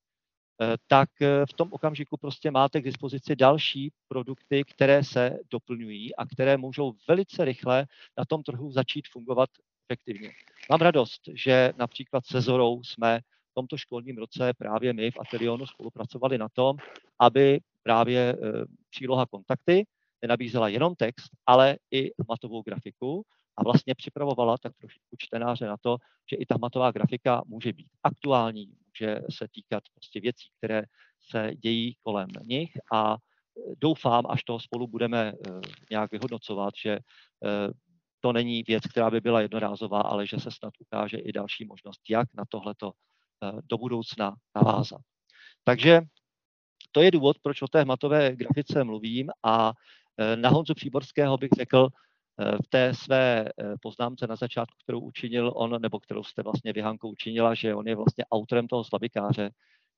[0.61, 6.15] Eh, tak eh, v tom okamžiku prostě máte k dispozici další produkty, které se doplňují
[6.15, 7.85] a které můžou velice rychle
[8.17, 9.49] na tom trhu začít fungovat
[9.89, 10.31] efektivně.
[10.69, 13.19] Mám radost, že například se Zorou jsme
[13.51, 16.77] v tomto školním roce právě my v Atelionu spolupracovali na tom,
[17.19, 19.85] aby právě eh, příloha kontakty
[20.22, 23.23] nenabízela jenom text, ale i matovou grafiku
[23.57, 25.98] a vlastně připravovala tak trošku čtenáře na to,
[26.31, 30.84] že i ta hmatová grafika může být aktuální, může se týkat prostě věcí, které
[31.30, 33.18] se dějí kolem nich a
[33.77, 37.72] doufám, až to spolu budeme eh, nějak vyhodnocovat, že eh,
[38.19, 42.02] to není věc, která by byla jednorázová, ale že se snad ukáže i další možnost,
[42.10, 42.91] jak na tohleto
[43.69, 45.02] do budoucna navázat.
[45.64, 46.02] Takže
[46.91, 49.73] to je důvod, proč o té hmatové grafice mluvím a
[50.35, 51.89] na Honzu Příborského bych řekl,
[52.63, 57.11] v té své eh, poznámce na začátku, kterou učinil on, nebo kterou jste vlastně Vyhankou
[57.11, 59.49] učinila, že on je vlastně autorem toho slavikáře.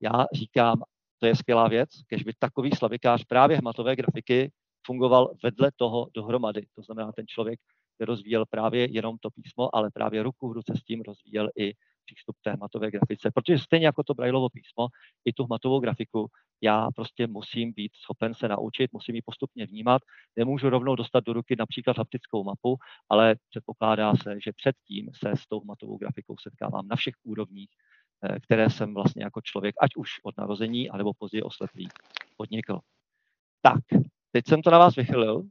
[0.02, 0.84] Já říkám,
[1.20, 4.52] to je skvělá věc, kež by takový slavikář právě hmatové grafiky
[4.86, 6.66] fungoval vedle toho dohromady.
[6.76, 7.60] To znamená, ten člověk
[8.00, 11.74] rozvíjel právě jenom to písmo, ale právě ruku v ruce s tím rozvíjel i
[12.06, 13.32] přístup té hmatové grafice.
[13.36, 14.88] Protože stejně jako to Braillovo písmo,
[15.26, 16.28] i tu hmatovou grafiku,
[16.62, 20.02] já prostě musím být schopen se naučit, musím ji postupně vnímat.
[20.36, 22.78] Nemůžu rovnou dostat do ruky například haptickou mapu,
[23.10, 27.70] ale předpokládá se, že předtím se s tou hmatovou grafikou setkávám na všech úrovních,
[28.24, 31.88] eh, které jsem vlastně jako člověk, ať už od narození, anebo později osleplý,
[32.38, 32.80] podnikl.
[33.62, 33.82] Tak,
[34.32, 35.44] teď jsem to na vás vychylil,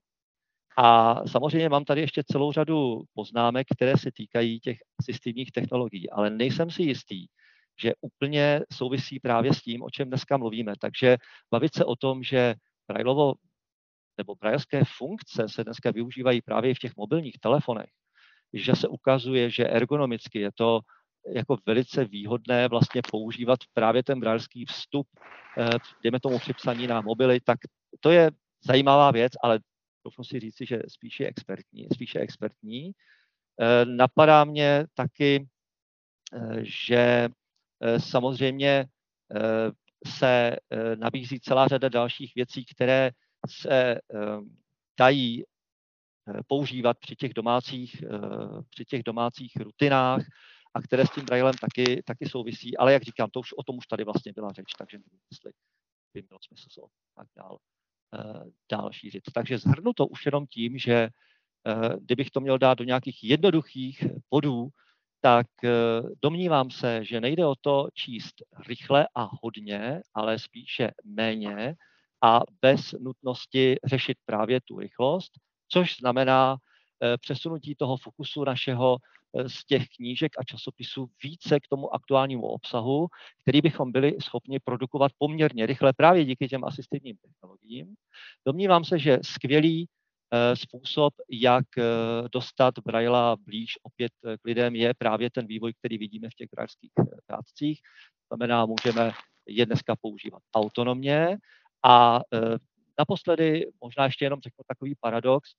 [0.79, 6.31] a samozřejmě mám tady ještě celou řadu poznámek, které se týkají těch asistivních technologií, ale
[6.31, 7.27] nejsem si jistý,
[7.83, 10.73] že úplně souvisí právě s tím, o čem dneska mluvíme.
[10.81, 11.17] Takže
[11.51, 12.55] bavit se o tom, že
[12.89, 13.35] Braillovo
[14.19, 17.91] nebo brajlské funkce se dneska využívají právě v těch mobilních telefonech,
[18.53, 20.81] že se ukazuje, že ergonomicky je to
[21.35, 25.07] jako velice výhodné vlastně používat právě ten brailský vstup,
[26.03, 27.59] dejme tomu při psaní na mobily, tak
[28.01, 28.31] to je
[28.65, 29.61] zajímavá věc, ale
[30.05, 31.87] doufám si říci, že spíše expertní.
[31.95, 32.93] Spíše expertní.
[33.85, 35.49] Napadá mě taky,
[36.63, 37.29] že
[37.99, 38.87] samozřejmě
[40.07, 40.57] se
[40.97, 43.11] nabízí celá řada dalších věcí, které
[43.49, 44.01] se
[44.99, 45.45] dají
[46.47, 48.05] používat při těch domácích,
[48.71, 50.23] při těch domácích rutinách
[50.75, 52.77] a které s tím brailem taky, taky souvisí.
[52.77, 55.53] Ale jak říkám, to už, o tom už tady vlastně byla řeč, takže nevím, jestli
[56.15, 56.81] by mělo smysl se
[57.17, 57.59] tak dál,
[58.71, 59.23] dál šířit.
[59.35, 61.09] Takže zhrnu to už jenom tím, že
[62.01, 64.69] kdybych to měl dát do nějakých jednoduchých bodů,
[65.21, 65.47] tak
[66.23, 68.35] domnívám se, že nejde o to číst
[68.69, 71.75] rychle a hodně, ale spíše méně
[72.25, 75.33] a bez nutnosti řešit právě tu rychlost,
[75.69, 76.57] což znamená
[77.21, 78.97] přesunutí toho fokusu našeho
[79.47, 83.07] z těch knížek a časopisů více k tomu aktuálnímu obsahu,
[83.43, 87.95] který bychom byli schopni produkovat poměrně rychle právě díky těm asistivním technologiím.
[88.47, 89.89] Domnívám se, že skvělý
[90.35, 91.83] Eh, způsob, jak eh,
[92.33, 96.49] dostat Braila blíž opět eh, k lidem, je právě ten vývoj, který vidíme v těch
[96.53, 96.91] brailských
[97.29, 97.81] rádcích.
[98.29, 99.13] Znamená, můžeme
[99.47, 101.39] je dneska používat autonomně
[101.85, 102.21] a
[102.99, 105.51] Naposledy možná ještě jenom řeknu takový paradox.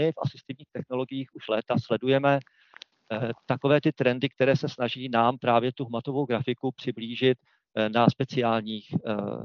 [0.00, 2.38] My v asistivních technologiích už léta sledujeme
[3.46, 7.38] takové ty trendy, které se snaží nám právě tu hmatovou grafiku přiblížit
[7.88, 8.94] na speciálních,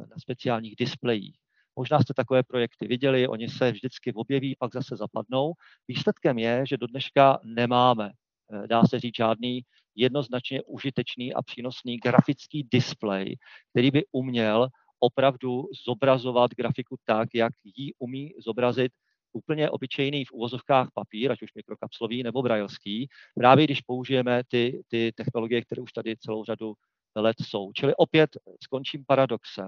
[0.09, 1.37] na speciálních displejích.
[1.77, 5.53] Možná jste takové projekty viděli, oni se vždycky objeví, pak zase zapadnou.
[5.87, 8.11] Výsledkem je, že do dneška nemáme,
[8.53, 9.61] eh, dá se říct, žádný
[9.95, 13.37] jednoznačně užitečný a přínosný grafický displej,
[13.71, 14.67] který by uměl
[14.99, 18.91] opravdu zobrazovat grafiku tak, jak ji umí zobrazit
[19.33, 25.11] úplně obyčejný v uvozovkách papír, ať už mikrokapslový nebo brailský, právě když použijeme ty, ty
[25.15, 26.73] technologie, které už tady celou řadu
[27.15, 27.71] let jsou.
[27.73, 28.29] Čili opět
[28.63, 29.67] skončím paradoxem.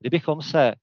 [0.00, 0.74] Kdybychom se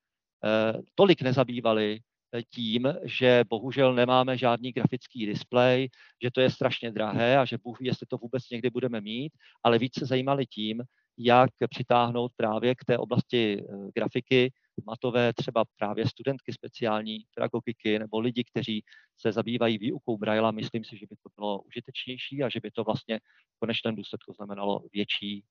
[0.45, 5.89] Eh, tolik nezabývali eh, tím, že bohužel nemáme žádný grafický displej,
[6.23, 9.33] že to je strašně drahé a že Bůh ví, jestli to vůbec někdy budeme mít,
[9.63, 10.83] ale víc se zajímali tím,
[11.17, 14.51] jak přitáhnout právě k té oblasti eh, grafiky
[14.85, 18.83] matové třeba právě studentky speciální pedagogiky nebo lidi, kteří
[19.17, 20.51] se zabývají výukou Braila.
[20.51, 23.19] Myslím si, že by to bylo užitečnější a že by to vlastně
[23.55, 25.43] v konečném důsledku znamenalo větší,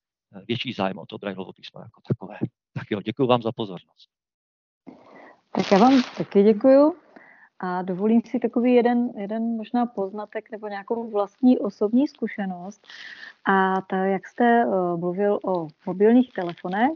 [0.48, 2.38] větší zájem o to Brailovo písmo jako takové.
[2.74, 4.08] Tak jo, děkuji vám za pozornost.
[5.52, 6.96] Tak já vám taky děkuju
[7.58, 12.86] a dovolím si takový jeden, jeden možná poznatek nebo nějakou vlastní osobní zkušenost.
[13.44, 16.90] A ta, jak jste uh, mluvil o mobilních telefonech,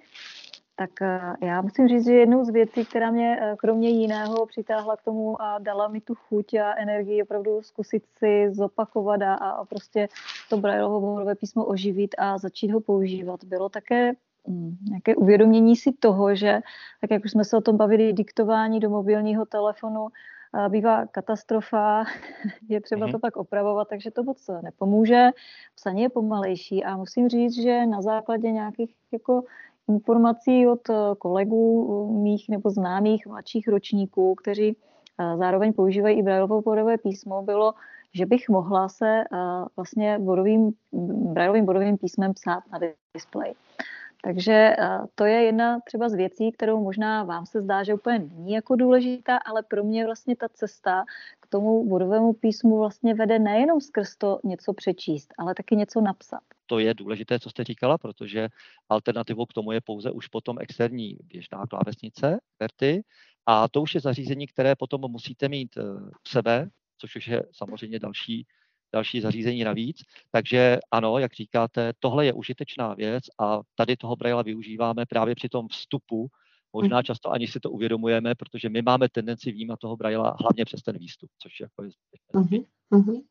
[0.77, 4.97] tak uh, já musím říct, že jednou z věcí, která mě uh, kromě jiného přitáhla
[4.97, 9.65] k tomu a dala mi tu chuť a energii opravdu zkusit si zopakovat a, a
[9.65, 10.09] prostě
[10.51, 14.13] to Brailleovo písmo oživit a začít ho používat, bylo také
[14.47, 16.61] Mm, nějaké uvědomění si toho, že,
[17.01, 20.09] tak jak už jsme se o tom bavili, diktování do mobilního telefonu
[20.69, 22.05] bývá katastrofa,
[22.69, 23.21] je třeba to mhm.
[23.21, 25.29] pak opravovat, takže to moc nepomůže.
[25.75, 29.43] Psaní je pomalejší a musím říct, že na základě nějakých jako
[29.89, 34.77] informací od eh, kolegů mých nebo známých mladších ročníků, kteří
[35.19, 37.75] eh, zároveň používají i Braillovo bodové písmo, bylo,
[38.15, 39.37] že bych mohla se eh,
[39.77, 40.73] vlastně bodovým,
[41.33, 42.79] Braillovým bodovým písmem psát na
[43.15, 43.55] display.
[44.25, 48.19] Takže eh, to je jedna třeba z věcí, kterou možná vám se zdá, že úplně
[48.19, 51.05] není jako důležitá, ale pro mě vlastně ta cesta
[51.53, 56.41] tomu budovému písmu vlastně vede nejenom skrz to něco přečíst, ale taky něco napsat.
[56.67, 58.49] To je důležité, co jste říkala, protože
[58.89, 63.03] alternativou k tomu je pouze už potom externí běžná klávesnice, verty,
[63.47, 66.69] a to už je zařízení, které potom musíte mít v eh, sebe,
[66.99, 68.47] což už je samozřejmě další
[68.95, 69.97] další zařízení navíc.
[70.31, 75.49] Takže ano, jak říkáte, tohle je užitečná věc a tady toho Brailla využíváme právě při
[75.49, 76.29] tom vstupu.
[76.73, 77.05] Možná mhm.
[77.05, 80.99] často ani si to uvědomujeme, protože my máme tendenci vnímat toho Brailla hlavně přes ten
[80.99, 81.83] výstup, což je jako
[82.35, 83.23] uh-huh, uh-huh.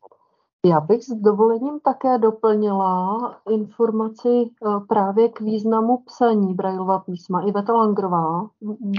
[0.66, 3.18] Já bych s dovolením také doplnila
[3.50, 7.40] informaci eh, právě k významu psaní Braillova písma.
[7.40, 8.50] Iveta Langrová.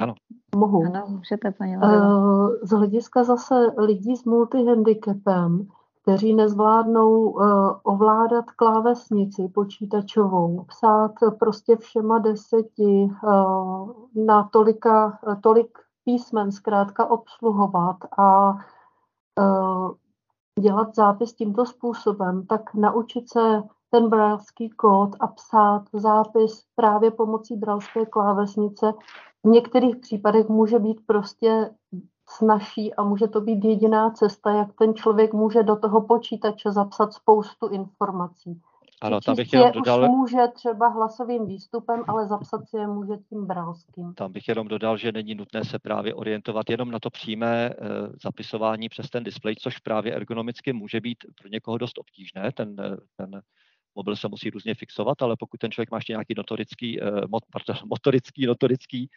[0.02, 0.14] Ano.
[0.56, 0.84] Mohu.
[0.86, 1.80] Ano, můžete, paní eh,
[2.64, 5.68] Z hlediska zase lidí s multihandicapem,
[6.04, 7.44] kteří nezvládnou uh,
[7.84, 18.50] ovládat klávesnici počítačovou, psát prostě všema deseti uh, na tolika, tolik písmen zkrátka obsluhovat a
[19.40, 19.92] uh,
[20.60, 27.56] dělat zápis tímto způsobem, tak naučit se ten brailský kód a psát zápis právě pomocí
[27.56, 28.94] brailské klávesnice
[29.44, 31.70] v některých případech může být prostě
[32.30, 37.14] snaží a může to být jediná cesta, jak ten člověk může do toho počítače zapsat
[37.14, 38.62] spoustu informací.
[39.04, 40.02] Ano, tam bych jenom dodal...
[40.02, 44.14] už může třeba hlasovým výstupem, ale zapsat si je může tím bralským.
[44.14, 47.74] Tam bych jenom dodal, že není nutné se právě orientovat jenom na to přímé e,
[48.24, 52.52] zapisování přes ten displej, což právě ergonomicky může být pro někoho dost obtížné.
[52.52, 53.42] Ten, eh, ten
[53.96, 57.76] mobil se musí různě fixovat, ale pokud ten člověk má ještě nějaký notorický, e, pardon,
[57.86, 59.10] motorický, notorický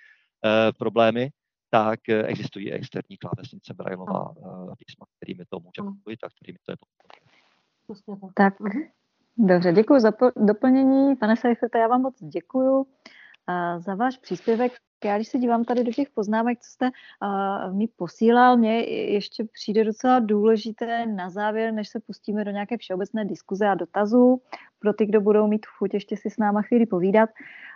[0.78, 1.30] problémy,
[1.70, 4.34] tak existují externí klávesnice Brailleová
[4.78, 8.32] písma, kterými to může pokojit a kterými to je pokojit.
[8.34, 8.54] Tak,
[9.38, 11.16] Dobře, děkuji za doplnění.
[11.16, 12.86] Pane Seifete, já vám moc děkuji
[13.78, 14.72] za váš příspěvek.
[15.04, 19.44] Já když se dívám tady do těch poznámek, co jste uh, mi posílal, mně ještě
[19.44, 24.42] přijde docela důležité na závěr, než se pustíme do nějaké všeobecné diskuze a dotazů,
[24.78, 27.30] pro ty, kdo budou mít chuť ještě si s náma chvíli povídat.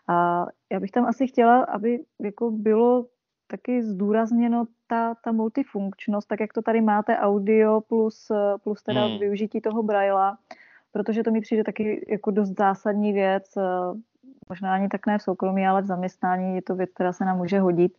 [0.09, 3.07] Uh, já bych tam asi chtěla, aby jako bylo
[3.51, 8.33] taky zdůrazněno ta, ta multifunkčnost, tak jak to tady máte, audio plus,
[8.63, 9.19] plus teda hmm.
[9.19, 10.39] využití toho braila
[10.93, 13.63] protože to mi přijde taky jako dost zásadní věc, eh,
[14.49, 17.39] možná ani tak ne v soukromí, ale v zaměstnání je to věc, která se nám
[17.39, 17.93] může hodit.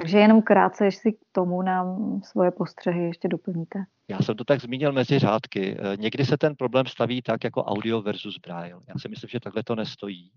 [0.00, 3.84] Takže jenom krátce, jestli k tomu nám svoje postřehy ještě doplníte.
[4.08, 5.76] Já jsem to tak zmínil mezi řádky.
[5.78, 8.80] Eh, někdy se ten problém staví tak jako audio versus braille.
[8.88, 10.30] Já si myslím, že takhle to nestojí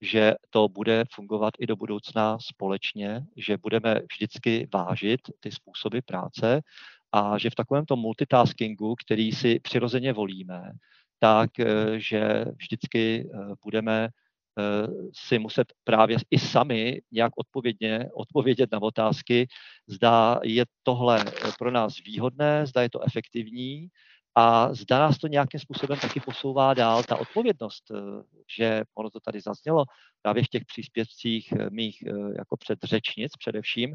[0.00, 6.62] že to bude fungovat i do budoucna společně, že budeme vždycky vážit ty způsoby práce
[7.12, 10.72] a že v takovémto multitaskingu, který si přirozeně volíme,
[11.18, 11.66] tak eh,
[11.96, 19.48] že vždycky eh, budeme eh, si muset právě i sami nějak odpovědně odpovědět na otázky,
[19.86, 21.24] zda je tohle
[21.58, 23.88] pro nás výhodné, zda je to efektivní
[24.34, 27.02] a zda nás to nějakým způsobem taky posouvá dál.
[27.02, 27.84] Ta odpovědnost,
[28.58, 29.84] že ono to tady zaznělo
[30.22, 32.02] právě v těch příspěvcích mých
[32.36, 33.94] jako předřečnic především,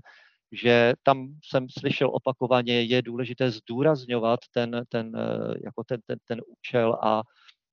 [0.51, 6.41] že tam jsem slyšel opakovaně, je důležité zdůrazňovat ten, ten, eh, jako ten, ten, ten
[6.47, 7.19] účel a,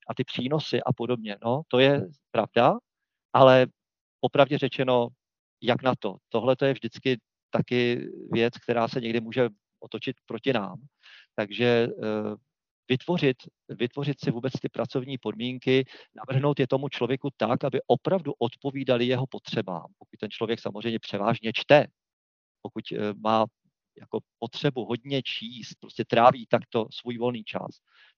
[0.08, 1.36] a ty přínosy a podobně.
[1.44, 2.78] No, to je pravda,
[3.32, 3.66] ale
[4.20, 5.08] opravdě řečeno,
[5.62, 6.16] jak na to?
[6.28, 7.20] Tohle to je vždycky
[7.50, 9.48] taky věc, která se někdy může
[9.80, 10.80] otočit proti nám.
[11.34, 12.36] Takže eh,
[12.92, 13.36] vytvořit,
[13.68, 19.26] vytvořit si vůbec ty pracovní podmínky, navrhnout je tomu člověku tak, aby opravdu odpovídali jeho
[19.26, 19.86] potřebám.
[19.98, 21.86] Pokud ten člověk samozřejmě převážně čte,
[22.62, 23.46] pokud eh, má
[24.00, 27.70] jako potřebu hodně číst, prostě tráví takto svůj volný čas,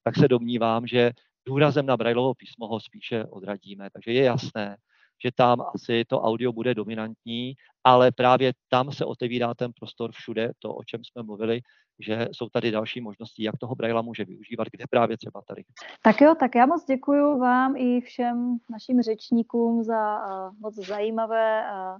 [0.02, 1.10] tak se domnívám, že
[1.46, 3.90] důrazem na Braillovo písmo ho spíše odradíme.
[3.90, 4.76] Takže je jasné,
[5.24, 7.55] že tam asi to audio bude dominantní,
[7.85, 11.61] ale právě tam se otevírá ten prostor všude, to, o čem jsme mluvili,
[11.99, 15.62] že jsou tady další možnosti, jak toho Brailla může využívat, kde právě třeba tady.
[16.03, 21.62] Tak jo, tak já moc děkuji vám i všem našim řečníkům za uh, moc zajímavé
[21.62, 21.99] uh,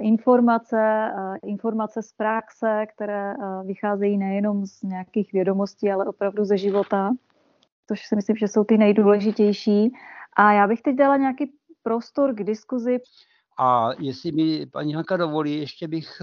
[0.00, 1.10] informace,
[1.44, 3.34] informace z praxe, které
[3.64, 7.10] vycházejí nejenom z nějakých vědomostí, ale opravdu ze života,
[7.88, 9.92] což si myslím, že jsou ty nejdůležitější.
[10.36, 12.98] A já bych teď dala nějaký prostor k diskuzi.
[13.58, 16.22] A jestli mi paní Hanka dovolí, ještě bych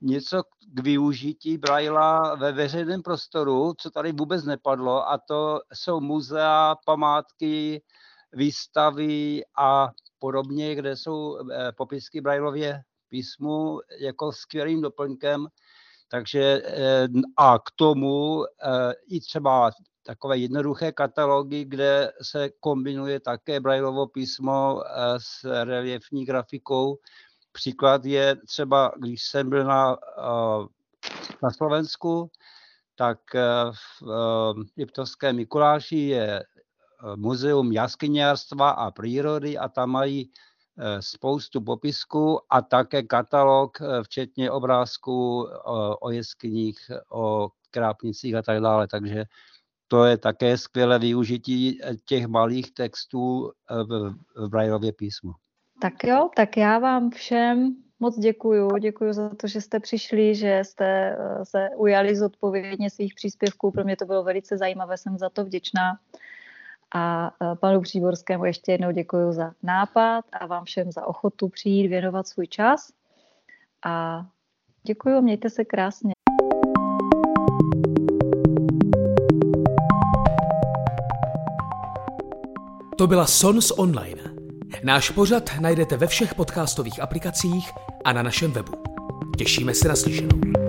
[0.00, 6.76] něco k využití Braila ve veřejném prostoru, co tady vůbec nepadlo, a to jsou muzea,
[6.86, 7.82] památky,
[8.32, 9.88] výstavy a
[10.18, 15.46] podobně, kde jsou eh, popisky Brailově písmu jako skvělým doplňkem.
[16.08, 19.70] Takže eh, a k tomu eh, i třeba
[20.06, 24.82] takové jednoduché katalogy, kde se kombinuje také Brailovo písmo
[25.18, 26.98] s reliefní grafikou.
[27.52, 29.96] Příklad je třeba, když jsem byl na,
[31.42, 32.30] na Slovensku,
[32.94, 33.18] tak
[34.02, 34.04] v
[34.76, 36.44] Liptovském Mikuláši je
[37.16, 40.30] muzeum jaskyňářstva a přírody a tam mají
[40.78, 45.56] eh, spoustu popisků a také katalog, eh, včetně obrázků eh,
[46.00, 48.88] o jeskyních, o krápnicích a tak dále.
[48.88, 49.24] Takže
[49.88, 55.32] to je také skvělé využití těch malých textů v, v Braillově písmu.
[55.80, 58.78] Tak jo, tak já vám všem moc děkuju.
[58.78, 63.70] Děkuju za to, že jste přišli, že jste se ujali zodpovědně svých příspěvků.
[63.70, 65.98] Pro mě to bylo velice zajímavé, jsem za to vděčná.
[66.94, 67.30] A
[67.60, 72.46] panu Příborskému ještě jednou děkuji za nápad a vám všem za ochotu přijít, věnovat svůj
[72.46, 72.92] čas.
[73.84, 74.26] A
[74.82, 76.13] děkuji, mějte se krásně.
[82.96, 84.22] To byla Sons Online.
[84.84, 87.70] Náš pořad najdete ve všech podcastových aplikacích
[88.04, 88.72] a na našem webu.
[89.38, 90.63] Těšíme se na slyšenou.